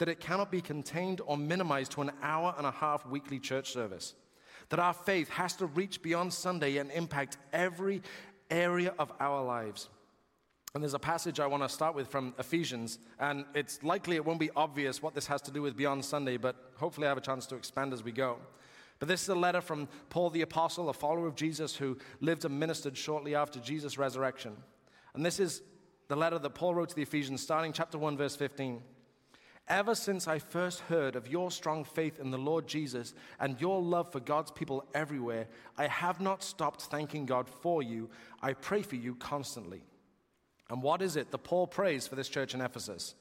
that 0.00 0.08
it 0.08 0.18
cannot 0.18 0.50
be 0.50 0.62
contained 0.62 1.20
or 1.26 1.36
minimized 1.36 1.92
to 1.92 2.00
an 2.00 2.10
hour 2.22 2.54
and 2.56 2.66
a 2.66 2.70
half 2.70 3.06
weekly 3.06 3.38
church 3.38 3.70
service. 3.70 4.14
That 4.70 4.80
our 4.80 4.94
faith 4.94 5.28
has 5.28 5.52
to 5.56 5.66
reach 5.66 6.02
beyond 6.02 6.32
Sunday 6.32 6.78
and 6.78 6.90
impact 6.90 7.36
every 7.52 8.00
area 8.50 8.94
of 8.98 9.12
our 9.20 9.44
lives. 9.44 9.90
And 10.74 10.82
there's 10.82 10.94
a 10.94 10.98
passage 10.98 11.38
I 11.38 11.46
want 11.46 11.64
to 11.64 11.68
start 11.68 11.94
with 11.94 12.08
from 12.08 12.32
Ephesians, 12.38 12.98
and 13.18 13.44
it's 13.54 13.82
likely 13.82 14.16
it 14.16 14.24
won't 14.24 14.40
be 14.40 14.50
obvious 14.56 15.02
what 15.02 15.14
this 15.14 15.26
has 15.26 15.42
to 15.42 15.50
do 15.50 15.60
with 15.60 15.76
beyond 15.76 16.02
Sunday, 16.02 16.38
but 16.38 16.56
hopefully 16.76 17.06
I 17.06 17.10
have 17.10 17.18
a 17.18 17.22
chance 17.22 17.44
to 17.46 17.56
expand 17.56 17.92
as 17.92 18.02
we 18.02 18.12
go. 18.12 18.38
But 19.00 19.08
this 19.08 19.22
is 19.22 19.28
a 19.28 19.34
letter 19.34 19.60
from 19.60 19.86
Paul 20.08 20.30
the 20.30 20.40
Apostle, 20.40 20.88
a 20.88 20.94
follower 20.94 21.26
of 21.26 21.34
Jesus 21.34 21.76
who 21.76 21.98
lived 22.20 22.46
and 22.46 22.58
ministered 22.58 22.96
shortly 22.96 23.34
after 23.34 23.60
Jesus' 23.60 23.98
resurrection. 23.98 24.56
And 25.12 25.26
this 25.26 25.40
is 25.40 25.60
the 26.08 26.16
letter 26.16 26.38
that 26.38 26.54
Paul 26.54 26.74
wrote 26.74 26.88
to 26.88 26.96
the 26.96 27.02
Ephesians, 27.02 27.42
starting 27.42 27.74
chapter 27.74 27.98
1, 27.98 28.16
verse 28.16 28.34
15. 28.34 28.80
Ever 29.68 29.94
since 29.94 30.26
I 30.26 30.40
first 30.40 30.80
heard 30.80 31.14
of 31.14 31.28
your 31.28 31.50
strong 31.50 31.84
faith 31.84 32.18
in 32.18 32.30
the 32.30 32.38
Lord 32.38 32.66
Jesus 32.66 33.14
and 33.38 33.60
your 33.60 33.80
love 33.80 34.10
for 34.10 34.18
God's 34.18 34.50
people 34.50 34.84
everywhere, 34.94 35.46
I 35.78 35.86
have 35.86 36.20
not 36.20 36.42
stopped 36.42 36.82
thanking 36.82 37.24
God 37.24 37.48
for 37.48 37.82
you. 37.82 38.10
I 38.42 38.54
pray 38.54 38.82
for 38.82 38.96
you 38.96 39.14
constantly. 39.14 39.82
And 40.68 40.82
what 40.82 41.02
is 41.02 41.16
it 41.16 41.30
that 41.30 41.38
Paul 41.44 41.66
prays 41.66 42.06
for 42.06 42.16
this 42.16 42.28
church 42.28 42.54
in 42.54 42.60
Ephesus? 42.60 43.14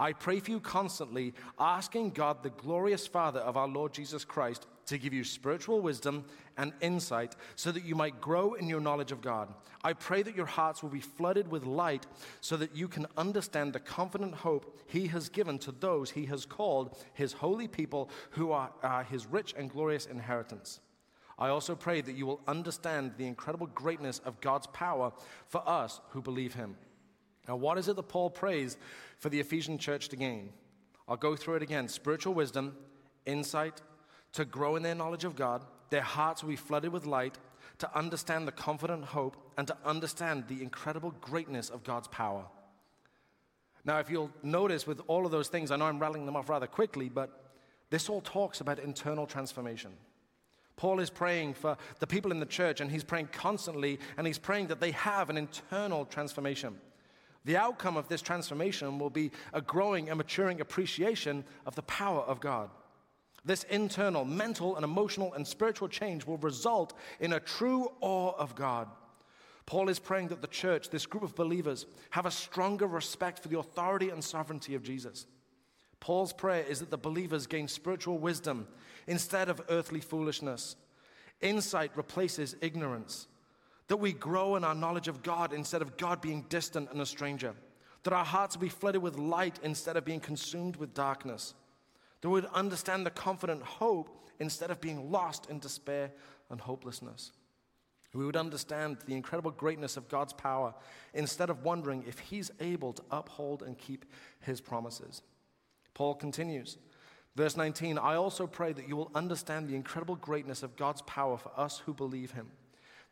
I 0.00 0.14
pray 0.14 0.40
for 0.40 0.50
you 0.50 0.60
constantly, 0.60 1.34
asking 1.58 2.12
God, 2.12 2.42
the 2.42 2.48
glorious 2.48 3.06
Father 3.06 3.40
of 3.40 3.58
our 3.58 3.68
Lord 3.68 3.92
Jesus 3.92 4.24
Christ, 4.24 4.66
to 4.86 4.96
give 4.96 5.12
you 5.12 5.22
spiritual 5.24 5.82
wisdom 5.82 6.24
and 6.56 6.72
insight 6.80 7.36
so 7.54 7.70
that 7.70 7.84
you 7.84 7.94
might 7.94 8.18
grow 8.18 8.54
in 8.54 8.66
your 8.66 8.80
knowledge 8.80 9.12
of 9.12 9.20
God. 9.20 9.52
I 9.84 9.92
pray 9.92 10.22
that 10.22 10.34
your 10.34 10.46
hearts 10.46 10.82
will 10.82 10.88
be 10.88 11.00
flooded 11.00 11.48
with 11.48 11.66
light 11.66 12.06
so 12.40 12.56
that 12.56 12.74
you 12.74 12.88
can 12.88 13.06
understand 13.18 13.74
the 13.74 13.78
confident 13.78 14.34
hope 14.34 14.80
He 14.86 15.06
has 15.08 15.28
given 15.28 15.58
to 15.58 15.70
those 15.72 16.10
He 16.12 16.24
has 16.26 16.46
called 16.46 16.96
His 17.12 17.34
holy 17.34 17.68
people 17.68 18.08
who 18.30 18.52
are, 18.52 18.72
His 19.10 19.26
rich 19.26 19.54
and 19.54 19.70
glorious 19.70 20.06
inheritance. 20.06 20.80
I 21.38 21.50
also 21.50 21.74
pray 21.74 22.00
that 22.00 22.16
you 22.16 22.24
will 22.24 22.40
understand 22.48 23.12
the 23.18 23.26
incredible 23.26 23.66
greatness 23.66 24.18
of 24.20 24.40
God's 24.40 24.66
power 24.68 25.12
for 25.46 25.62
us 25.68 26.00
who 26.08 26.22
believe 26.22 26.54
Him. 26.54 26.76
Now, 27.48 27.56
what 27.56 27.78
is 27.78 27.88
it 27.88 27.96
that 27.96 28.08
Paul 28.08 28.30
prays 28.30 28.76
for 29.18 29.28
the 29.28 29.40
Ephesian 29.40 29.78
church 29.78 30.08
to 30.10 30.16
gain? 30.16 30.52
I'll 31.08 31.16
go 31.16 31.34
through 31.34 31.56
it 31.56 31.62
again 31.62 31.88
spiritual 31.88 32.34
wisdom, 32.34 32.76
insight, 33.26 33.82
to 34.32 34.44
grow 34.44 34.76
in 34.76 34.82
their 34.82 34.94
knowledge 34.94 35.24
of 35.24 35.34
God, 35.34 35.64
their 35.90 36.02
hearts 36.02 36.42
will 36.42 36.50
be 36.50 36.56
flooded 36.56 36.92
with 36.92 37.06
light, 37.06 37.38
to 37.78 37.98
understand 37.98 38.46
the 38.46 38.52
confident 38.52 39.04
hope, 39.04 39.36
and 39.56 39.66
to 39.66 39.76
understand 39.84 40.44
the 40.46 40.62
incredible 40.62 41.12
greatness 41.20 41.70
of 41.70 41.82
God's 41.82 42.08
power. 42.08 42.44
Now, 43.84 43.98
if 43.98 44.10
you'll 44.10 44.30
notice 44.42 44.86
with 44.86 45.00
all 45.08 45.24
of 45.24 45.32
those 45.32 45.48
things, 45.48 45.70
I 45.70 45.76
know 45.76 45.86
I'm 45.86 45.98
rattling 45.98 46.26
them 46.26 46.36
off 46.36 46.48
rather 46.48 46.66
quickly, 46.66 47.08
but 47.08 47.40
This 47.90 48.08
all 48.08 48.20
talks 48.20 48.60
about 48.60 48.78
internal 48.78 49.26
transformation. 49.26 49.90
Paul 50.76 51.00
is 51.00 51.10
praying 51.10 51.54
for 51.54 51.76
the 51.98 52.06
people 52.06 52.30
in 52.30 52.40
the 52.40 52.46
church, 52.46 52.80
and 52.80 52.90
he's 52.90 53.04
praying 53.04 53.28
constantly, 53.32 53.98
and 54.16 54.26
he's 54.26 54.38
praying 54.38 54.68
that 54.68 54.80
they 54.80 54.92
have 54.92 55.28
an 55.28 55.36
internal 55.36 56.06
transformation. 56.06 56.78
The 57.44 57.56
outcome 57.56 57.96
of 57.96 58.08
this 58.08 58.20
transformation 58.20 58.98
will 58.98 59.10
be 59.10 59.30
a 59.52 59.60
growing 59.60 60.08
and 60.08 60.18
maturing 60.18 60.60
appreciation 60.60 61.44
of 61.66 61.74
the 61.74 61.82
power 61.82 62.20
of 62.20 62.40
God. 62.40 62.70
This 63.44 63.64
internal, 63.64 64.24
mental, 64.24 64.76
and 64.76 64.84
emotional 64.84 65.32
and 65.32 65.46
spiritual 65.46 65.88
change 65.88 66.26
will 66.26 66.36
result 66.38 66.92
in 67.20 67.32
a 67.32 67.40
true 67.40 67.90
awe 68.00 68.32
of 68.36 68.54
God. 68.54 68.88
Paul 69.64 69.88
is 69.88 69.98
praying 69.98 70.28
that 70.28 70.42
the 70.42 70.48
church, 70.48 70.90
this 70.90 71.06
group 71.06 71.22
of 71.22 71.34
believers, 71.34 71.86
have 72.10 72.26
a 72.26 72.30
stronger 72.30 72.86
respect 72.86 73.38
for 73.38 73.48
the 73.48 73.58
authority 73.58 74.10
and 74.10 74.22
sovereignty 74.22 74.74
of 74.74 74.82
Jesus. 74.82 75.26
Paul's 76.00 76.32
prayer 76.32 76.64
is 76.64 76.80
that 76.80 76.90
the 76.90 76.98
believers 76.98 77.46
gain 77.46 77.68
spiritual 77.68 78.18
wisdom 78.18 78.66
instead 79.06 79.48
of 79.48 79.62
earthly 79.68 80.00
foolishness. 80.00 80.76
Insight 81.40 81.96
replaces 81.96 82.56
ignorance. 82.60 83.28
That 83.90 83.96
we 83.96 84.12
grow 84.12 84.54
in 84.54 84.62
our 84.62 84.74
knowledge 84.74 85.08
of 85.08 85.24
God 85.24 85.52
instead 85.52 85.82
of 85.82 85.96
God 85.96 86.20
being 86.20 86.42
distant 86.48 86.92
and 86.92 87.00
a 87.00 87.06
stranger. 87.06 87.54
That 88.04 88.12
our 88.12 88.24
hearts 88.24 88.54
will 88.54 88.62
be 88.62 88.68
flooded 88.68 89.02
with 89.02 89.18
light 89.18 89.58
instead 89.64 89.96
of 89.96 90.04
being 90.04 90.20
consumed 90.20 90.76
with 90.76 90.94
darkness. 90.94 91.54
That 92.20 92.28
we 92.28 92.34
would 92.34 92.50
understand 92.54 93.04
the 93.04 93.10
confident 93.10 93.64
hope 93.64 94.28
instead 94.38 94.70
of 94.70 94.80
being 94.80 95.10
lost 95.10 95.50
in 95.50 95.58
despair 95.58 96.12
and 96.50 96.60
hopelessness. 96.60 97.32
We 98.14 98.24
would 98.24 98.36
understand 98.36 98.98
the 99.06 99.16
incredible 99.16 99.50
greatness 99.50 99.96
of 99.96 100.08
God's 100.08 100.34
power 100.34 100.72
instead 101.12 101.50
of 101.50 101.64
wondering 101.64 102.04
if 102.06 102.20
He's 102.20 102.52
able 102.60 102.92
to 102.92 103.02
uphold 103.10 103.64
and 103.64 103.76
keep 103.76 104.04
His 104.38 104.60
promises. 104.60 105.22
Paul 105.94 106.14
continues, 106.14 106.78
verse 107.34 107.56
19 107.56 107.98
I 107.98 108.14
also 108.14 108.46
pray 108.46 108.72
that 108.72 108.86
you 108.86 108.94
will 108.94 109.10
understand 109.16 109.66
the 109.66 109.74
incredible 109.74 110.14
greatness 110.14 110.62
of 110.62 110.76
God's 110.76 111.02
power 111.02 111.36
for 111.36 111.50
us 111.56 111.80
who 111.80 111.92
believe 111.92 112.30
Him. 112.30 112.52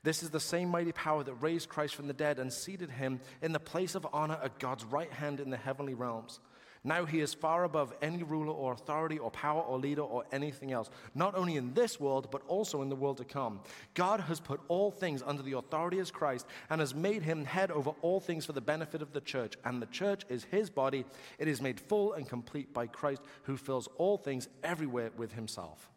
This 0.05 0.23
is 0.23 0.31
the 0.31 0.41
same 0.41 0.69
mighty 0.69 0.93
power 0.93 1.25
that 1.25 1.35
raised 1.35 1.69
Christ 1.69 1.95
from 1.95 2.07
the 2.07 2.13
dead 2.13 2.39
and 2.39 2.53
seated 2.53 2.91
him 2.91 3.21
in 3.43 3.53
the 3.53 3.61
place 3.61 3.95
of 3.95 4.07
honor 4.13 4.39
at 4.43 4.59
God's 4.59 4.85
right 4.85 5.13
hand 5.13 5.41
in 5.41 5.51
the 5.51 5.57
heavenly 5.57 5.95
realms. 5.95 6.41
Now 6.85 7.05
he 7.05 7.21
is 7.21 7.35
far 7.35 7.65
above 7.65 7.93
any 8.01 8.23
ruler 8.23 8.53
or 8.53 8.73
authority 8.73 9.19
or 9.19 9.31
power 9.31 9.61
or 9.61 9.79
leader 9.79 10.03
or 10.03 10.25
anything 10.31 10.73
else, 10.73 10.91
not 11.15 11.35
only 11.35 11.57
in 11.57 11.75
this 11.75 11.99
world, 11.99 12.31
but 12.31 12.43
also 12.47 12.83
in 12.83 12.89
the 12.89 12.97
world 12.97 13.17
to 13.19 13.25
come. 13.25 13.61
God 13.95 14.21
has 14.21 14.39
put 14.39 14.61
all 14.69 14.91
things 14.91 15.23
under 15.27 15.43
the 15.43 15.59
authority 15.59 15.99
of 15.99 16.13
Christ 16.13 16.47
and 16.71 16.81
has 16.81 16.95
made 16.95 17.23
him 17.23 17.45
head 17.45 17.71
over 17.71 17.91
all 18.01 18.21
things 18.21 18.47
for 18.47 18.53
the 18.53 18.61
benefit 18.61 19.03
of 19.03 19.13
the 19.13 19.21
church. 19.21 19.57
And 19.65 19.83
the 19.83 19.87
church 19.87 20.25
is 20.29 20.45
his 20.45 20.71
body. 20.71 21.05
It 21.39 21.49
is 21.49 21.61
made 21.61 21.81
full 21.81 22.13
and 22.13 22.29
complete 22.29 22.73
by 22.73 22.87
Christ, 22.87 23.23
who 23.43 23.57
fills 23.57 23.89
all 23.97 24.17
things 24.17 24.49
everywhere 24.63 25.11
with 25.17 25.33
himself. 25.33 25.91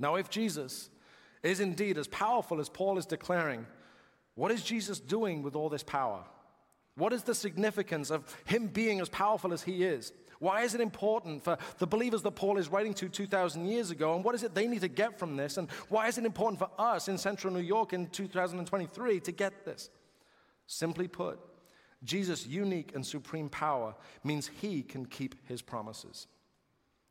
Now, 0.00 0.16
if 0.16 0.28
Jesus 0.28 0.90
is 1.42 1.60
indeed 1.60 1.98
as 1.98 2.08
powerful 2.08 2.60
as 2.60 2.68
Paul 2.68 2.98
is 2.98 3.06
declaring, 3.06 3.66
what 4.34 4.50
is 4.50 4.62
Jesus 4.62 5.00
doing 5.00 5.42
with 5.42 5.56
all 5.56 5.68
this 5.68 5.82
power? 5.82 6.24
What 6.96 7.12
is 7.12 7.22
the 7.22 7.34
significance 7.34 8.10
of 8.10 8.24
him 8.44 8.66
being 8.66 9.00
as 9.00 9.08
powerful 9.08 9.52
as 9.52 9.62
he 9.62 9.84
is? 9.84 10.12
Why 10.40 10.62
is 10.62 10.74
it 10.74 10.80
important 10.80 11.42
for 11.42 11.58
the 11.78 11.86
believers 11.86 12.22
that 12.22 12.32
Paul 12.32 12.58
is 12.58 12.68
writing 12.68 12.94
to 12.94 13.08
2,000 13.08 13.66
years 13.66 13.90
ago? 13.90 14.14
And 14.14 14.24
what 14.24 14.34
is 14.34 14.44
it 14.44 14.54
they 14.54 14.66
need 14.68 14.82
to 14.82 14.88
get 14.88 15.18
from 15.18 15.36
this? 15.36 15.56
And 15.56 15.68
why 15.88 16.08
is 16.08 16.18
it 16.18 16.24
important 16.24 16.58
for 16.58 16.70
us 16.78 17.08
in 17.08 17.18
central 17.18 17.52
New 17.52 17.60
York 17.60 17.92
in 17.92 18.06
2023 18.06 19.20
to 19.20 19.32
get 19.32 19.64
this? 19.64 19.90
Simply 20.66 21.08
put, 21.08 21.40
Jesus' 22.04 22.46
unique 22.46 22.92
and 22.94 23.04
supreme 23.04 23.48
power 23.48 23.94
means 24.22 24.50
he 24.60 24.82
can 24.82 25.06
keep 25.06 25.34
his 25.48 25.62
promises. 25.62 26.28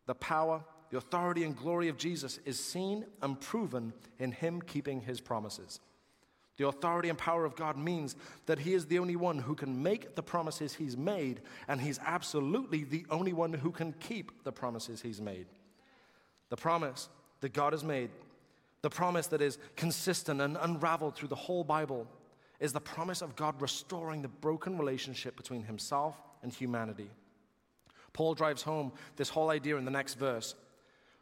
The 0.05 0.15
power, 0.15 0.63
the 0.89 0.97
authority, 0.97 1.43
and 1.43 1.55
glory 1.55 1.89
of 1.89 1.97
Jesus 1.97 2.39
is 2.45 2.59
seen 2.59 3.05
and 3.21 3.39
proven 3.39 3.93
in 4.19 4.31
him 4.31 4.61
keeping 4.61 5.01
his 5.01 5.19
promises. 5.19 5.79
The 6.57 6.67
authority 6.67 7.09
and 7.09 7.17
power 7.17 7.45
of 7.45 7.55
God 7.55 7.77
means 7.77 8.15
that 8.47 8.57
He 8.59 8.73
is 8.73 8.87
the 8.87 8.97
only 8.97 9.15
one 9.15 9.37
who 9.37 9.53
can 9.53 9.81
make 9.83 10.15
the 10.15 10.23
promises 10.23 10.73
He's 10.73 10.97
made, 10.97 11.41
and 11.67 11.79
He's 11.79 11.99
absolutely 12.03 12.83
the 12.83 13.05
only 13.11 13.31
one 13.31 13.53
who 13.53 13.71
can 13.71 13.93
keep 13.93 14.43
the 14.43 14.51
promises 14.51 15.01
He's 15.01 15.21
made. 15.21 15.45
The 16.49 16.57
promise 16.57 17.09
that 17.41 17.53
God 17.53 17.73
has 17.73 17.83
made, 17.83 18.09
the 18.81 18.89
promise 18.89 19.27
that 19.27 19.41
is 19.41 19.59
consistent 19.75 20.41
and 20.41 20.57
unraveled 20.59 21.15
through 21.15 21.27
the 21.27 21.35
whole 21.35 21.63
Bible, 21.63 22.07
is 22.59 22.73
the 22.73 22.81
promise 22.81 23.21
of 23.21 23.35
God 23.35 23.61
restoring 23.61 24.23
the 24.23 24.27
broken 24.27 24.79
relationship 24.79 25.37
between 25.37 25.61
Himself 25.61 26.15
and 26.41 26.51
humanity. 26.51 27.09
Paul 28.13 28.33
drives 28.33 28.63
home 28.63 28.91
this 29.15 29.29
whole 29.29 29.51
idea 29.51 29.77
in 29.77 29.85
the 29.85 29.91
next 29.91 30.15
verse. 30.15 30.55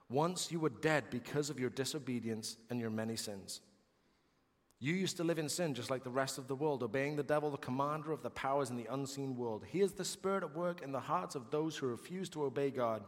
Once 0.10 0.52
you 0.52 0.60
were 0.60 0.70
dead 0.70 1.04
because 1.10 1.50
of 1.50 1.60
your 1.60 1.70
disobedience 1.70 2.58
and 2.70 2.80
your 2.80 2.90
many 2.90 3.16
sins. 3.16 3.62
You 4.80 4.94
used 4.94 5.18
to 5.18 5.24
live 5.24 5.40
in 5.40 5.50
sin 5.50 5.74
just 5.74 5.90
like 5.90 6.04
the 6.04 6.10
rest 6.10 6.38
of 6.38 6.48
the 6.48 6.56
world, 6.56 6.84
obeying 6.84 7.16
the 7.16 7.24
devil, 7.24 7.50
the 7.50 7.58
commander 7.58 8.12
of 8.12 8.22
the 8.22 8.30
powers 8.30 8.70
in 8.70 8.76
the 8.76 8.92
unseen 8.92 9.36
world. 9.36 9.64
He 9.68 9.82
is 9.82 9.94
the 9.94 10.06
spirit 10.06 10.44
at 10.44 10.56
work 10.56 10.82
in 10.82 10.92
the 10.92 11.00
hearts 11.00 11.34
of 11.34 11.50
those 11.50 11.76
who 11.78 11.88
refuse 11.88 12.30
to 12.30 12.44
obey 12.44 12.70
God. 12.70 13.04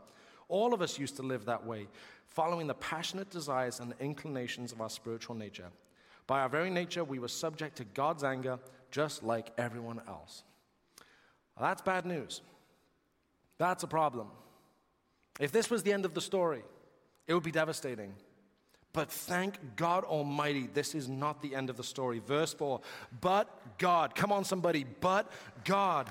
All 0.50 0.74
of 0.74 0.82
us 0.82 0.98
used 0.98 1.18
to 1.18 1.24
live 1.24 1.46
that 1.46 1.66
way, 1.66 1.88
following 2.26 2.68
the 2.68 2.74
passionate 2.74 3.30
desires 3.30 3.80
and 3.80 3.94
inclinations 4.00 4.72
of 4.72 4.82
our 4.82 4.90
spiritual 4.90 5.36
nature. 5.36 5.68
By 6.26 6.40
our 6.42 6.50
very 6.50 6.70
nature, 6.70 7.04
we 7.04 7.20
were 7.20 7.28
subject 7.28 7.78
to 7.78 7.84
God's 7.84 8.24
anger 8.24 8.60
just 8.90 9.22
like 9.24 9.52
everyone 9.58 10.02
else. 10.08 10.44
Well, 11.56 11.68
that's 11.68 11.82
bad 11.82 12.06
news. 12.06 12.42
That's 13.58 13.84
a 13.84 13.88
problem. 13.88 14.28
If 15.40 15.52
this 15.52 15.70
was 15.70 15.84
the 15.84 15.94
end 15.94 16.06
of 16.06 16.14
the 16.14 16.22
story, 16.22 16.64
it 17.28 17.34
would 17.34 17.44
be 17.44 17.52
devastating. 17.52 18.14
But 18.94 19.12
thank 19.12 19.76
God 19.76 20.06
Almighty, 20.06 20.68
this 20.74 20.96
is 20.96 21.08
not 21.08 21.42
the 21.42 21.54
end 21.54 21.70
of 21.70 21.78
the 21.78 21.84
story. 21.84 22.20
Verse 22.20 22.54
4 22.54 22.82
But 23.22 23.78
God, 23.78 24.16
come 24.16 24.32
on, 24.32 24.44
somebody, 24.44 24.86
but 25.02 25.32
God. 25.66 26.10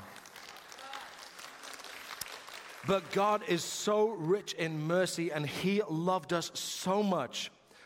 But 2.87 3.11
God 3.11 3.43
is 3.49 3.65
so 3.65 4.11
rich 4.11 4.53
in 4.53 4.87
mercy 4.87 5.33
and 5.33 5.45
He 5.45 5.83
loved 5.91 6.33
us 6.33 6.53
so 6.55 7.03
much 7.03 7.51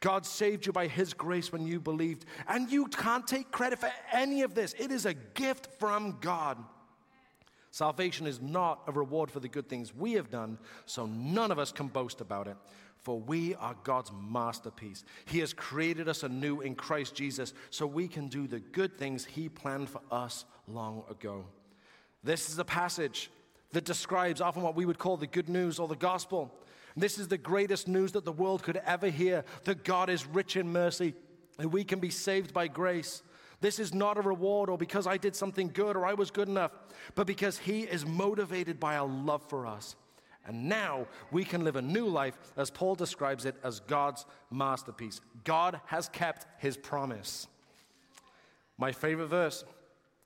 God 0.00 0.24
saved 0.24 0.66
you 0.66 0.72
by 0.72 0.86
His 0.86 1.12
grace 1.12 1.52
when 1.52 1.66
you 1.66 1.80
believed. 1.80 2.24
And 2.46 2.70
you 2.70 2.86
can't 2.86 3.26
take 3.26 3.50
credit 3.50 3.78
for 3.78 3.90
any 4.12 4.42
of 4.42 4.54
this, 4.54 4.74
it 4.78 4.90
is 4.90 5.06
a 5.06 5.14
gift 5.14 5.68
from 5.78 6.18
God. 6.20 6.58
Salvation 7.70 8.26
is 8.26 8.40
not 8.40 8.82
a 8.86 8.92
reward 8.92 9.30
for 9.30 9.40
the 9.40 9.48
good 9.48 9.68
things 9.68 9.94
we 9.94 10.14
have 10.14 10.30
done, 10.30 10.58
so 10.86 11.06
none 11.06 11.52
of 11.52 11.58
us 11.58 11.70
can 11.70 11.88
boast 11.88 12.20
about 12.20 12.48
it. 12.48 12.56
For 12.98 13.20
we 13.20 13.54
are 13.56 13.76
God's 13.84 14.10
masterpiece. 14.12 15.04
He 15.26 15.38
has 15.38 15.52
created 15.52 16.08
us 16.08 16.24
anew 16.24 16.60
in 16.60 16.74
Christ 16.74 17.14
Jesus 17.14 17.54
so 17.70 17.86
we 17.86 18.08
can 18.08 18.26
do 18.28 18.46
the 18.46 18.58
good 18.58 18.98
things 18.98 19.24
He 19.24 19.48
planned 19.48 19.88
for 19.90 20.00
us 20.10 20.44
long 20.66 21.04
ago. 21.08 21.44
This 22.24 22.50
is 22.50 22.58
a 22.58 22.64
passage 22.64 23.30
that 23.72 23.84
describes 23.84 24.40
often 24.40 24.62
what 24.62 24.74
we 24.74 24.86
would 24.86 24.98
call 24.98 25.16
the 25.16 25.26
good 25.26 25.48
news 25.48 25.78
or 25.78 25.86
the 25.86 25.94
gospel. 25.94 26.52
This 27.00 27.18
is 27.18 27.28
the 27.28 27.38
greatest 27.38 27.88
news 27.88 28.12
that 28.12 28.24
the 28.24 28.32
world 28.32 28.62
could 28.62 28.80
ever 28.84 29.08
hear 29.08 29.44
that 29.64 29.84
God 29.84 30.10
is 30.10 30.26
rich 30.26 30.56
in 30.56 30.72
mercy, 30.72 31.14
and 31.58 31.72
we 31.72 31.84
can 31.84 32.00
be 32.00 32.10
saved 32.10 32.52
by 32.52 32.68
grace. 32.68 33.22
This 33.60 33.78
is 33.78 33.92
not 33.92 34.16
a 34.16 34.22
reward 34.22 34.70
or 34.70 34.78
because 34.78 35.06
I 35.06 35.16
did 35.16 35.34
something 35.34 35.68
good 35.68 35.96
or 35.96 36.06
I 36.06 36.14
was 36.14 36.30
good 36.30 36.48
enough, 36.48 36.72
but 37.14 37.26
because 37.26 37.58
He 37.58 37.82
is 37.82 38.06
motivated 38.06 38.78
by 38.78 38.94
a 38.94 39.04
love 39.04 39.42
for 39.48 39.66
us. 39.66 39.96
And 40.46 40.68
now 40.68 41.06
we 41.30 41.44
can 41.44 41.64
live 41.64 41.76
a 41.76 41.82
new 41.82 42.06
life, 42.06 42.38
as 42.56 42.70
Paul 42.70 42.94
describes 42.94 43.44
it, 43.44 43.56
as 43.62 43.80
God's 43.80 44.24
masterpiece. 44.50 45.20
God 45.44 45.80
has 45.86 46.08
kept 46.08 46.46
His 46.58 46.76
promise. 46.76 47.48
My 48.78 48.92
favorite 48.92 49.26
verse 49.26 49.64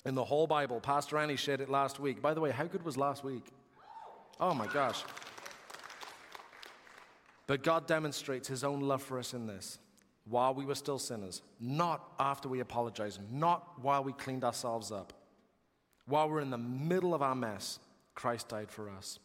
in 0.04 0.14
the 0.14 0.24
whole 0.24 0.46
Bible, 0.46 0.78
Pastor 0.78 1.18
Annie 1.18 1.36
shared 1.36 1.60
it 1.60 1.70
last 1.70 1.98
week. 1.98 2.20
By 2.20 2.34
the 2.34 2.40
way, 2.40 2.50
how 2.50 2.64
good 2.64 2.84
was 2.84 2.96
last 2.96 3.24
week? 3.24 3.46
Oh 4.38 4.54
my 4.54 4.66
gosh. 4.66 5.02
But 7.52 7.62
God 7.62 7.86
demonstrates 7.86 8.48
his 8.48 8.64
own 8.64 8.80
love 8.80 9.02
for 9.02 9.18
us 9.18 9.34
in 9.34 9.46
this 9.46 9.78
while 10.24 10.54
we 10.54 10.64
were 10.64 10.74
still 10.74 10.98
sinners, 10.98 11.42
not 11.60 12.02
after 12.18 12.48
we 12.48 12.60
apologized, 12.60 13.20
not 13.30 13.78
while 13.82 14.02
we 14.02 14.14
cleaned 14.14 14.42
ourselves 14.42 14.90
up. 14.90 15.12
While 16.06 16.30
we're 16.30 16.40
in 16.40 16.48
the 16.48 16.56
middle 16.56 17.12
of 17.12 17.20
our 17.20 17.34
mess, 17.34 17.78
Christ 18.14 18.48
died 18.48 18.70
for 18.70 18.88
us. 18.88 19.18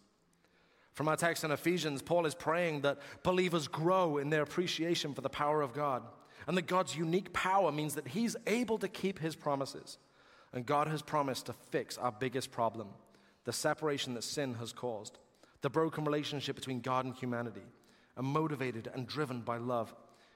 From 0.92 1.08
our 1.08 1.16
text 1.16 1.46
in 1.46 1.52
Ephesians, 1.52 2.02
Paul 2.02 2.26
is 2.26 2.36
praying 2.36 2.82
that 2.82 3.00
believers 3.24 3.70
grow 3.70 4.18
in 4.18 4.30
their 4.30 4.42
appreciation 4.42 5.14
for 5.14 5.22
the 5.22 5.30
power 5.30 5.62
of 5.62 5.74
God, 5.74 6.04
and 6.48 6.58
that 6.58 6.68
God's 6.68 6.98
unique 6.98 7.32
power 7.32 7.72
means 7.72 7.96
that 7.96 8.10
He's 8.10 8.36
able 8.46 8.78
to 8.80 8.90
keep 8.90 9.20
His 9.20 9.38
promises. 9.38 10.00
And 10.52 10.66
God 10.66 10.90
has 10.90 11.02
promised 11.02 11.46
to 11.46 11.54
fix 11.54 11.98
our 11.98 12.12
biggest 12.12 12.52
problem 12.52 12.90
the 13.46 13.54
separation 13.54 14.16
that 14.16 14.26
sin 14.26 14.56
has 14.56 14.74
caused, 14.74 15.18
the 15.62 15.70
broken 15.70 16.04
relationship 16.04 16.58
between 16.58 16.82
God 16.82 17.06
and 17.06 17.16
humanity, 17.16 17.64
and 18.18 18.28
motivated 18.28 18.90
and 18.94 19.08
driven 19.08 19.42
by 19.42 19.58
love. 19.58 19.94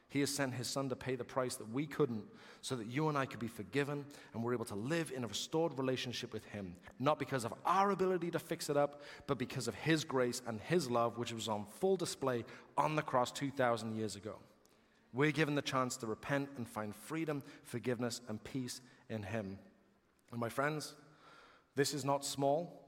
He 0.10 0.20
has 0.20 0.30
sent 0.30 0.54
his 0.54 0.68
son 0.68 0.90
to 0.90 0.96
pay 0.96 1.16
the 1.16 1.24
price 1.24 1.56
that 1.56 1.72
we 1.72 1.86
couldn't 1.86 2.26
so 2.60 2.76
that 2.76 2.88
you 2.88 3.08
and 3.08 3.18
I 3.18 3.26
could 3.26 3.40
be 3.40 3.48
forgiven 3.48 4.06
and 4.34 4.44
we're 4.44 4.54
able 4.54 4.66
to 4.66 4.76
live 4.76 5.12
in 5.16 5.24
a 5.24 5.28
restored 5.28 5.78
relationship 5.78 6.34
with 6.34 6.44
him, 6.46 6.76
not 7.00 7.18
because 7.18 7.46
of 7.46 7.54
our 7.66 7.92
ability 7.92 8.30
to 8.32 8.40
fix 8.40 8.70
it 8.70 8.76
up, 8.76 9.02
but 9.26 9.38
because 9.38 9.70
of 9.70 9.76
his 9.76 10.04
grace 10.04 10.42
and 10.48 10.60
his 10.60 10.92
love, 10.92 11.18
which 11.18 11.32
was 11.32 11.48
on 11.48 11.66
full 11.80 11.96
display 11.96 12.44
on 12.78 12.98
the 12.98 13.02
cross 13.02 13.32
2,000 13.32 13.96
years 13.96 14.18
ago. 14.18 14.36
We're 15.14 15.32
given 15.32 15.56
the 15.56 15.62
chance 15.62 15.96
to 15.98 16.08
repent 16.08 16.50
and 16.58 16.68
find 16.68 16.94
freedom, 16.94 17.42
forgiveness, 17.64 18.20
and 18.28 18.44
peace 18.44 18.82
in 19.10 19.24
him. 19.24 19.60
And 20.32 20.40
my 20.40 20.50
friends, 20.50 20.94
this 21.76 21.94
is 21.94 22.04
not 22.04 22.26
small. 22.26 22.82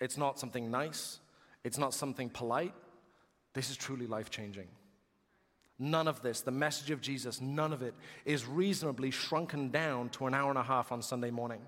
It's 0.00 0.16
not 0.16 0.38
something 0.38 0.70
nice. 0.70 1.20
It's 1.64 1.78
not 1.78 1.94
something 1.94 2.28
polite. 2.28 2.74
This 3.56 3.70
is 3.70 3.78
truly 3.78 4.06
life 4.06 4.28
changing. 4.28 4.68
None 5.78 6.08
of 6.08 6.20
this, 6.20 6.42
the 6.42 6.50
message 6.50 6.90
of 6.90 7.00
Jesus, 7.00 7.40
none 7.40 7.72
of 7.72 7.80
it 7.80 7.94
is 8.26 8.44
reasonably 8.44 9.10
shrunken 9.10 9.70
down 9.70 10.10
to 10.10 10.26
an 10.26 10.34
hour 10.34 10.50
and 10.50 10.58
a 10.58 10.62
half 10.62 10.92
on 10.92 11.00
Sunday 11.00 11.30
morning. 11.30 11.62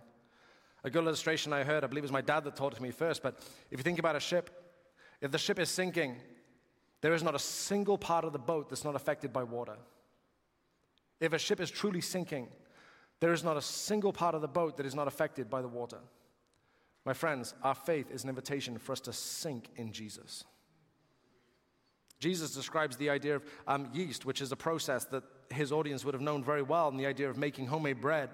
A 0.85 0.91
good 0.91 1.03
illustration 1.03 1.51
I 1.51 1.65
heard, 1.65 1.85
I 1.85 1.87
believe 1.87 2.05
it 2.05 2.11
was 2.11 2.13
my 2.13 2.21
dad 2.21 2.45
that 2.45 2.57
taught 2.57 2.75
it 2.75 2.77
to 2.77 2.83
me 2.83 2.91
first, 2.91 3.23
but 3.23 3.41
if 3.71 3.79
you 3.79 3.83
think 3.83 3.99
about 3.99 4.17
a 4.17 4.21
ship, 4.21 4.51
if 5.23 5.31
the 5.31 5.39
ship 5.39 5.59
is 5.59 5.71
sinking, 5.71 6.17
there 7.01 7.15
is 7.15 7.23
not 7.23 7.35
a 7.35 7.39
single 7.39 7.97
part 7.97 8.27
of 8.27 8.35
the 8.35 8.39
boat 8.39 8.69
that's 8.69 8.85
not 8.85 8.95
affected 8.95 9.33
by 9.33 9.45
water. 9.45 9.77
If 11.21 11.33
a 11.33 11.39
ship 11.39 11.59
is 11.59 11.71
truly 11.71 12.03
sinking, 12.03 12.49
there 13.19 13.33
is 13.33 13.43
not 13.43 13.57
a 13.57 13.63
single 13.63 14.13
part 14.13 14.35
of 14.35 14.43
the 14.43 14.47
boat 14.47 14.77
that 14.77 14.85
is 14.85 14.95
not 14.95 15.09
affected 15.09 15.49
by 15.49 15.63
the 15.63 15.69
water. 15.69 16.01
My 17.07 17.15
friends, 17.15 17.55
our 17.63 17.75
faith 17.75 18.11
is 18.11 18.25
an 18.25 18.29
invitation 18.29 18.77
for 18.77 18.93
us 18.93 19.01
to 19.01 19.13
sink 19.15 19.71
in 19.77 19.91
Jesus. 19.91 20.45
Jesus 22.19 22.53
describes 22.53 22.97
the 22.97 23.11
idea 23.11 23.37
of 23.37 23.45
um, 23.67 23.89
yeast, 23.93 24.25
which 24.25 24.41
is 24.41 24.51
a 24.51 24.57
process 24.57 25.05
that 25.07 25.23
his 25.51 25.71
audience 25.71 26.05
would 26.05 26.15
have 26.15 26.21
known 26.21 26.43
very 26.43 26.63
well, 26.63 26.89
and 26.89 26.99
the 26.99 27.07
idea 27.07 27.31
of 27.31 27.39
making 27.39 27.67
homemade 27.67 28.01
bread. 28.01 28.31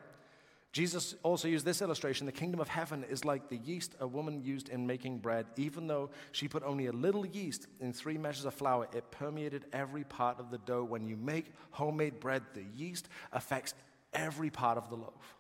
Jesus 0.72 1.14
also 1.22 1.46
used 1.46 1.64
this 1.64 1.82
illustration 1.82 2.26
the 2.26 2.32
kingdom 2.32 2.58
of 2.58 2.66
heaven 2.66 3.04
is 3.08 3.24
like 3.24 3.48
the 3.48 3.58
yeast 3.58 3.94
a 4.00 4.08
woman 4.08 4.42
used 4.42 4.70
in 4.70 4.84
making 4.88 5.18
bread. 5.18 5.46
Even 5.56 5.86
though 5.86 6.10
she 6.32 6.48
put 6.48 6.64
only 6.64 6.86
a 6.86 6.92
little 6.92 7.24
yeast 7.24 7.68
in 7.78 7.92
three 7.92 8.18
measures 8.18 8.44
of 8.44 8.54
flour, 8.54 8.88
it 8.92 9.08
permeated 9.12 9.66
every 9.72 10.02
part 10.02 10.40
of 10.40 10.50
the 10.50 10.58
dough. 10.58 10.82
When 10.82 11.06
you 11.06 11.16
make 11.16 11.52
homemade 11.70 12.18
bread, 12.18 12.42
the 12.54 12.64
yeast 12.74 13.08
affects 13.32 13.72
every 14.12 14.50
part 14.50 14.76
of 14.76 14.88
the 14.88 14.96
loaf. 14.96 15.36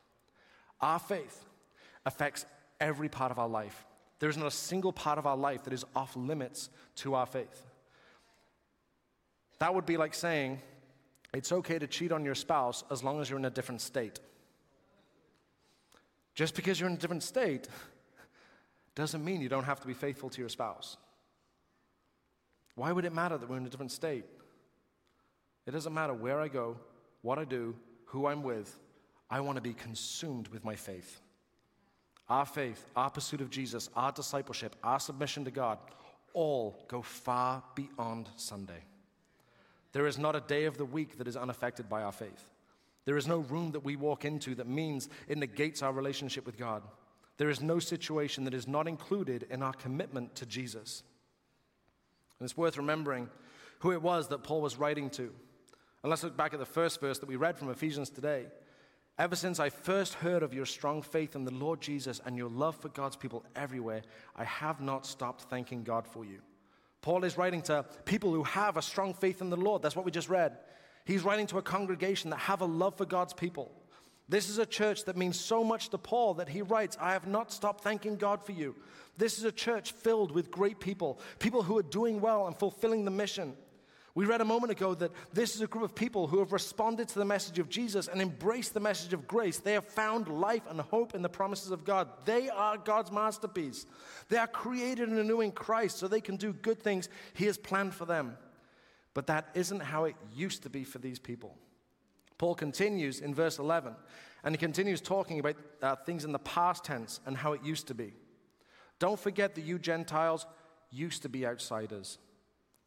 Our 0.80 1.00
faith 1.00 1.44
affects 2.06 2.46
every 2.80 3.08
part 3.08 3.32
of 3.32 3.38
our 3.40 3.48
life. 3.48 3.86
There 4.20 4.28
is 4.28 4.36
not 4.36 4.46
a 4.46 4.52
single 4.52 4.92
part 4.92 5.18
of 5.18 5.26
our 5.26 5.36
life 5.36 5.64
that 5.64 5.72
is 5.72 5.84
off 5.96 6.14
limits 6.14 6.70
to 6.96 7.14
our 7.14 7.26
faith. 7.26 7.66
That 9.64 9.74
would 9.74 9.86
be 9.86 9.96
like 9.96 10.12
saying 10.12 10.60
it's 11.32 11.50
okay 11.50 11.78
to 11.78 11.86
cheat 11.86 12.12
on 12.12 12.22
your 12.22 12.34
spouse 12.34 12.84
as 12.90 13.02
long 13.02 13.22
as 13.22 13.30
you're 13.30 13.38
in 13.38 13.46
a 13.46 13.50
different 13.50 13.80
state. 13.80 14.20
Just 16.34 16.54
because 16.54 16.78
you're 16.78 16.90
in 16.90 16.96
a 16.96 16.98
different 16.98 17.22
state 17.22 17.66
doesn't 18.94 19.24
mean 19.24 19.40
you 19.40 19.48
don't 19.48 19.64
have 19.64 19.80
to 19.80 19.86
be 19.86 19.94
faithful 19.94 20.28
to 20.28 20.38
your 20.38 20.50
spouse. 20.50 20.98
Why 22.74 22.92
would 22.92 23.06
it 23.06 23.14
matter 23.14 23.38
that 23.38 23.48
we're 23.48 23.56
in 23.56 23.64
a 23.64 23.70
different 23.70 23.90
state? 23.90 24.26
It 25.64 25.70
doesn't 25.70 25.94
matter 25.94 26.12
where 26.12 26.42
I 26.42 26.48
go, 26.48 26.76
what 27.22 27.38
I 27.38 27.46
do, 27.46 27.74
who 28.04 28.26
I'm 28.26 28.42
with. 28.42 28.78
I 29.30 29.40
want 29.40 29.56
to 29.56 29.62
be 29.62 29.72
consumed 29.72 30.48
with 30.48 30.62
my 30.62 30.76
faith. 30.76 31.22
Our 32.28 32.44
faith, 32.44 32.84
our 32.94 33.08
pursuit 33.08 33.40
of 33.40 33.48
Jesus, 33.48 33.88
our 33.96 34.12
discipleship, 34.12 34.76
our 34.84 35.00
submission 35.00 35.42
to 35.46 35.50
God 35.50 35.78
all 36.34 36.84
go 36.86 37.00
far 37.00 37.62
beyond 37.74 38.28
Sunday. 38.36 38.82
There 39.94 40.08
is 40.08 40.18
not 40.18 40.34
a 40.34 40.40
day 40.40 40.64
of 40.64 40.76
the 40.76 40.84
week 40.84 41.18
that 41.18 41.28
is 41.28 41.36
unaffected 41.36 41.88
by 41.88 42.02
our 42.02 42.12
faith. 42.12 42.50
There 43.04 43.16
is 43.16 43.28
no 43.28 43.38
room 43.38 43.70
that 43.70 43.84
we 43.84 43.94
walk 43.94 44.24
into 44.24 44.56
that 44.56 44.66
means 44.66 45.08
it 45.28 45.38
negates 45.38 45.82
our 45.82 45.92
relationship 45.92 46.44
with 46.44 46.58
God. 46.58 46.82
There 47.36 47.48
is 47.48 47.62
no 47.62 47.78
situation 47.78 48.42
that 48.44 48.54
is 48.54 48.66
not 48.66 48.88
included 48.88 49.46
in 49.50 49.62
our 49.62 49.72
commitment 49.72 50.34
to 50.36 50.46
Jesus. 50.46 51.04
And 52.38 52.44
it's 52.44 52.56
worth 52.56 52.76
remembering 52.76 53.30
who 53.78 53.92
it 53.92 54.02
was 54.02 54.28
that 54.28 54.42
Paul 54.42 54.62
was 54.62 54.78
writing 54.78 55.10
to. 55.10 55.32
And 56.02 56.10
let's 56.10 56.24
look 56.24 56.36
back 56.36 56.52
at 56.52 56.58
the 56.58 56.66
first 56.66 57.00
verse 57.00 57.20
that 57.20 57.28
we 57.28 57.36
read 57.36 57.56
from 57.56 57.70
Ephesians 57.70 58.10
today. 58.10 58.46
Ever 59.16 59.36
since 59.36 59.60
I 59.60 59.68
first 59.68 60.14
heard 60.14 60.42
of 60.42 60.52
your 60.52 60.66
strong 60.66 61.02
faith 61.02 61.36
in 61.36 61.44
the 61.44 61.54
Lord 61.54 61.80
Jesus 61.80 62.20
and 62.26 62.36
your 62.36 62.50
love 62.50 62.74
for 62.74 62.88
God's 62.88 63.14
people 63.14 63.44
everywhere, 63.54 64.02
I 64.34 64.42
have 64.42 64.80
not 64.80 65.06
stopped 65.06 65.42
thanking 65.42 65.84
God 65.84 66.08
for 66.08 66.24
you. 66.24 66.40
Paul 67.04 67.24
is 67.24 67.36
writing 67.36 67.60
to 67.64 67.84
people 68.06 68.32
who 68.32 68.44
have 68.44 68.78
a 68.78 68.82
strong 68.82 69.12
faith 69.12 69.42
in 69.42 69.50
the 69.50 69.58
Lord. 69.58 69.82
That's 69.82 69.94
what 69.94 70.06
we 70.06 70.10
just 70.10 70.30
read. 70.30 70.56
He's 71.04 71.22
writing 71.22 71.46
to 71.48 71.58
a 71.58 71.62
congregation 71.62 72.30
that 72.30 72.38
have 72.38 72.62
a 72.62 72.64
love 72.64 72.96
for 72.96 73.04
God's 73.04 73.34
people. 73.34 73.70
This 74.26 74.48
is 74.48 74.56
a 74.56 74.64
church 74.64 75.04
that 75.04 75.14
means 75.14 75.38
so 75.38 75.62
much 75.62 75.90
to 75.90 75.98
Paul 75.98 76.32
that 76.34 76.48
he 76.48 76.62
writes, 76.62 76.96
I 76.98 77.12
have 77.12 77.26
not 77.26 77.52
stopped 77.52 77.84
thanking 77.84 78.16
God 78.16 78.42
for 78.42 78.52
you. 78.52 78.74
This 79.18 79.36
is 79.36 79.44
a 79.44 79.52
church 79.52 79.92
filled 79.92 80.32
with 80.32 80.50
great 80.50 80.80
people, 80.80 81.20
people 81.40 81.62
who 81.62 81.76
are 81.76 81.82
doing 81.82 82.22
well 82.22 82.46
and 82.46 82.56
fulfilling 82.56 83.04
the 83.04 83.10
mission. 83.10 83.54
We 84.16 84.26
read 84.26 84.40
a 84.40 84.44
moment 84.44 84.70
ago 84.70 84.94
that 84.94 85.10
this 85.32 85.56
is 85.56 85.60
a 85.60 85.66
group 85.66 85.82
of 85.82 85.94
people 85.94 86.28
who 86.28 86.38
have 86.38 86.52
responded 86.52 87.08
to 87.08 87.18
the 87.18 87.24
message 87.24 87.58
of 87.58 87.68
Jesus 87.68 88.06
and 88.06 88.22
embraced 88.22 88.72
the 88.72 88.78
message 88.80 89.12
of 89.12 89.26
grace. 89.26 89.58
They 89.58 89.72
have 89.72 89.86
found 89.86 90.28
life 90.28 90.62
and 90.68 90.80
hope 90.80 91.16
in 91.16 91.22
the 91.22 91.28
promises 91.28 91.72
of 91.72 91.84
God. 91.84 92.08
They 92.24 92.48
are 92.48 92.78
God's 92.78 93.10
masterpiece. 93.10 93.86
They 94.28 94.36
are 94.36 94.46
created 94.46 95.08
and 95.08 95.18
anew 95.18 95.40
in 95.40 95.50
Christ 95.50 95.98
so 95.98 96.06
they 96.06 96.20
can 96.20 96.36
do 96.36 96.52
good 96.52 96.80
things 96.80 97.08
He 97.32 97.46
has 97.46 97.58
planned 97.58 97.94
for 97.94 98.04
them. 98.04 98.36
But 99.14 99.26
that 99.26 99.48
isn't 99.54 99.80
how 99.80 100.04
it 100.04 100.14
used 100.32 100.62
to 100.62 100.70
be 100.70 100.84
for 100.84 100.98
these 100.98 101.18
people. 101.18 101.56
Paul 102.38 102.54
continues 102.54 103.20
in 103.20 103.34
verse 103.34 103.58
11, 103.58 103.94
and 104.42 104.54
he 104.54 104.58
continues 104.58 105.00
talking 105.00 105.38
about 105.40 105.56
uh, 105.82 105.96
things 105.96 106.24
in 106.24 106.32
the 106.32 106.38
past 106.40 106.84
tense 106.84 107.20
and 107.26 107.36
how 107.36 107.52
it 107.52 107.64
used 107.64 107.86
to 107.88 107.94
be. 107.94 108.12
Don't 108.98 109.18
forget 109.18 109.54
that 109.54 109.62
you 109.62 109.78
Gentiles 109.78 110.46
used 110.90 111.22
to 111.22 111.28
be 111.28 111.46
outsiders. 111.46 112.18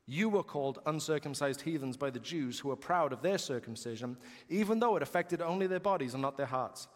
You 0.07 0.29
were 0.29 0.43
called 0.43 0.79
uncircumcised 0.85 1.61
heathens 1.61 1.97
by 1.97 2.09
the 2.09 2.19
Jews 2.19 2.59
who 2.59 2.69
were 2.69 2.77
proud 2.77 3.11
of 3.11 3.21
their 3.21 3.37
circumcision, 3.37 4.15
even 4.49 4.79
though 4.79 4.95
it 4.95 5.03
affected 5.03 5.41
only 5.41 5.67
their 5.67 5.81
bodies 5.81 6.13
and 6.13 6.21
not 6.21 6.37
their 6.37 6.45
hearts. 6.45 6.87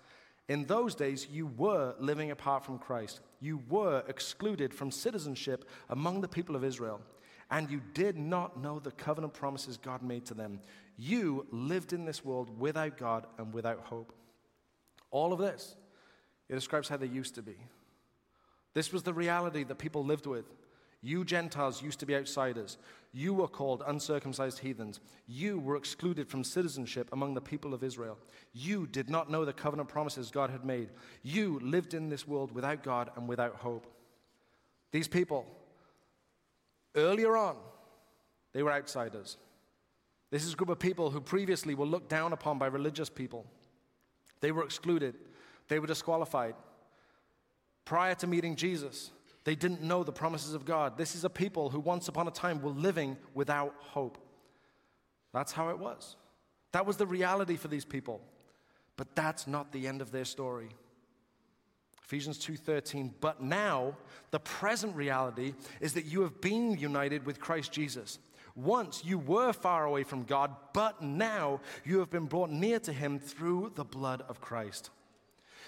In 0.47 0.65
those 0.65 0.95
days, 0.95 1.27
you 1.29 1.47
were 1.47 1.93
living 1.99 2.31
apart 2.31 2.63
from 2.63 2.79
Christ. 2.79 3.19
You 3.41 3.61
were 3.69 4.03
excluded 4.07 4.73
from 4.73 4.91
citizenship 4.91 5.69
among 5.89 6.21
the 6.21 6.27
people 6.27 6.55
of 6.55 6.63
Israel, 6.63 7.01
and 7.49 7.69
you 7.69 7.81
did 7.93 8.17
not 8.17 8.61
know 8.61 8.79
the 8.79 8.91
covenant 8.91 9.33
promises 9.33 9.77
God 9.77 10.01
made 10.01 10.25
to 10.27 10.33
them. 10.33 10.61
You 10.97 11.45
lived 11.51 11.91
in 11.91 12.05
this 12.05 12.23
world 12.23 12.59
without 12.59 12.97
God 12.97 13.27
and 13.37 13.53
without 13.53 13.81
hope. 13.81 14.13
All 15.09 15.33
of 15.33 15.39
this, 15.39 15.75
it 16.47 16.55
describes 16.55 16.87
how 16.87 16.97
they 16.97 17.07
used 17.07 17.35
to 17.35 17.41
be. 17.41 17.57
This 18.73 18.93
was 18.93 19.03
the 19.03 19.13
reality 19.13 19.63
that 19.65 19.75
people 19.75 20.05
lived 20.05 20.27
with. 20.27 20.45
You 21.01 21.25
Gentiles 21.25 21.81
used 21.81 21.99
to 21.99 22.05
be 22.05 22.15
outsiders. 22.15 22.77
You 23.13 23.33
were 23.33 23.47
called 23.47 23.83
uncircumcised 23.85 24.59
heathens. 24.59 24.99
You 25.27 25.59
were 25.59 25.75
excluded 25.75 26.29
from 26.29 26.43
citizenship 26.43 27.09
among 27.11 27.33
the 27.33 27.41
people 27.41 27.73
of 27.73 27.83
Israel. 27.83 28.17
You 28.53 28.87
did 28.87 29.09
not 29.09 29.29
know 29.29 29.43
the 29.43 29.51
covenant 29.51 29.89
promises 29.89 30.31
God 30.31 30.49
had 30.49 30.63
made. 30.63 30.89
You 31.23 31.59
lived 31.61 31.93
in 31.93 32.09
this 32.09 32.27
world 32.27 32.51
without 32.51 32.83
God 32.83 33.09
and 33.15 33.27
without 33.27 33.55
hope. 33.55 33.87
These 34.91 35.07
people, 35.07 35.45
earlier 36.95 37.35
on, 37.35 37.55
they 38.53 38.63
were 38.63 38.71
outsiders. 38.71 39.37
This 40.29 40.45
is 40.45 40.53
a 40.53 40.55
group 40.55 40.69
of 40.69 40.79
people 40.79 41.09
who 41.09 41.19
previously 41.19 41.75
were 41.75 41.85
looked 41.85 42.09
down 42.09 42.31
upon 42.31 42.57
by 42.57 42.67
religious 42.67 43.09
people. 43.09 43.45
They 44.39 44.51
were 44.51 44.63
excluded, 44.63 45.15
they 45.67 45.79
were 45.79 45.87
disqualified. 45.87 46.55
Prior 47.85 48.15
to 48.15 48.27
meeting 48.27 48.55
Jesus, 48.55 49.11
they 49.43 49.55
didn't 49.55 49.81
know 49.81 50.03
the 50.03 50.11
promises 50.11 50.53
of 50.53 50.65
God. 50.65 50.97
This 50.97 51.15
is 51.15 51.23
a 51.23 51.29
people 51.29 51.69
who 51.69 51.79
once 51.79 52.07
upon 52.07 52.27
a 52.27 52.31
time 52.31 52.61
were 52.61 52.71
living 52.71 53.17
without 53.33 53.73
hope. 53.79 54.17
That's 55.33 55.51
how 55.51 55.69
it 55.69 55.79
was. 55.79 56.15
That 56.73 56.85
was 56.85 56.97
the 56.97 57.07
reality 57.07 57.55
for 57.55 57.67
these 57.67 57.85
people. 57.85 58.21
But 58.97 59.15
that's 59.15 59.47
not 59.47 59.71
the 59.71 59.87
end 59.87 60.01
of 60.01 60.11
their 60.11 60.25
story. 60.25 60.69
Ephesians 62.03 62.37
2:13 62.37 63.13
But 63.19 63.41
now 63.41 63.95
the 64.31 64.39
present 64.39 64.95
reality 64.95 65.53
is 65.79 65.93
that 65.93 66.05
you 66.05 66.21
have 66.21 66.41
been 66.41 66.77
united 66.77 67.25
with 67.25 67.39
Christ 67.39 67.71
Jesus. 67.71 68.19
Once 68.53 69.05
you 69.05 69.17
were 69.17 69.53
far 69.53 69.85
away 69.85 70.03
from 70.03 70.23
God, 70.23 70.55
but 70.73 71.01
now 71.01 71.61
you 71.85 71.99
have 71.99 72.09
been 72.09 72.25
brought 72.25 72.49
near 72.49 72.79
to 72.81 72.91
him 72.91 73.17
through 73.17 73.71
the 73.75 73.85
blood 73.85 74.23
of 74.27 74.41
Christ. 74.41 74.89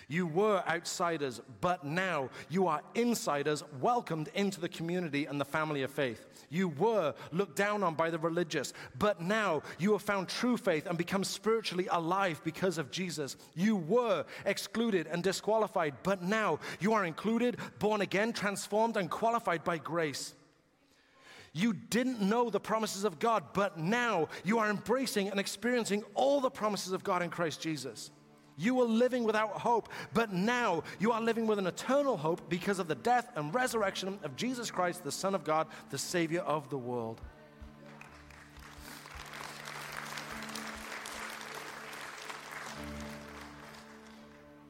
You 0.07 0.27
were 0.27 0.63
outsiders, 0.67 1.41
but 1.61 1.83
now 1.83 2.29
you 2.49 2.67
are 2.67 2.81
insiders, 2.95 3.63
welcomed 3.79 4.29
into 4.33 4.59
the 4.59 4.69
community 4.69 5.25
and 5.25 5.39
the 5.39 5.45
family 5.45 5.83
of 5.83 5.91
faith. 5.91 6.25
You 6.49 6.69
were 6.69 7.13
looked 7.31 7.55
down 7.55 7.83
on 7.83 7.95
by 7.95 8.09
the 8.09 8.19
religious, 8.19 8.73
but 8.99 9.21
now 9.21 9.63
you 9.79 9.93
have 9.93 10.01
found 10.01 10.27
true 10.27 10.57
faith 10.57 10.85
and 10.85 10.97
become 10.97 11.23
spiritually 11.23 11.87
alive 11.91 12.41
because 12.43 12.77
of 12.77 12.91
Jesus. 12.91 13.37
You 13.55 13.75
were 13.75 14.25
excluded 14.45 15.07
and 15.07 15.23
disqualified, 15.23 15.95
but 16.03 16.21
now 16.21 16.59
you 16.79 16.93
are 16.93 17.05
included, 17.05 17.57
born 17.79 18.01
again, 18.01 18.33
transformed, 18.33 18.97
and 18.97 19.09
qualified 19.09 19.63
by 19.63 19.77
grace. 19.77 20.33
You 21.53 21.73
didn't 21.73 22.19
know 22.19 22.49
the 22.49 22.59
promises 22.59 23.03
of 23.03 23.19
God, 23.19 23.43
but 23.53 23.77
now 23.77 24.27
you 24.43 24.57
are 24.57 24.69
embracing 24.69 25.29
and 25.29 25.39
experiencing 25.39 26.03
all 26.15 26.41
the 26.41 26.49
promises 26.49 26.93
of 26.93 27.03
God 27.03 27.21
in 27.21 27.29
Christ 27.29 27.61
Jesus. 27.61 28.09
You 28.57 28.75
were 28.75 28.85
living 28.85 29.23
without 29.23 29.51
hope, 29.51 29.89
but 30.13 30.31
now 30.31 30.83
you 30.99 31.11
are 31.11 31.21
living 31.21 31.47
with 31.47 31.59
an 31.59 31.67
eternal 31.67 32.17
hope 32.17 32.49
because 32.49 32.79
of 32.79 32.87
the 32.87 32.95
death 32.95 33.31
and 33.35 33.53
resurrection 33.53 34.19
of 34.23 34.35
Jesus 34.35 34.69
Christ, 34.69 35.03
the 35.03 35.11
Son 35.11 35.33
of 35.33 35.43
God, 35.43 35.67
the 35.89 35.97
Savior 35.97 36.41
of 36.41 36.69
the 36.69 36.77
world. 36.77 37.19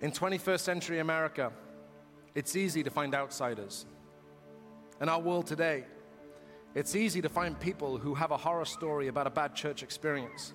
In 0.02 0.12
21st 0.12 0.60
century 0.60 1.00
America, 1.00 1.52
it's 2.36 2.56
easy 2.56 2.84
to 2.84 2.90
find 2.90 3.16
outsiders. 3.16 3.86
In 5.00 5.08
our 5.08 5.20
world 5.20 5.48
today, 5.48 5.86
it's 6.76 6.96
easy 6.96 7.22
to 7.22 7.30
find 7.30 7.60
people 7.60 7.98
who 7.98 8.14
have 8.16 8.32
a 8.32 8.38
horror 8.38 8.66
story 8.66 9.08
about 9.08 9.28
a 9.28 9.30
bad 9.30 9.56
church 9.56 9.84
experience. 9.84 10.54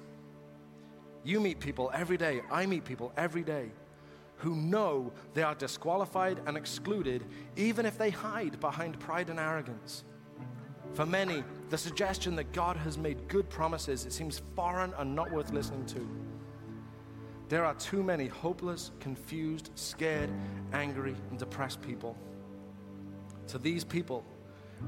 You 1.28 1.40
meet 1.40 1.60
people 1.60 1.90
every 1.92 2.16
day, 2.16 2.40
I 2.50 2.64
meet 2.64 2.86
people 2.86 3.12
every 3.18 3.42
day 3.42 3.68
who 4.38 4.56
know 4.56 5.12
they 5.34 5.42
are 5.42 5.54
disqualified 5.54 6.40
and 6.46 6.56
excluded 6.56 7.22
even 7.54 7.84
if 7.84 7.98
they 7.98 8.08
hide 8.08 8.58
behind 8.60 8.98
pride 8.98 9.28
and 9.28 9.38
arrogance. 9.38 10.04
For 10.94 11.04
many, 11.04 11.44
the 11.68 11.76
suggestion 11.76 12.34
that 12.36 12.54
God 12.54 12.78
has 12.78 12.96
made 12.96 13.28
good 13.28 13.50
promises, 13.50 14.06
it 14.06 14.14
seems 14.14 14.40
foreign 14.56 14.94
and 14.96 15.14
not 15.14 15.30
worth 15.30 15.52
listening 15.52 15.84
to. 15.88 16.08
There 17.50 17.66
are 17.66 17.74
too 17.74 18.02
many 18.02 18.28
hopeless, 18.28 18.90
confused, 18.98 19.68
scared, 19.74 20.30
angry, 20.72 21.14
and 21.28 21.38
depressed 21.38 21.82
people. 21.82 22.16
To 23.48 23.58
these 23.58 23.84
people, 23.84 24.24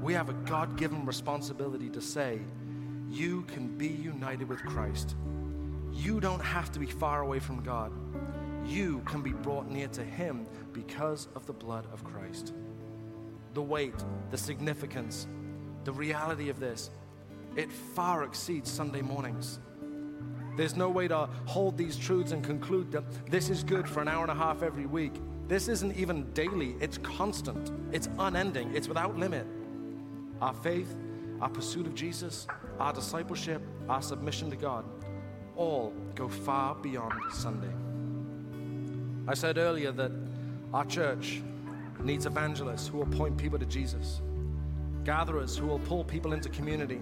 we 0.01 0.13
have 0.13 0.29
a 0.29 0.33
God 0.49 0.75
given 0.75 1.05
responsibility 1.05 1.89
to 1.91 2.01
say, 2.01 2.39
You 3.11 3.43
can 3.43 3.77
be 3.77 3.89
united 3.89 4.49
with 4.49 4.65
Christ. 4.65 5.15
You 5.93 6.19
don't 6.19 6.41
have 6.41 6.71
to 6.71 6.79
be 6.79 6.85
far 6.85 7.21
away 7.21 7.39
from 7.39 7.61
God. 7.61 7.91
You 8.65 9.01
can 9.05 9.21
be 9.21 9.33
brought 9.33 9.69
near 9.69 9.87
to 9.89 10.03
Him 10.03 10.45
because 10.71 11.27
of 11.35 11.45
the 11.45 11.53
blood 11.53 11.87
of 11.91 12.03
Christ. 12.03 12.53
The 13.53 13.61
weight, 13.61 13.95
the 14.29 14.37
significance, 14.37 15.27
the 15.83 15.91
reality 15.91 16.49
of 16.49 16.59
this, 16.59 16.89
it 17.55 17.71
far 17.71 18.23
exceeds 18.23 18.71
Sunday 18.71 19.01
mornings. 19.01 19.59
There's 20.55 20.75
no 20.75 20.89
way 20.89 21.07
to 21.07 21.27
hold 21.45 21.77
these 21.77 21.97
truths 21.97 22.31
and 22.31 22.43
conclude 22.43 22.91
that 22.91 23.03
this 23.29 23.49
is 23.49 23.63
good 23.63 23.87
for 23.87 24.01
an 24.01 24.07
hour 24.07 24.21
and 24.21 24.31
a 24.31 24.35
half 24.35 24.63
every 24.63 24.85
week. 24.85 25.13
This 25.47 25.67
isn't 25.67 25.97
even 25.97 26.31
daily, 26.31 26.75
it's 26.79 26.97
constant, 26.99 27.71
it's 27.91 28.07
unending, 28.19 28.73
it's 28.73 28.87
without 28.87 29.17
limit. 29.17 29.45
Our 30.41 30.53
faith, 30.53 30.95
our 31.41 31.49
pursuit 31.49 31.87
of 31.87 31.95
Jesus, 31.95 32.47
our 32.79 32.93
discipleship, 32.93 33.61
our 33.89 34.01
submission 34.01 34.49
to 34.49 34.55
God 34.55 34.85
all 35.61 35.93
go 36.15 36.27
far 36.27 36.73
beyond 36.75 37.13
Sunday. 37.31 37.73
I 39.27 39.35
said 39.35 39.57
earlier 39.59 39.91
that 39.91 40.11
our 40.73 40.85
church 40.85 41.41
needs 42.03 42.25
evangelists 42.25 42.87
who 42.87 42.97
will 42.97 43.05
point 43.17 43.37
people 43.37 43.59
to 43.59 43.65
Jesus, 43.65 44.21
gatherers 45.03 45.55
who 45.55 45.67
will 45.67 45.79
pull 45.79 46.03
people 46.03 46.33
into 46.33 46.49
community, 46.49 46.99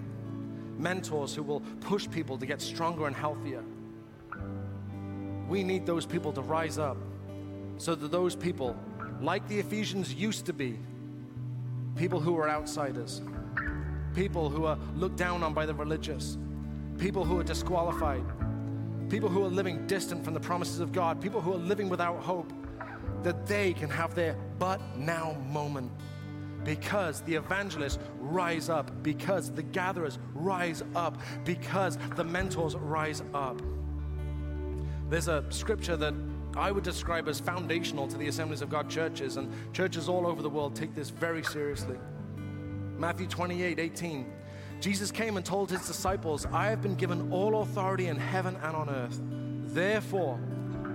mentors 0.76 1.34
who 1.34 1.42
will 1.42 1.60
push 1.80 2.08
people 2.10 2.36
to 2.36 2.44
get 2.44 2.60
stronger 2.60 3.06
and 3.06 3.16
healthier. 3.16 3.64
We 5.48 5.64
need 5.64 5.86
those 5.86 6.04
people 6.04 6.32
to 6.34 6.42
rise 6.42 6.78
up 6.78 6.98
so 7.78 7.94
that 7.94 8.12
those 8.12 8.36
people, 8.36 8.76
like 9.22 9.48
the 9.48 9.58
Ephesians 9.58 10.12
used 10.12 10.44
to 10.46 10.52
be, 10.52 10.78
people 11.96 12.20
who 12.20 12.36
are 12.36 12.48
outsiders, 12.48 13.22
people 14.14 14.50
who 14.50 14.66
are 14.66 14.78
looked 14.96 15.16
down 15.16 15.42
on 15.42 15.54
by 15.54 15.64
the 15.64 15.74
religious, 15.74 16.36
people 16.98 17.24
who 17.24 17.40
are 17.40 17.44
disqualified, 17.44 18.24
people 19.10 19.28
who 19.28 19.44
are 19.44 19.48
living 19.48 19.86
distant 19.86 20.24
from 20.24 20.34
the 20.34 20.40
promises 20.40 20.80
of 20.80 20.92
God, 20.92 21.20
people 21.20 21.40
who 21.40 21.52
are 21.52 21.58
living 21.58 21.88
without 21.88 22.20
hope, 22.20 22.52
that 23.22 23.46
they 23.46 23.74
can 23.74 23.90
have 23.90 24.14
their 24.14 24.36
but 24.58 24.80
now 24.96 25.32
moment. 25.50 25.90
Because 26.64 27.22
the 27.22 27.34
evangelists 27.34 27.98
rise 28.18 28.68
up, 28.68 29.02
because 29.02 29.50
the 29.50 29.62
gatherers 29.62 30.18
rise 30.34 30.82
up, 30.94 31.20
because 31.44 31.98
the 32.16 32.24
mentors 32.24 32.76
rise 32.76 33.22
up. 33.34 33.60
There's 35.08 35.28
a 35.28 35.44
scripture 35.50 35.96
that 35.96 36.14
I 36.56 36.70
would 36.70 36.84
describe 36.84 37.28
as 37.28 37.40
foundational 37.40 38.06
to 38.08 38.16
the 38.16 38.28
Assemblies 38.28 38.62
of 38.62 38.70
God 38.70 38.88
churches, 38.88 39.36
and 39.36 39.50
churches 39.72 40.08
all 40.08 40.26
over 40.26 40.42
the 40.42 40.50
world 40.50 40.76
take 40.76 40.94
this 40.94 41.10
very 41.10 41.42
seriously. 41.42 41.96
Matthew 42.98 43.26
28 43.26 43.78
18. 43.78 44.32
Jesus 44.80 45.10
came 45.10 45.36
and 45.36 45.44
told 45.44 45.70
his 45.70 45.86
disciples, 45.86 46.46
I 46.46 46.70
have 46.70 46.80
been 46.80 46.94
given 46.94 47.30
all 47.30 47.60
authority 47.60 48.06
in 48.06 48.16
heaven 48.16 48.56
and 48.62 48.74
on 48.74 48.88
earth. 48.88 49.20
Therefore, 49.74 50.40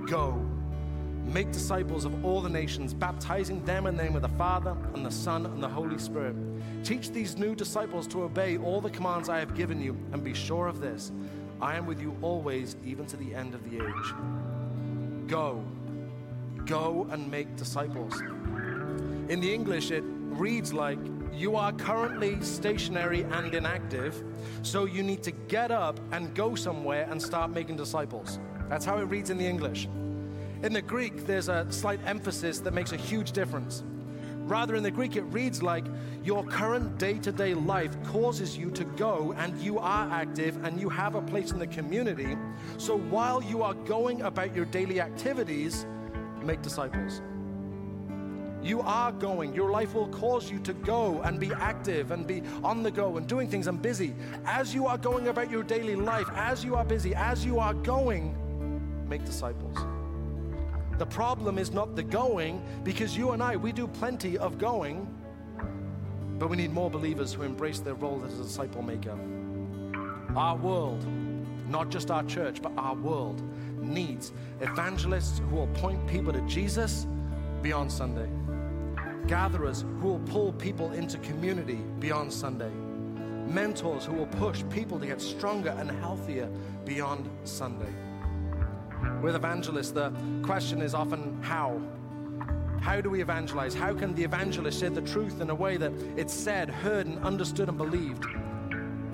go, 0.08 0.44
make 1.24 1.52
disciples 1.52 2.04
of 2.04 2.26
all 2.26 2.42
the 2.42 2.50
nations, 2.50 2.94
baptizing 2.94 3.64
them 3.64 3.86
in 3.86 3.96
the 3.96 4.04
name 4.04 4.16
of 4.16 4.24
the 4.24 4.30
Father 4.30 4.76
and 4.96 5.06
the 5.06 5.12
Son 5.12 5.46
and 5.46 5.62
the 5.62 5.70
Holy 5.70 6.00
Spirit. 6.00 6.36
Teach 6.84 7.12
these 7.12 7.38
new 7.38 7.54
disciples 7.54 8.08
to 8.08 8.24
obey 8.24 8.58
all 8.58 8.82
the 8.82 8.90
commands 8.90 9.30
I 9.30 9.38
have 9.38 9.56
given 9.56 9.80
you, 9.80 9.96
and 10.12 10.24
be 10.24 10.34
sure 10.34 10.68
of 10.68 10.82
this 10.82 11.12
I 11.62 11.76
am 11.76 11.86
with 11.86 12.02
you 12.02 12.16
always, 12.22 12.76
even 12.84 13.06
to 13.06 13.18
the 13.18 13.34
end 13.34 13.54
of 13.54 13.64
the 13.70 13.78
age. 13.78 15.28
Go, 15.28 15.64
go 16.66 17.08
and 17.12 17.30
make 17.30 17.56
disciples. 17.56 18.20
In 19.30 19.40
the 19.40 19.54
English, 19.54 19.92
it 19.92 20.04
reads 20.06 20.74
like, 20.74 21.00
you 21.34 21.56
are 21.56 21.72
currently 21.74 22.42
stationary 22.42 23.24
and 23.24 23.54
inactive, 23.54 24.24
so 24.62 24.86
you 24.86 25.04
need 25.04 25.24
to 25.24 25.32
get 25.32 25.72
up 25.72 26.00
and 26.12 26.34
go 26.34 26.56
somewhere 26.56 27.08
and 27.10 27.22
start 27.22 27.52
making 27.52 27.78
disciples. 27.78 28.40
That's 28.70 28.86
how 28.86 28.98
it 28.98 29.06
reads 29.06 29.30
in 29.30 29.38
the 29.38 29.46
English. 29.46 29.88
In 30.64 30.74
the 30.74 30.82
Greek, 30.82 31.26
there's 31.28 31.50
a 31.50 31.68
slight 31.70 32.00
emphasis 32.06 32.60
that 32.60 32.74
makes 32.74 32.92
a 32.92 32.98
huge 32.98 33.32
difference. 33.32 33.84
Rather, 34.46 34.76
in 34.76 34.84
the 34.84 34.92
Greek, 34.92 35.16
it 35.16 35.24
reads 35.24 35.64
like 35.64 35.86
your 36.24 36.44
current 36.46 36.98
day 37.00 37.18
to 37.20 37.32
day 37.32 37.54
life 37.54 37.92
causes 38.04 38.58
you 38.58 38.70
to 38.72 38.84
go 38.84 39.34
and 39.38 39.60
you 39.60 39.80
are 39.80 40.10
active 40.12 40.64
and 40.64 40.80
you 40.80 40.88
have 40.88 41.16
a 41.16 41.22
place 41.22 41.52
in 41.52 41.60
the 41.60 41.68
community. 41.68 42.38
So 42.78 42.98
while 42.98 43.42
you 43.44 43.64
are 43.64 43.74
going 43.74 44.22
about 44.22 44.56
your 44.56 44.66
daily 44.66 45.02
activities, 45.02 45.86
make 46.44 46.62
disciples. 46.62 47.22
You 48.66 48.82
are 48.82 49.12
going. 49.12 49.54
Your 49.54 49.70
life 49.70 49.94
will 49.94 50.08
cause 50.08 50.50
you 50.50 50.58
to 50.62 50.74
go 50.74 51.22
and 51.22 51.40
be 51.40 51.54
active 51.54 52.10
and 52.10 52.26
be 52.26 52.42
on 52.64 52.82
the 52.82 52.90
go 52.90 53.18
and 53.18 53.28
doing 53.28 53.48
things 53.48 53.68
and 53.68 53.80
busy. 53.80 54.16
As 54.44 54.74
you 54.74 54.88
are 54.88 54.98
going 54.98 55.28
about 55.28 55.52
your 55.52 55.62
daily 55.62 55.96
life, 55.96 56.28
as 56.34 56.66
you 56.66 56.76
are 56.76 56.84
busy, 56.84 57.14
as 57.14 57.46
you 57.46 57.60
are 57.60 57.76
going, 57.76 58.36
make 59.08 59.24
disciples. 59.24 59.78
The 60.98 61.06
problem 61.06 61.60
is 61.60 61.70
not 61.70 61.96
the 61.96 62.02
going, 62.02 62.66
because 62.84 63.16
you 63.16 63.32
and 63.32 63.44
I, 63.44 63.56
we 63.56 63.72
do 63.72 63.86
plenty 63.86 64.36
of 64.36 64.58
going, 64.58 65.14
but 66.40 66.50
we 66.50 66.58
need 66.58 66.74
more 66.74 66.90
believers 66.90 67.34
who 67.34 67.44
embrace 67.44 67.82
their 67.82 67.94
role 67.94 68.24
as 68.26 68.40
a 68.40 68.44
disciple 68.44 68.82
maker. 68.82 69.16
Our 70.36 70.56
world, 70.56 71.06
not 71.70 71.90
just 71.90 72.10
our 72.10 72.24
church, 72.24 72.64
but 72.64 72.72
our 72.78 72.96
world, 72.96 73.44
needs 73.80 74.32
evangelists 74.60 75.38
who 75.38 75.58
will 75.58 75.68
point 75.68 76.08
people 76.08 76.34
to 76.34 76.42
Jesus 76.48 77.06
beyond 77.62 77.92
Sunday 77.92 78.28
gatherers 79.28 79.84
who 80.00 80.08
will 80.10 80.20
pull 80.20 80.54
people 80.54 80.92
into 80.92 81.18
community 81.20 81.80
beyond 82.00 82.32
Sunday, 82.32 82.72
mentors 83.48 84.06
who 84.06 84.14
will 84.14 84.28
push 84.28 84.64
people 84.70 85.00
to 85.00 85.06
get 85.06 85.22
stronger 85.22 85.76
and 85.80 85.90
healthier 85.90 86.48
beyond 86.86 87.30
Sunday. 87.44 87.94
With 89.22 89.36
evangelists, 89.36 89.92
the 89.92 90.14
question 90.44 90.82
is 90.82 90.94
often 90.94 91.42
how. 91.42 91.82
How 92.82 93.02
do 93.02 93.10
we 93.10 93.22
evangelize? 93.22 93.74
How 93.74 93.94
can 93.94 94.14
the 94.14 94.24
evangelist 94.24 94.80
share 94.80 94.92
the 94.92 95.02
truth 95.02 95.42
in 95.42 95.50
a 95.50 95.56
way 95.56 95.78
that 95.78 95.92
it's 96.16 96.34
said, 96.34 96.70
heard, 96.70 97.08
and 97.08 97.18
understood 97.26 97.68
and 97.68 97.78
believed? 97.78 98.26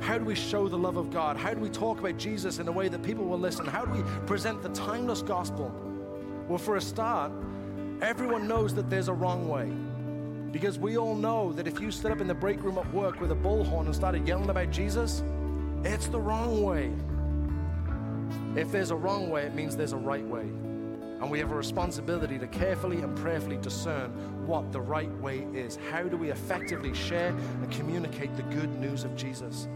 How 0.02 0.18
do 0.18 0.26
we 0.26 0.36
show 0.36 0.68
the 0.68 0.78
love 0.78 0.98
of 0.98 1.12
God? 1.12 1.38
How 1.38 1.54
do 1.54 1.62
we 1.62 1.70
talk 1.70 2.00
about 2.00 2.18
Jesus 2.18 2.60
in 2.60 2.68
a 2.68 2.72
way 2.72 2.90
that 2.90 3.02
people 3.02 3.24
will 3.24 3.40
listen? 3.40 3.66
How 3.66 3.86
do 3.86 3.92
we 3.92 4.04
present 4.26 4.62
the 4.62 4.70
timeless 4.70 5.22
gospel? 5.22 5.72
Well, 6.50 6.58
for 6.58 6.76
a 6.76 6.82
start, 6.82 7.32
everyone 8.02 8.48
knows 8.48 8.74
that 8.76 8.90
there's 8.90 9.08
a 9.08 9.14
wrong 9.14 9.48
way. 9.48 9.72
Because 10.52 10.78
we 10.78 10.98
all 10.98 11.16
know 11.16 11.54
that 11.54 11.68
if 11.68 11.80
you 11.80 11.92
stood 11.92 12.12
up 12.12 12.20
in 12.20 12.28
the 12.28 12.34
break 12.34 12.62
room 12.62 12.78
at 12.78 12.94
work 12.94 13.22
with 13.22 13.32
a 13.32 13.36
bullhorn 13.36 13.86
and 13.86 13.96
started 13.96 14.28
yelling 14.28 14.50
about 14.50 14.70
Jesus, 14.70 15.24
it's 15.84 16.08
the 16.08 16.20
wrong 16.20 16.62
way. 16.62 16.92
If 18.56 18.72
there's 18.72 18.92
a 18.92 18.96
wrong 18.96 19.30
way, 19.30 19.44
it 19.44 19.56
means 19.56 19.78
there's 19.78 19.94
a 19.94 19.98
right 19.98 20.26
way. 20.26 20.42
And 20.42 21.30
we 21.30 21.40
have 21.40 21.52
a 21.52 21.56
responsibility 21.56 22.38
to 22.40 22.48
carefully 22.48 22.98
and 22.98 23.16
prayerfully 23.16 23.58
discern 23.58 24.12
what 24.46 24.72
the 24.72 24.82
right 24.82 25.12
way 25.20 25.48
is. 25.54 25.78
How 25.92 26.04
do 26.04 26.18
we 26.18 26.32
effectively 26.32 26.94
share 26.94 27.30
and 27.30 27.72
communicate 27.72 28.36
the 28.36 28.44
good 28.44 28.78
news 28.80 29.04
of 29.04 29.16
Jesus? 29.16 29.68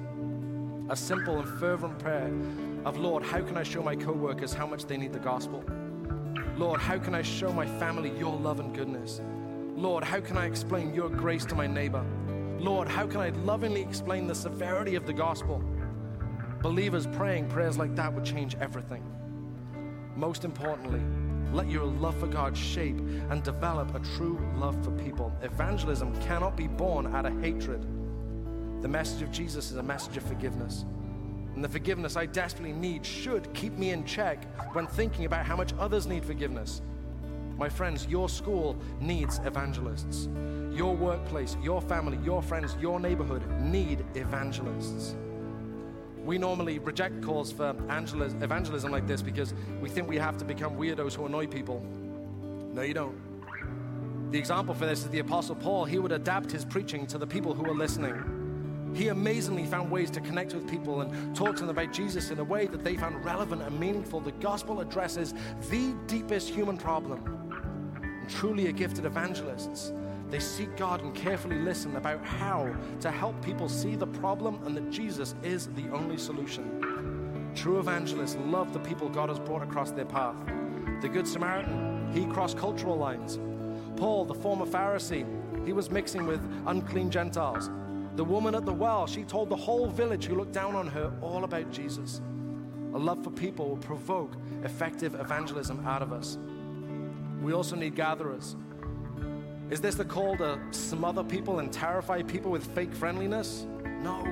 A 0.89 0.95
simple 0.95 1.39
and 1.39 1.59
fervent 1.59 1.97
prayer 1.99 2.32
of, 2.84 2.97
Lord, 2.97 3.23
how 3.23 3.41
can 3.41 3.57
I 3.57 3.63
show 3.63 3.82
my 3.82 3.95
coworkers 3.95 4.53
how 4.53 4.67
much 4.67 4.86
they 4.86 4.97
need 4.97 5.13
the 5.13 5.19
gospel? 5.19 5.63
Lord, 6.57 6.82
how 6.82 6.97
can 6.97 7.15
I 7.15 7.21
show 7.21 7.53
my 7.53 7.65
family 7.65 8.11
your 8.17 8.36
love 8.36 8.59
and 8.59 8.76
goodness? 8.76 9.21
Lord, 9.76 10.05
how 10.05 10.21
can 10.21 10.38
I 10.38 10.45
explain 10.45 10.93
your 10.93 11.09
grace 11.09 11.43
to 11.47 11.55
my 11.55 11.67
neighbor? 11.67 12.05
Lord, 12.59 12.88
how 12.88 13.05
can 13.05 13.19
I 13.19 13.30
lovingly 13.30 13.82
explain 13.82 14.26
the 14.26 14.34
severity 14.34 14.95
of 14.95 15.05
the 15.05 15.11
gospel? 15.11 15.61
Believers 16.61 17.05
praying 17.07 17.49
prayers 17.49 17.78
like 17.78 17.93
that 17.95 18.13
would 18.13 18.23
change 18.23 18.55
everything. 18.61 19.03
Most 20.15 20.45
importantly, 20.45 21.01
let 21.53 21.69
your 21.69 21.84
love 21.84 22.17
for 22.17 22.28
God 22.28 22.55
shape 22.55 22.97
and 23.30 23.43
develop 23.43 23.93
a 23.93 23.99
true 24.15 24.39
love 24.55 24.82
for 24.82 24.91
people. 24.91 25.34
Evangelism 25.41 26.17
cannot 26.21 26.55
be 26.55 26.67
born 26.67 27.13
out 27.13 27.26
of 27.26 27.38
hatred. 27.41 27.86
The 28.82 28.88
message 28.88 29.23
of 29.23 29.32
Jesus 29.32 29.71
is 29.71 29.78
a 29.78 29.84
message 29.84 30.15
of 30.15 30.23
forgiveness. 30.23 30.86
And 31.53 31.61
the 31.61 31.69
forgiveness 31.69 32.15
I 32.15 32.28
desperately 32.28 32.71
need 32.71 33.05
should 33.05 33.53
keep 33.53 33.73
me 33.73 33.91
in 33.91 34.05
check 34.05 34.45
when 34.73 34.88
thinking 34.88 35.26
about 35.26 35.45
how 35.45 35.57
much 35.57 35.73
others 35.78 36.07
need 36.07 36.23
forgiveness. 36.23 36.82
My 37.57 37.69
friends, 37.69 38.05
your 38.07 38.27
school 38.27 38.75
needs 38.99 39.39
evangelists. 39.45 40.27
Your 40.73 40.93
workplace, 40.93 41.55
your 41.63 41.81
family, 41.81 42.19
your 42.23 42.41
friends, 42.41 42.75
your 42.81 42.99
neighborhood 42.99 43.49
need 43.61 44.05
evangelists. 44.13 45.15
We 46.25 46.37
normally 46.37 46.79
reject 46.79 47.21
calls 47.21 47.51
for 47.51 47.69
evangelism 47.69 48.91
like 48.91 49.07
this 49.07 49.21
because 49.21 49.53
we 49.79 49.89
think 49.89 50.09
we 50.09 50.17
have 50.17 50.37
to 50.37 50.45
become 50.45 50.75
weirdos 50.75 51.13
who 51.13 51.27
annoy 51.27 51.47
people. 51.47 51.81
No, 52.73 52.81
you 52.81 52.93
don't. 52.93 54.31
The 54.31 54.39
example 54.39 54.75
for 54.75 54.85
this 54.85 55.03
is 55.03 55.09
the 55.09 55.19
Apostle 55.19 55.55
Paul. 55.55 55.85
He 55.85 55.97
would 55.97 56.11
adapt 56.11 56.51
his 56.51 56.65
preaching 56.65 57.07
to 57.07 57.17
the 57.17 57.27
people 57.27 57.53
who 57.53 57.63
were 57.63 57.75
listening. 57.75 58.91
He 58.95 59.09
amazingly 59.09 59.65
found 59.65 59.91
ways 59.91 60.09
to 60.11 60.21
connect 60.21 60.53
with 60.53 60.69
people 60.69 61.01
and 61.01 61.35
talk 61.35 61.55
to 61.57 61.61
them 61.61 61.69
about 61.69 61.93
Jesus 61.93 62.31
in 62.31 62.39
a 62.39 62.43
way 62.43 62.65
that 62.67 62.83
they 62.83 62.95
found 62.95 63.23
relevant 63.23 63.61
and 63.61 63.79
meaningful. 63.79 64.19
The 64.19 64.31
gospel 64.33 64.79
addresses 64.79 65.33
the 65.69 65.93
deepest 66.07 66.49
human 66.49 66.77
problem. 66.77 67.44
Truly, 68.28 68.67
a 68.67 68.71
gifted 68.71 69.05
evangelists 69.05 69.93
they 70.30 70.39
seek 70.39 70.76
God 70.76 71.01
and 71.01 71.13
carefully 71.13 71.59
listen 71.59 71.95
about 71.95 72.26
how 72.26 72.76
to 73.01 73.11
help 73.11 73.39
people 73.43 73.69
see 73.69 73.95
the 73.95 74.07
problem 74.07 74.59
and 74.65 74.76
that 74.76 74.89
Jesus 74.89 75.36
is 75.43 75.67
the 75.76 75.88
only 75.89 76.17
solution. 76.17 77.51
True 77.55 77.80
evangelists 77.80 78.36
love 78.45 78.73
the 78.73 78.80
people 78.80 79.07
God 79.07 79.30
has 79.30 79.39
brought 79.39 79.61
across 79.61 79.91
their 79.91 80.05
path. 80.05 80.36
The 81.01 81.09
Good 81.09 81.28
Samaritan, 81.28 82.11
he 82.11 82.26
crossed 82.26 82.57
cultural 82.57 82.97
lines. 82.97 83.39
Paul, 83.97 84.26
the 84.26 84.34
former 84.34 84.65
Pharisee, 84.65 85.26
he 85.65 85.73
was 85.73 85.89
mixing 85.89 86.26
with 86.26 86.41
unclean 86.65 87.11
Gentiles. 87.11 87.69
The 88.15 88.23
woman 88.23 88.55
at 88.55 88.65
the 88.65 88.73
well, 88.73 89.07
she 89.07 89.23
told 89.23 89.49
the 89.49 89.55
whole 89.55 89.88
village 89.88 90.26
who 90.26 90.36
looked 90.36 90.53
down 90.53 90.76
on 90.76 90.88
her 90.88 91.13
all 91.21 91.43
about 91.43 91.71
Jesus. 91.71 92.21
A 92.93 92.97
love 92.97 93.23
for 93.23 93.32
people 93.32 93.69
will 93.69 93.78
provoke 93.78 94.36
effective 94.63 95.15
evangelism 95.15 95.86
out 95.86 96.01
of 96.01 96.11
us. 96.11 96.38
We 97.45 97.53
also 97.53 97.75
need 97.75 97.93
gatherers 97.93 98.55
is 99.69 99.79
this 99.79 99.93
the 99.93 100.05
call 100.05 100.35
to 100.37 100.59
smother 100.71 101.23
people 101.23 101.59
and 101.59 101.71
terrify 101.71 102.23
people 102.23 102.49
with 102.49 102.65
fake 102.73 102.93
friendliness? 102.93 103.67
No. 104.01 104.25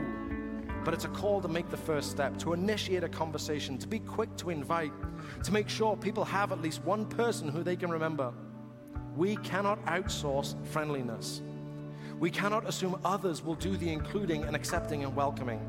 But 0.84 0.96
it's 0.96 1.06
a 1.06 1.10
call 1.10 1.40
to 1.42 1.48
make 1.48 1.70
the 1.70 1.78
first 1.78 2.10
step, 2.10 2.38
to 2.40 2.54
initiate 2.54 3.04
a 3.04 3.10
conversation, 3.10 3.78
to 3.80 3.88
be 3.88 4.00
quick 4.00 4.36
to 4.38 4.50
invite, 4.50 4.92
to 5.44 5.52
make 5.52 5.70
sure 5.70 5.96
people 5.96 6.26
have 6.26 6.52
at 6.52 6.62
least 6.62 6.84
one 6.84 7.06
person 7.06 7.50
who 7.50 7.62
they 7.62 7.76
can 7.76 7.92
remember. 7.92 8.34
We 9.16 9.36
cannot 9.38 9.84
outsource 9.86 10.56
friendliness. 10.68 11.44
We 12.20 12.32
cannot 12.32 12.68
assume 12.68 13.00
others 13.06 13.44
will 13.44 13.56
do 13.56 13.78
the 13.78 13.92
including 13.92 14.44
and 14.44 14.56
accepting 14.56 15.04
and 15.04 15.16
welcoming. 15.16 15.62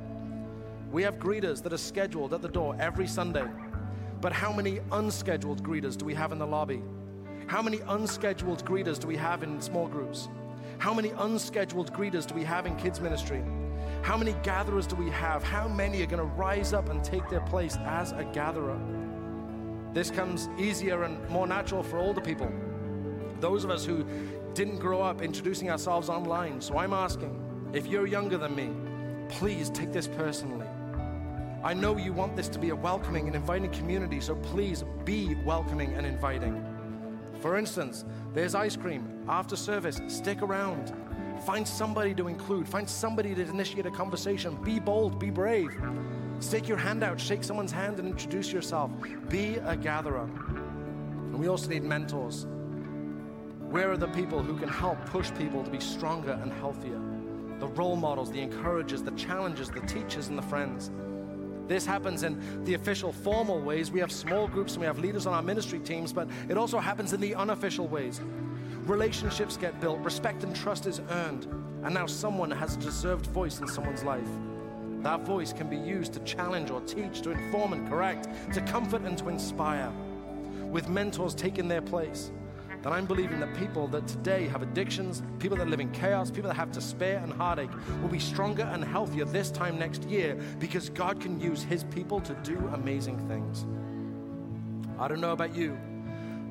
We 0.90 1.02
have 1.02 1.16
greeters 1.16 1.62
that 1.62 1.74
are 1.74 1.78
scheduled 1.78 2.32
at 2.32 2.40
the 2.40 2.48
door 2.48 2.74
every 2.78 3.06
Sunday. 3.06 3.46
But 4.22 4.32
how 4.32 4.52
many 4.52 4.80
unscheduled 4.92 5.62
greeters 5.62 5.96
do 5.96 6.06
we 6.06 6.14
have 6.14 6.32
in 6.32 6.38
the 6.38 6.46
lobby? 6.46 6.82
How 7.46 7.60
many 7.60 7.80
unscheduled 7.88 8.64
greeters 8.64 8.98
do 8.98 9.06
we 9.06 9.16
have 9.16 9.42
in 9.42 9.60
small 9.60 9.86
groups? 9.86 10.28
How 10.78 10.94
many 10.94 11.10
unscheduled 11.10 11.92
greeters 11.92 12.26
do 12.26 12.34
we 12.34 12.42
have 12.42 12.64
in 12.64 12.74
kids' 12.76 13.00
ministry? 13.00 13.44
How 14.02 14.16
many 14.16 14.32
gatherers 14.42 14.86
do 14.86 14.96
we 14.96 15.10
have? 15.10 15.42
How 15.42 15.68
many 15.68 16.02
are 16.02 16.06
going 16.06 16.18
to 16.18 16.34
rise 16.36 16.72
up 16.72 16.88
and 16.88 17.04
take 17.04 17.28
their 17.28 17.42
place 17.42 17.76
as 17.84 18.12
a 18.12 18.24
gatherer? 18.32 18.80
This 19.92 20.10
comes 20.10 20.48
easier 20.58 21.02
and 21.04 21.28
more 21.28 21.46
natural 21.46 21.82
for 21.82 21.98
older 21.98 22.20
people. 22.20 22.50
Those 23.40 23.62
of 23.62 23.70
us 23.70 23.84
who 23.84 24.06
didn't 24.54 24.78
grow 24.78 25.02
up 25.02 25.20
introducing 25.20 25.70
ourselves 25.70 26.08
online. 26.08 26.60
So 26.60 26.78
I'm 26.78 26.94
asking 26.94 27.70
if 27.74 27.86
you're 27.86 28.06
younger 28.06 28.38
than 28.38 28.56
me, 28.56 28.70
please 29.28 29.68
take 29.68 29.92
this 29.92 30.08
personally. 30.08 30.66
I 31.62 31.74
know 31.74 31.96
you 31.96 32.12
want 32.12 32.36
this 32.36 32.48
to 32.48 32.58
be 32.58 32.70
a 32.70 32.76
welcoming 32.76 33.26
and 33.26 33.36
inviting 33.36 33.70
community, 33.70 34.20
so 34.20 34.34
please 34.34 34.84
be 35.04 35.34
welcoming 35.44 35.94
and 35.94 36.06
inviting. 36.06 36.73
For 37.44 37.58
instance, 37.58 38.06
there's 38.32 38.54
ice 38.54 38.74
cream 38.74 39.06
after 39.28 39.54
service. 39.54 40.00
Stick 40.08 40.40
around. 40.40 40.94
Find 41.44 41.68
somebody 41.68 42.14
to 42.14 42.26
include. 42.26 42.66
Find 42.66 42.88
somebody 42.88 43.34
to 43.34 43.42
initiate 43.42 43.84
a 43.84 43.90
conversation. 43.90 44.56
Be 44.64 44.80
bold, 44.80 45.18
be 45.18 45.28
brave. 45.28 45.68
Stick 46.38 46.66
your 46.66 46.78
hand 46.78 47.04
out, 47.04 47.20
shake 47.20 47.44
someone's 47.44 47.70
hand, 47.70 47.98
and 47.98 48.08
introduce 48.08 48.50
yourself. 48.50 48.90
Be 49.28 49.56
a 49.56 49.76
gatherer. 49.76 50.22
And 50.22 51.38
we 51.38 51.46
also 51.48 51.68
need 51.68 51.82
mentors. 51.82 52.46
Where 53.68 53.90
are 53.90 53.98
the 53.98 54.08
people 54.08 54.42
who 54.42 54.56
can 54.56 54.70
help 54.70 55.04
push 55.04 55.30
people 55.34 55.62
to 55.64 55.70
be 55.70 55.80
stronger 55.80 56.40
and 56.42 56.50
healthier? 56.50 56.98
The 57.58 57.66
role 57.66 57.96
models, 57.96 58.32
the 58.32 58.40
encouragers, 58.40 59.02
the 59.02 59.10
challengers, 59.10 59.68
the 59.68 59.80
teachers, 59.80 60.28
and 60.28 60.38
the 60.38 60.42
friends. 60.48 60.90
This 61.66 61.86
happens 61.86 62.22
in 62.22 62.64
the 62.64 62.74
official, 62.74 63.12
formal 63.12 63.60
ways. 63.60 63.90
We 63.90 64.00
have 64.00 64.12
small 64.12 64.46
groups 64.46 64.72
and 64.72 64.80
we 64.80 64.86
have 64.86 64.98
leaders 64.98 65.26
on 65.26 65.32
our 65.32 65.42
ministry 65.42 65.78
teams, 65.78 66.12
but 66.12 66.28
it 66.48 66.58
also 66.58 66.78
happens 66.78 67.12
in 67.12 67.20
the 67.20 67.34
unofficial 67.34 67.88
ways. 67.88 68.20
Relationships 68.84 69.56
get 69.56 69.80
built, 69.80 69.98
respect 70.00 70.44
and 70.44 70.54
trust 70.54 70.86
is 70.86 71.00
earned, 71.10 71.46
and 71.82 71.94
now 71.94 72.06
someone 72.06 72.50
has 72.50 72.76
a 72.76 72.80
deserved 72.80 73.26
voice 73.28 73.60
in 73.60 73.66
someone's 73.66 74.04
life. 74.04 74.28
That 75.00 75.20
voice 75.20 75.52
can 75.52 75.68
be 75.68 75.76
used 75.76 76.12
to 76.14 76.20
challenge 76.20 76.70
or 76.70 76.80
teach, 76.82 77.22
to 77.22 77.30
inform 77.30 77.72
and 77.72 77.88
correct, 77.88 78.28
to 78.52 78.60
comfort 78.62 79.02
and 79.02 79.16
to 79.18 79.28
inspire, 79.28 79.90
with 80.70 80.88
mentors 80.88 81.34
taking 81.34 81.68
their 81.68 81.82
place 81.82 82.30
that 82.84 82.92
I'm 82.92 83.06
believing 83.06 83.40
that 83.40 83.56
people 83.56 83.88
that 83.88 84.06
today 84.06 84.46
have 84.48 84.60
addictions, 84.60 85.22
people 85.38 85.56
that 85.56 85.68
live 85.68 85.80
in 85.80 85.90
chaos, 85.92 86.30
people 86.30 86.48
that 86.48 86.56
have 86.56 86.70
despair 86.70 87.18
and 87.24 87.32
heartache 87.32 87.70
will 88.02 88.10
be 88.10 88.18
stronger 88.18 88.64
and 88.64 88.84
healthier 88.84 89.24
this 89.24 89.50
time 89.50 89.78
next 89.78 90.04
year 90.04 90.38
because 90.58 90.90
God 90.90 91.18
can 91.18 91.40
use 91.40 91.62
His 91.62 91.82
people 91.84 92.20
to 92.20 92.34
do 92.44 92.58
amazing 92.74 93.26
things. 93.26 93.64
I 94.98 95.08
don't 95.08 95.22
know 95.22 95.32
about 95.32 95.56
you, 95.56 95.78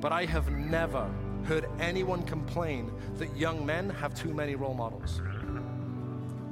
but 0.00 0.10
I 0.10 0.24
have 0.24 0.50
never 0.50 1.08
heard 1.44 1.68
anyone 1.78 2.24
complain 2.24 2.90
that 3.18 3.36
young 3.36 3.64
men 3.64 3.88
have 3.90 4.12
too 4.12 4.34
many 4.34 4.56
role 4.56 4.74
models. 4.74 5.22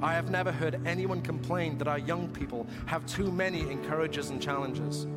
I 0.01 0.13
have 0.13 0.31
never 0.31 0.53
heard 0.53 0.79
anyone 0.85 1.21
complain 1.21 1.77
that 1.79 1.89
our 1.89 1.99
young 1.99 2.29
people 2.29 2.67
have 2.85 3.05
too 3.05 3.29
many 3.33 3.69
encouragers 3.69 4.29
and 4.29 4.41
challengers. 4.41 5.07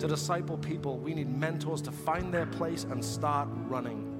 To 0.00 0.08
disciple 0.08 0.58
people, 0.58 0.98
we 0.98 1.14
need 1.14 1.28
mentors 1.28 1.80
to 1.82 1.92
find 1.92 2.34
their 2.34 2.46
place 2.46 2.84
and 2.84 3.04
start 3.04 3.48
running. 3.68 4.10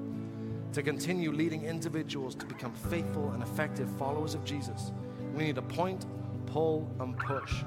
To 0.73 0.81
continue 0.81 1.31
leading 1.31 1.63
individuals 1.63 2.35
to 2.35 2.45
become 2.45 2.73
faithful 2.73 3.31
and 3.31 3.43
effective 3.43 3.89
followers 3.97 4.33
of 4.35 4.43
Jesus, 4.43 4.91
we 5.33 5.43
need 5.43 5.55
to 5.55 5.61
point, 5.61 6.05
pull, 6.45 6.89
and 6.99 7.17
push. 7.17 7.63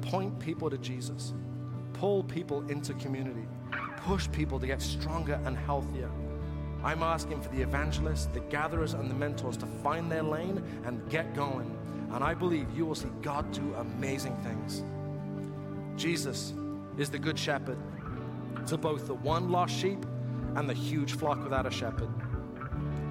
Point 0.00 0.38
people 0.40 0.68
to 0.68 0.78
Jesus, 0.78 1.32
pull 1.92 2.24
people 2.24 2.68
into 2.68 2.94
community, 2.94 3.46
push 3.98 4.28
people 4.32 4.58
to 4.58 4.66
get 4.66 4.82
stronger 4.82 5.40
and 5.44 5.56
healthier. 5.56 6.10
I'm 6.82 7.04
asking 7.04 7.40
for 7.40 7.48
the 7.50 7.62
evangelists, 7.62 8.26
the 8.26 8.40
gatherers, 8.40 8.94
and 8.94 9.08
the 9.08 9.14
mentors 9.14 9.56
to 9.58 9.66
find 9.66 10.10
their 10.10 10.24
lane 10.24 10.62
and 10.84 11.08
get 11.08 11.32
going. 11.34 11.78
And 12.12 12.24
I 12.24 12.34
believe 12.34 12.66
you 12.76 12.84
will 12.84 12.96
see 12.96 13.08
God 13.22 13.50
do 13.52 13.74
amazing 13.74 14.36
things. 14.38 14.82
Jesus 15.96 16.54
is 16.98 17.10
the 17.10 17.18
good 17.18 17.38
shepherd 17.38 17.78
to 18.66 18.76
both 18.76 19.06
the 19.06 19.14
one 19.14 19.50
lost 19.50 19.74
sheep 19.74 20.04
and 20.56 20.68
the 20.68 20.74
huge 20.74 21.12
flock 21.12 21.42
without 21.42 21.66
a 21.66 21.70
shepherd. 21.70 22.08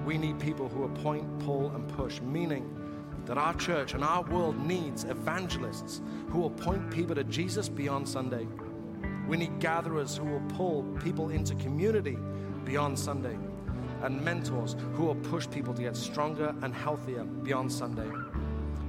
We 0.04 0.18
need 0.18 0.38
people 0.40 0.68
who 0.68 0.84
appoint, 0.84 1.38
pull, 1.40 1.70
and 1.74 1.88
push, 1.88 2.20
meaning 2.20 2.78
that 3.26 3.38
our 3.38 3.54
church 3.54 3.94
and 3.94 4.02
our 4.02 4.22
world 4.22 4.58
needs 4.58 5.04
evangelists 5.04 6.00
who 6.28 6.38
will 6.38 6.50
point 6.50 6.90
people 6.90 7.14
to 7.14 7.24
Jesus 7.24 7.68
beyond 7.68 8.08
Sunday. 8.08 8.46
We 9.28 9.36
need 9.36 9.60
gatherers 9.60 10.16
who 10.16 10.24
will 10.24 10.42
pull 10.48 10.82
people 11.02 11.30
into 11.30 11.54
community 11.56 12.18
beyond 12.64 12.98
Sunday, 12.98 13.38
and 14.02 14.20
mentors 14.24 14.76
who 14.94 15.04
will 15.04 15.14
push 15.14 15.48
people 15.48 15.74
to 15.74 15.82
get 15.82 15.96
stronger 15.96 16.54
and 16.62 16.74
healthier 16.74 17.24
beyond 17.24 17.70
Sunday. 17.70 18.10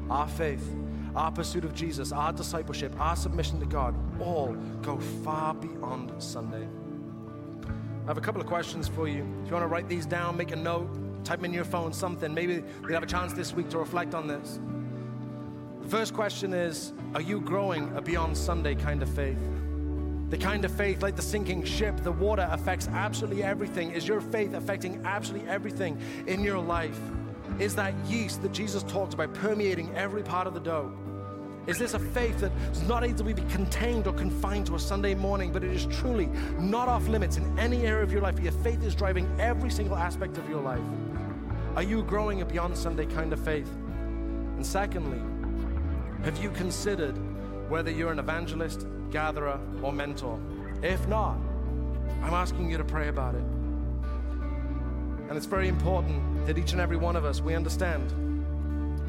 Our 0.09 0.27
faith 0.27 0.67
our 1.15 1.31
pursuit 1.31 1.63
of 1.63 1.73
Jesus, 1.73 2.11
our 2.11 2.33
discipleship, 2.33 2.99
our 2.99 3.15
submission 3.15 3.59
to 3.59 3.65
God 3.65 3.95
all 4.19 4.55
go 4.81 4.97
far 5.23 5.53
beyond 5.53 6.11
Sunday. 6.21 6.67
I 8.03 8.07
have 8.07 8.17
a 8.17 8.21
couple 8.21 8.41
of 8.41 8.47
questions 8.47 8.87
for 8.87 9.07
you. 9.07 9.25
If 9.43 9.47
you 9.47 9.53
want 9.53 9.63
to 9.63 9.67
write 9.67 9.87
these 9.87 10.05
down, 10.05 10.35
make 10.35 10.51
a 10.51 10.55
note, 10.55 10.89
type 11.23 11.39
them 11.39 11.45
in 11.45 11.53
your 11.53 11.63
phone, 11.63 11.93
something. 11.93 12.33
Maybe 12.33 12.55
you 12.55 12.93
have 12.93 13.03
a 13.03 13.07
chance 13.07 13.33
this 13.33 13.53
week 13.53 13.69
to 13.69 13.77
reflect 13.77 14.13
on 14.13 14.27
this. 14.27 14.59
The 15.81 15.89
first 15.89 16.13
question 16.13 16.53
is 16.53 16.93
Are 17.15 17.21
you 17.21 17.39
growing 17.39 17.95
a 17.95 18.01
beyond 18.01 18.37
Sunday 18.37 18.75
kind 18.75 19.01
of 19.01 19.09
faith? 19.09 19.39
The 20.29 20.37
kind 20.37 20.65
of 20.65 20.71
faith, 20.71 21.01
like 21.01 21.15
the 21.15 21.21
sinking 21.21 21.63
ship, 21.63 21.95
the 22.03 22.11
water 22.11 22.47
affects 22.49 22.87
absolutely 22.87 23.43
everything. 23.43 23.91
Is 23.91 24.07
your 24.07 24.19
faith 24.19 24.53
affecting 24.53 25.01
absolutely 25.05 25.47
everything 25.47 25.99
in 26.25 26.43
your 26.43 26.57
life? 26.59 26.99
Is 27.59 27.75
that 27.75 27.93
yeast 28.07 28.41
that 28.41 28.51
Jesus 28.51 28.83
talked 28.83 29.13
about 29.13 29.33
permeating 29.35 29.95
every 29.95 30.23
part 30.23 30.47
of 30.47 30.53
the 30.53 30.59
dough? 30.59 30.91
Is 31.65 31.79
this 31.79 31.93
a 31.93 31.99
faith 31.99 32.41
that 32.41 32.51
is 32.73 32.81
not 32.81 33.05
able 33.05 33.17
to 33.19 33.23
be 33.23 33.33
contained 33.33 34.05
or 34.05 34.13
confined 34.13 34.65
to 34.67 34.75
a 34.75 34.79
Sunday 34.79 35.15
morning, 35.15 35.53
but 35.53 35.63
it 35.63 35.71
is 35.71 35.85
truly 35.85 36.25
not 36.59 36.89
off 36.89 37.07
limits 37.07 37.37
in 37.37 37.57
any 37.57 37.83
area 37.85 38.03
of 38.03 38.11
your 38.11 38.21
life? 38.21 38.37
Your 38.39 38.51
faith 38.51 38.83
is 38.83 38.93
driving 38.93 39.33
every 39.39 39.69
single 39.71 39.95
aspect 39.95 40.37
of 40.37 40.49
your 40.49 40.61
life. 40.61 40.83
Are 41.77 41.83
you 41.83 42.03
growing 42.03 42.41
a 42.41 42.45
beyond 42.45 42.77
Sunday 42.77 43.05
kind 43.05 43.31
of 43.31 43.39
faith? 43.39 43.71
And 44.55 44.65
secondly, 44.65 45.21
have 46.25 46.37
you 46.37 46.49
considered 46.51 47.15
whether 47.69 47.89
you're 47.89 48.11
an 48.11 48.19
evangelist, 48.19 48.85
gatherer, 49.09 49.57
or 49.81 49.93
mentor? 49.93 50.39
If 50.81 51.07
not, 51.07 51.37
I'm 52.21 52.33
asking 52.33 52.69
you 52.69 52.77
to 52.77 52.83
pray 52.83 53.07
about 53.07 53.35
it. 53.35 53.43
And 55.29 55.37
it's 55.37 55.45
very 55.45 55.69
important 55.69 56.45
that 56.45 56.57
each 56.57 56.73
and 56.73 56.81
every 56.81 56.97
one 56.97 57.15
of 57.15 57.23
us, 57.23 57.39
we 57.39 57.55
understand 57.55 58.11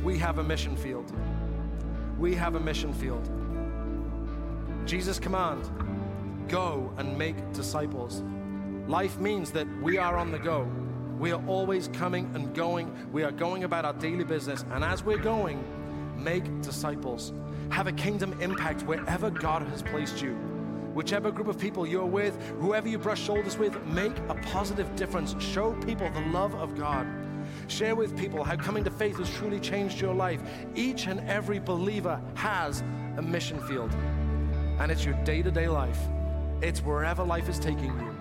we 0.05 0.17
have 0.19 0.39
a 0.39 0.45
mission 0.45 0.77
field 0.77 1.13
we 2.19 2.35
have 2.35 2.55
a 2.55 2.61
mission 2.61 2.93
field. 2.93 3.29
Jesus' 4.87 5.19
command 5.19 5.69
go 6.49 6.93
and 6.99 7.17
make 7.17 7.37
disciples. 7.53 8.23
Life 8.87 9.19
means 9.19 9.51
that 9.53 9.67
we 9.83 9.97
are 9.99 10.19
on 10.19 10.31
the 10.31 10.39
go. 10.39 10.69
We 11.19 11.33
are 11.33 11.43
always 11.47 11.89
coming 11.89 12.31
and 12.35 12.55
going. 12.55 12.93
We 13.13 13.23
are 13.23 13.33
going 13.33 13.65
about 13.65 13.85
our 13.85 13.95
daily 13.95 14.25
business. 14.25 14.65
And 14.73 14.85
as 14.85 15.03
we're 15.03 15.17
going, 15.17 15.65
make 16.23 16.61
disciples. 16.61 17.33
Have 17.71 17.87
a 17.87 17.93
kingdom 17.93 18.39
impact 18.41 18.83
wherever 18.83 19.31
God 19.31 19.63
has 19.63 19.83
placed 19.83 20.21
you. 20.21 20.35
Whichever 20.93 21.31
group 21.31 21.49
of 21.49 21.59
people 21.59 21.87
you're 21.87 22.05
with, 22.05 22.37
whoever 22.61 22.89
you 22.89 22.99
brush 22.99 23.23
shoulders 23.23 23.57
with, 23.57 23.83
make 23.87 24.17
a 24.29 24.35
positive 24.35 24.95
difference. 24.97 25.35
Show 25.39 25.73
people 25.85 26.11
the 26.11 26.21
love 26.27 26.55
of 26.55 26.77
God. 26.77 27.07
Share 27.69 27.95
with 27.95 28.17
people 28.17 28.45
how 28.45 28.57
coming 28.57 28.85
to 28.85 28.91
faith 28.91 29.19
has 29.19 29.31
truly 29.31 29.59
changed 29.59 30.01
your 30.01 30.15
life. 30.15 30.41
Each 30.75 31.07
and 31.07 31.21
every 31.29 31.59
believer 31.59 32.21
has 32.35 32.83
a 33.17 33.23
mission 33.23 33.61
field, 33.67 33.93
and 34.79 34.91
it's 34.91 35.05
your 35.05 35.15
day 35.25 35.43
to 35.43 35.51
day 35.51 35.69
life, 35.69 35.99
it's 36.61 36.81
wherever 36.81 37.25
life 37.25 37.49
is 37.49 37.59
taking 37.59 37.99
you. 37.99 38.15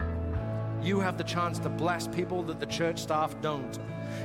You 0.81 0.99
have 0.99 1.17
the 1.17 1.23
chance 1.23 1.59
to 1.59 1.69
bless 1.69 2.07
people 2.07 2.43
that 2.43 2.59
the 2.59 2.65
church 2.65 2.99
staff 2.99 3.39
don't. 3.41 3.79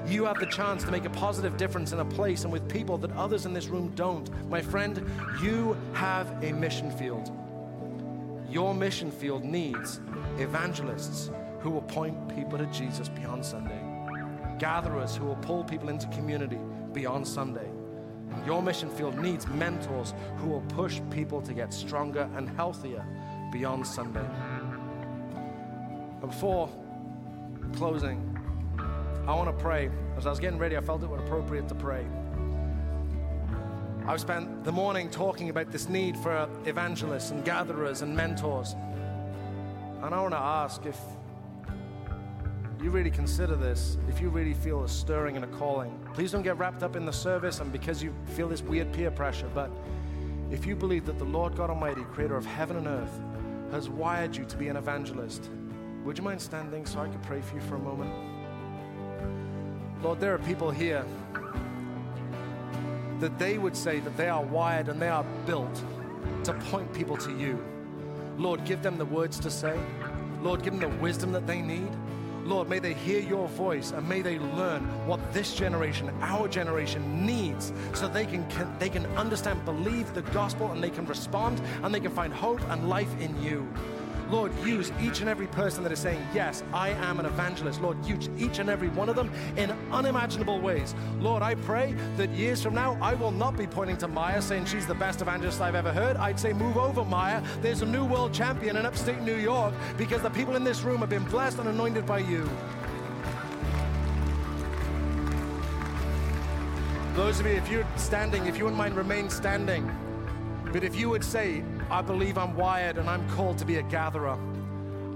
You 0.06 0.24
have 0.24 0.38
the 0.38 0.46
chance 0.46 0.84
to 0.84 0.90
make 0.90 1.04
a 1.04 1.10
positive 1.10 1.56
difference 1.56 1.92
in 1.92 2.00
a 2.00 2.04
place 2.04 2.44
and 2.44 2.52
with 2.52 2.68
people 2.68 2.98
that 2.98 3.12
others 3.12 3.46
in 3.46 3.52
this 3.52 3.68
room 3.68 3.92
don't. 3.94 4.28
My 4.50 4.60
friend, 4.60 5.08
you 5.40 5.76
have 5.92 6.30
a 6.42 6.52
mission 6.52 6.90
field. 6.90 7.30
Your 8.50 8.74
mission 8.74 9.10
field 9.10 9.44
needs 9.44 10.00
evangelists 10.38 11.30
who 11.60 11.70
will 11.70 11.82
point 11.82 12.34
people 12.34 12.58
to 12.58 12.66
Jesus 12.66 13.08
beyond 13.08 13.44
Sunday 13.44 13.77
gatherers 14.58 15.16
who 15.16 15.24
will 15.24 15.36
pull 15.36 15.64
people 15.64 15.88
into 15.88 16.06
community 16.08 16.58
beyond 16.92 17.26
Sunday. 17.26 17.68
Your 18.44 18.62
mission 18.62 18.90
field 18.90 19.18
needs 19.18 19.46
mentors 19.48 20.14
who 20.36 20.48
will 20.48 20.60
push 20.68 21.00
people 21.10 21.40
to 21.42 21.54
get 21.54 21.72
stronger 21.72 22.28
and 22.36 22.48
healthier 22.50 23.04
beyond 23.52 23.86
Sunday. 23.86 24.26
And 26.20 26.20
before 26.20 26.68
closing, 27.74 28.38
I 29.26 29.34
want 29.34 29.48
to 29.48 29.62
pray. 29.62 29.90
As 30.16 30.26
I 30.26 30.30
was 30.30 30.40
getting 30.40 30.58
ready, 30.58 30.76
I 30.76 30.80
felt 30.80 31.02
it 31.02 31.08
was 31.08 31.20
appropriate 31.20 31.68
to 31.68 31.74
pray. 31.74 32.06
I've 34.06 34.20
spent 34.20 34.64
the 34.64 34.72
morning 34.72 35.10
talking 35.10 35.50
about 35.50 35.70
this 35.70 35.88
need 35.88 36.16
for 36.16 36.48
evangelists 36.64 37.30
and 37.30 37.44
gatherers 37.44 38.00
and 38.00 38.16
mentors. 38.16 38.74
And 40.02 40.14
I 40.14 40.22
want 40.22 40.32
to 40.32 40.38
ask 40.38 40.86
if 40.86 40.98
you 42.82 42.90
really 42.90 43.10
consider 43.10 43.56
this, 43.56 43.98
if 44.08 44.20
you 44.20 44.28
really 44.28 44.54
feel 44.54 44.84
a 44.84 44.88
stirring 44.88 45.36
and 45.36 45.44
a 45.44 45.48
calling, 45.48 45.98
please 46.14 46.30
don't 46.32 46.42
get 46.42 46.58
wrapped 46.58 46.82
up 46.82 46.94
in 46.94 47.04
the 47.04 47.12
service 47.12 47.60
and 47.60 47.72
because 47.72 48.02
you 48.02 48.14
feel 48.36 48.48
this 48.48 48.62
weird 48.62 48.92
peer 48.92 49.10
pressure. 49.10 49.50
But 49.54 49.70
if 50.50 50.64
you 50.64 50.76
believe 50.76 51.04
that 51.06 51.18
the 51.18 51.24
Lord 51.24 51.56
God 51.56 51.70
Almighty, 51.70 52.02
creator 52.12 52.36
of 52.36 52.46
heaven 52.46 52.76
and 52.76 52.86
earth, 52.86 53.20
has 53.72 53.88
wired 53.88 54.36
you 54.36 54.44
to 54.44 54.56
be 54.56 54.68
an 54.68 54.76
evangelist, 54.76 55.50
would 56.04 56.16
you 56.16 56.24
mind 56.24 56.40
standing 56.40 56.86
so 56.86 57.00
I 57.00 57.08
could 57.08 57.22
pray 57.22 57.40
for 57.40 57.56
you 57.56 57.60
for 57.62 57.74
a 57.74 57.80
moment? 57.80 58.12
Lord, 60.02 60.20
there 60.20 60.32
are 60.32 60.38
people 60.38 60.70
here 60.70 61.04
that 63.18 63.38
they 63.38 63.58
would 63.58 63.76
say 63.76 63.98
that 64.00 64.16
they 64.16 64.28
are 64.28 64.42
wired 64.42 64.88
and 64.88 65.02
they 65.02 65.08
are 65.08 65.24
built 65.44 65.82
to 66.44 66.52
point 66.54 66.92
people 66.94 67.16
to 67.16 67.36
you. 67.36 67.62
Lord, 68.38 68.64
give 68.64 68.82
them 68.82 68.96
the 68.96 69.04
words 69.04 69.40
to 69.40 69.50
say. 69.50 69.76
Lord, 70.40 70.62
give 70.62 70.78
them 70.78 70.92
the 70.92 70.96
wisdom 71.00 71.32
that 71.32 71.46
they 71.46 71.60
need. 71.60 71.90
Lord, 72.48 72.70
may 72.70 72.78
they 72.78 72.94
hear 72.94 73.20
your 73.20 73.46
voice 73.46 73.92
and 73.92 74.08
may 74.08 74.22
they 74.22 74.38
learn 74.38 74.82
what 75.06 75.20
this 75.34 75.54
generation, 75.54 76.10
our 76.22 76.48
generation, 76.48 77.26
needs 77.26 77.74
so 77.92 78.08
they 78.08 78.24
can, 78.24 78.48
can, 78.48 78.74
they 78.78 78.88
can 78.88 79.04
understand, 79.16 79.62
believe 79.66 80.14
the 80.14 80.22
gospel, 80.22 80.72
and 80.72 80.82
they 80.82 80.88
can 80.88 81.04
respond 81.04 81.60
and 81.82 81.94
they 81.94 82.00
can 82.00 82.10
find 82.10 82.32
hope 82.32 82.60
and 82.70 82.88
life 82.88 83.10
in 83.20 83.40
you. 83.42 83.68
Lord, 84.30 84.52
use 84.64 84.92
each 85.00 85.20
and 85.20 85.28
every 85.28 85.46
person 85.46 85.82
that 85.82 85.92
is 85.92 85.98
saying, 85.98 86.20
Yes, 86.34 86.62
I 86.72 86.90
am 86.90 87.18
an 87.18 87.26
evangelist. 87.26 87.80
Lord, 87.80 88.04
use 88.04 88.28
each 88.38 88.58
and 88.58 88.68
every 88.68 88.88
one 88.88 89.08
of 89.08 89.16
them 89.16 89.32
in 89.56 89.70
unimaginable 89.90 90.60
ways. 90.60 90.94
Lord, 91.18 91.42
I 91.42 91.54
pray 91.54 91.94
that 92.16 92.30
years 92.30 92.62
from 92.62 92.74
now, 92.74 92.98
I 93.00 93.14
will 93.14 93.30
not 93.30 93.56
be 93.56 93.66
pointing 93.66 93.96
to 93.98 94.08
Maya 94.08 94.42
saying 94.42 94.66
she's 94.66 94.86
the 94.86 94.94
best 94.94 95.22
evangelist 95.22 95.60
I've 95.60 95.74
ever 95.74 95.92
heard. 95.92 96.16
I'd 96.16 96.38
say, 96.38 96.52
Move 96.52 96.76
over, 96.76 97.04
Maya. 97.04 97.42
There's 97.62 97.82
a 97.82 97.86
new 97.86 98.04
world 98.04 98.34
champion 98.34 98.76
in 98.76 98.84
upstate 98.84 99.20
New 99.22 99.36
York 99.36 99.72
because 99.96 100.22
the 100.22 100.30
people 100.30 100.56
in 100.56 100.64
this 100.64 100.82
room 100.82 100.98
have 100.98 101.10
been 101.10 101.24
blessed 101.24 101.58
and 101.58 101.68
anointed 101.68 102.04
by 102.04 102.18
you. 102.18 102.48
Those 107.14 107.40
of 107.40 107.46
you, 107.46 107.52
if 107.52 107.68
you're 107.68 107.86
standing, 107.96 108.46
if 108.46 108.56
you 108.56 108.64
wouldn't 108.64 108.78
mind 108.78 108.94
remain 108.94 109.28
standing, 109.28 109.90
but 110.72 110.84
if 110.84 110.94
you 110.94 111.08
would 111.08 111.24
say, 111.24 111.64
I 111.90 112.02
believe 112.02 112.36
I'm 112.36 112.54
wired 112.54 112.98
and 112.98 113.08
I'm 113.08 113.28
called 113.30 113.58
to 113.58 113.64
be 113.64 113.76
a 113.76 113.82
gatherer. 113.82 114.38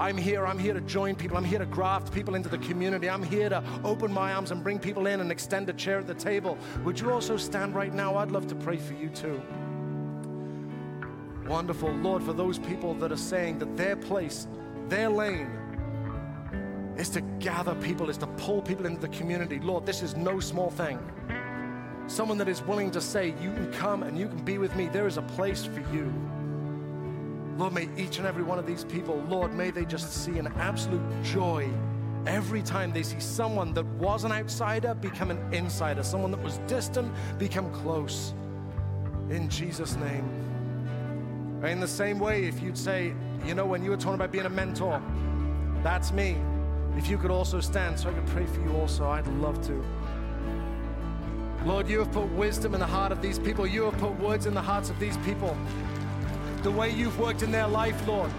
I'm 0.00 0.16
here, 0.16 0.46
I'm 0.46 0.58
here 0.58 0.72
to 0.72 0.80
join 0.80 1.14
people, 1.14 1.36
I'm 1.36 1.44
here 1.44 1.58
to 1.58 1.66
graft 1.66 2.12
people 2.12 2.34
into 2.34 2.48
the 2.48 2.58
community, 2.58 3.10
I'm 3.10 3.22
here 3.22 3.50
to 3.50 3.62
open 3.84 4.12
my 4.12 4.32
arms 4.32 4.50
and 4.50 4.64
bring 4.64 4.78
people 4.78 5.06
in 5.06 5.20
and 5.20 5.30
extend 5.30 5.68
a 5.68 5.72
chair 5.74 5.98
at 5.98 6.06
the 6.06 6.14
table. 6.14 6.56
Would 6.84 6.98
you 6.98 7.12
also 7.12 7.36
stand 7.36 7.74
right 7.74 7.92
now? 7.92 8.16
I'd 8.16 8.30
love 8.30 8.46
to 8.48 8.54
pray 8.54 8.78
for 8.78 8.94
you 8.94 9.10
too. 9.10 9.40
Wonderful, 11.46 11.90
Lord, 11.90 12.22
for 12.22 12.32
those 12.32 12.58
people 12.58 12.94
that 12.94 13.12
are 13.12 13.16
saying 13.16 13.58
that 13.58 13.76
their 13.76 13.96
place, 13.96 14.46
their 14.88 15.10
lane, 15.10 15.50
is 16.96 17.10
to 17.10 17.20
gather 17.38 17.74
people, 17.76 18.08
is 18.08 18.18
to 18.18 18.26
pull 18.26 18.62
people 18.62 18.86
into 18.86 19.00
the 19.00 19.08
community. 19.08 19.58
Lord, 19.58 19.84
this 19.84 20.02
is 20.02 20.16
no 20.16 20.40
small 20.40 20.70
thing. 20.70 20.98
Someone 22.06 22.38
that 22.38 22.48
is 22.48 22.62
willing 22.62 22.90
to 22.92 23.00
say, 23.00 23.34
You 23.40 23.52
can 23.52 23.72
come 23.72 24.02
and 24.02 24.18
you 24.18 24.28
can 24.28 24.42
be 24.44 24.58
with 24.58 24.74
me. 24.76 24.88
There 24.88 25.06
is 25.06 25.16
a 25.16 25.22
place 25.22 25.64
for 25.64 25.80
you. 25.92 26.12
Lord, 27.58 27.74
may 27.74 27.88
each 27.96 28.18
and 28.18 28.26
every 28.26 28.42
one 28.42 28.58
of 28.58 28.66
these 28.66 28.84
people, 28.84 29.22
Lord, 29.28 29.54
may 29.54 29.70
they 29.70 29.84
just 29.84 30.24
see 30.24 30.38
an 30.38 30.46
absolute 30.56 31.02
joy 31.22 31.68
every 32.26 32.62
time 32.62 32.92
they 32.92 33.02
see 33.02 33.20
someone 33.20 33.74
that 33.74 33.84
was 33.98 34.24
an 34.24 34.32
outsider 34.32 34.94
become 34.94 35.30
an 35.30 35.52
insider, 35.52 36.02
someone 36.02 36.30
that 36.30 36.42
was 36.42 36.58
distant 36.66 37.12
become 37.38 37.70
close. 37.72 38.32
In 39.28 39.48
Jesus' 39.48 39.96
name. 39.96 40.28
In 41.64 41.80
the 41.80 41.88
same 41.88 42.18
way, 42.18 42.44
if 42.44 42.62
you'd 42.62 42.78
say, 42.78 43.14
you 43.46 43.54
know, 43.54 43.66
when 43.66 43.84
you 43.84 43.90
were 43.90 43.96
talking 43.96 44.14
about 44.14 44.32
being 44.32 44.46
a 44.46 44.50
mentor, 44.50 45.00
that's 45.82 46.12
me. 46.12 46.36
If 46.96 47.08
you 47.08 47.18
could 47.18 47.30
also 47.30 47.60
stand 47.60 47.98
so 47.98 48.10
I 48.10 48.12
could 48.12 48.26
pray 48.26 48.46
for 48.46 48.60
you 48.60 48.72
also, 48.76 49.08
I'd 49.08 49.26
love 49.26 49.64
to. 49.66 49.84
Lord, 51.64 51.88
you 51.88 52.00
have 52.00 52.10
put 52.10 52.30
wisdom 52.32 52.74
in 52.74 52.80
the 52.80 52.86
heart 52.86 53.12
of 53.12 53.22
these 53.22 53.38
people. 53.38 53.66
You 53.66 53.84
have 53.84 53.98
put 53.98 54.18
words 54.18 54.46
in 54.46 54.54
the 54.54 54.62
hearts 54.62 54.90
of 54.90 54.98
these 54.98 55.16
people 55.18 55.56
the 56.62 56.70
way 56.70 56.90
you've 56.90 57.18
worked 57.18 57.42
in 57.42 57.50
their 57.50 57.66
life, 57.66 58.06
Lord. 58.06 58.30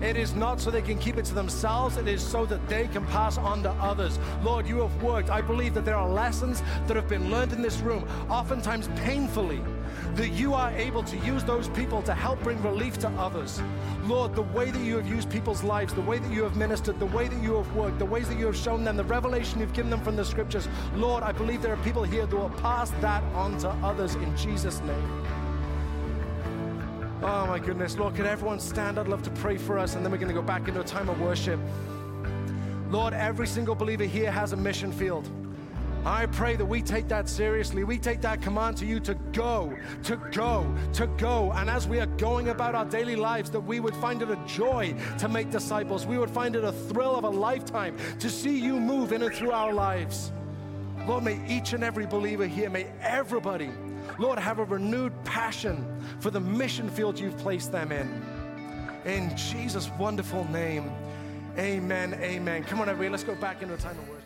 It 0.00 0.16
is 0.16 0.32
not 0.32 0.60
so 0.60 0.70
they 0.70 0.82
can 0.82 0.96
keep 0.96 1.16
it 1.16 1.24
to 1.24 1.34
themselves, 1.34 1.96
it 1.96 2.06
is 2.06 2.22
so 2.22 2.46
that 2.46 2.66
they 2.68 2.86
can 2.86 3.04
pass 3.06 3.36
on 3.36 3.64
to 3.64 3.70
others. 3.72 4.20
Lord, 4.44 4.68
you 4.68 4.80
have 4.80 5.02
worked. 5.02 5.28
I 5.28 5.40
believe 5.40 5.74
that 5.74 5.84
there 5.84 5.96
are 5.96 6.08
lessons 6.08 6.62
that 6.86 6.94
have 6.94 7.08
been 7.08 7.32
learned 7.32 7.52
in 7.52 7.62
this 7.62 7.80
room, 7.80 8.08
oftentimes 8.30 8.88
painfully, 8.94 9.60
that 10.14 10.28
you 10.28 10.54
are 10.54 10.70
able 10.70 11.02
to 11.02 11.16
use 11.18 11.42
those 11.42 11.68
people 11.70 12.00
to 12.02 12.14
help 12.14 12.40
bring 12.44 12.62
relief 12.62 12.96
to 12.98 13.08
others. 13.10 13.60
Lord, 14.04 14.36
the 14.36 14.42
way 14.42 14.70
that 14.70 14.80
you 14.80 14.96
have 14.96 15.08
used 15.08 15.30
people's 15.30 15.64
lives, 15.64 15.92
the 15.92 16.00
way 16.02 16.18
that 16.18 16.30
you 16.30 16.44
have 16.44 16.56
ministered, 16.56 17.00
the 17.00 17.06
way 17.06 17.26
that 17.26 17.42
you 17.42 17.56
have 17.56 17.74
worked, 17.74 17.98
the 17.98 18.06
ways 18.06 18.28
that 18.28 18.38
you 18.38 18.46
have 18.46 18.56
shown 18.56 18.84
them, 18.84 18.96
the 18.96 19.04
revelation 19.04 19.58
you've 19.58 19.72
given 19.72 19.90
them 19.90 20.00
from 20.00 20.14
the 20.14 20.24
scriptures, 20.24 20.68
Lord, 20.94 21.24
I 21.24 21.32
believe 21.32 21.60
there 21.60 21.72
are 21.72 21.84
people 21.84 22.04
here 22.04 22.24
that 22.24 22.36
will 22.36 22.50
pass 22.50 22.90
that 23.00 23.24
on 23.34 23.58
to 23.58 23.70
others 23.82 24.14
in 24.14 24.36
Jesus' 24.36 24.80
name. 24.82 25.47
Oh 27.20 27.46
my 27.46 27.58
goodness. 27.58 27.98
Lord, 27.98 28.14
could 28.14 28.26
everyone 28.26 28.60
stand? 28.60 28.96
I'd 28.96 29.08
love 29.08 29.24
to 29.24 29.30
pray 29.30 29.56
for 29.56 29.76
us, 29.76 29.96
and 29.96 30.04
then 30.04 30.12
we're 30.12 30.18
going 30.18 30.28
to 30.28 30.34
go 30.34 30.42
back 30.42 30.68
into 30.68 30.80
a 30.80 30.84
time 30.84 31.08
of 31.08 31.20
worship. 31.20 31.58
Lord, 32.90 33.12
every 33.12 33.46
single 33.48 33.74
believer 33.74 34.04
here 34.04 34.30
has 34.30 34.52
a 34.52 34.56
mission 34.56 34.92
field. 34.92 35.28
I 36.04 36.26
pray 36.26 36.54
that 36.54 36.64
we 36.64 36.80
take 36.80 37.08
that 37.08 37.28
seriously. 37.28 37.82
We 37.82 37.98
take 37.98 38.20
that 38.20 38.40
command 38.40 38.76
to 38.78 38.86
you 38.86 39.00
to 39.00 39.14
go, 39.32 39.76
to 40.04 40.16
go, 40.32 40.72
to 40.92 41.08
go. 41.18 41.52
And 41.56 41.68
as 41.68 41.88
we 41.88 41.98
are 41.98 42.06
going 42.06 42.50
about 42.50 42.76
our 42.76 42.84
daily 42.84 43.16
lives, 43.16 43.50
that 43.50 43.60
we 43.60 43.80
would 43.80 43.96
find 43.96 44.22
it 44.22 44.30
a 44.30 44.38
joy 44.46 44.94
to 45.18 45.28
make 45.28 45.50
disciples. 45.50 46.06
We 46.06 46.18
would 46.18 46.30
find 46.30 46.54
it 46.54 46.62
a 46.62 46.72
thrill 46.72 47.16
of 47.16 47.24
a 47.24 47.28
lifetime 47.28 47.96
to 48.20 48.30
see 48.30 48.56
you 48.56 48.78
move 48.78 49.12
in 49.12 49.22
and 49.22 49.34
through 49.34 49.50
our 49.50 49.72
lives. 49.72 50.32
Lord, 51.04 51.24
may 51.24 51.40
each 51.48 51.72
and 51.72 51.82
every 51.82 52.06
believer 52.06 52.46
here, 52.46 52.70
may 52.70 52.86
everybody, 53.00 53.70
Lord, 54.18 54.38
have 54.38 54.58
a 54.58 54.64
renewed 54.64 55.12
passion 55.24 55.84
for 56.18 56.30
the 56.30 56.40
mission 56.40 56.90
field 56.90 57.18
you've 57.18 57.38
placed 57.38 57.70
them 57.70 57.92
in. 57.92 58.22
In 59.04 59.36
Jesus' 59.36 59.90
wonderful 59.98 60.44
name, 60.50 60.90
amen, 61.56 62.14
amen. 62.14 62.64
Come 62.64 62.80
on, 62.80 62.88
everybody, 62.88 63.10
let's 63.10 63.24
go 63.24 63.36
back 63.36 63.62
into 63.62 63.74
a 63.74 63.78
time 63.78 63.98
of 63.98 64.08
worship. 64.08 64.17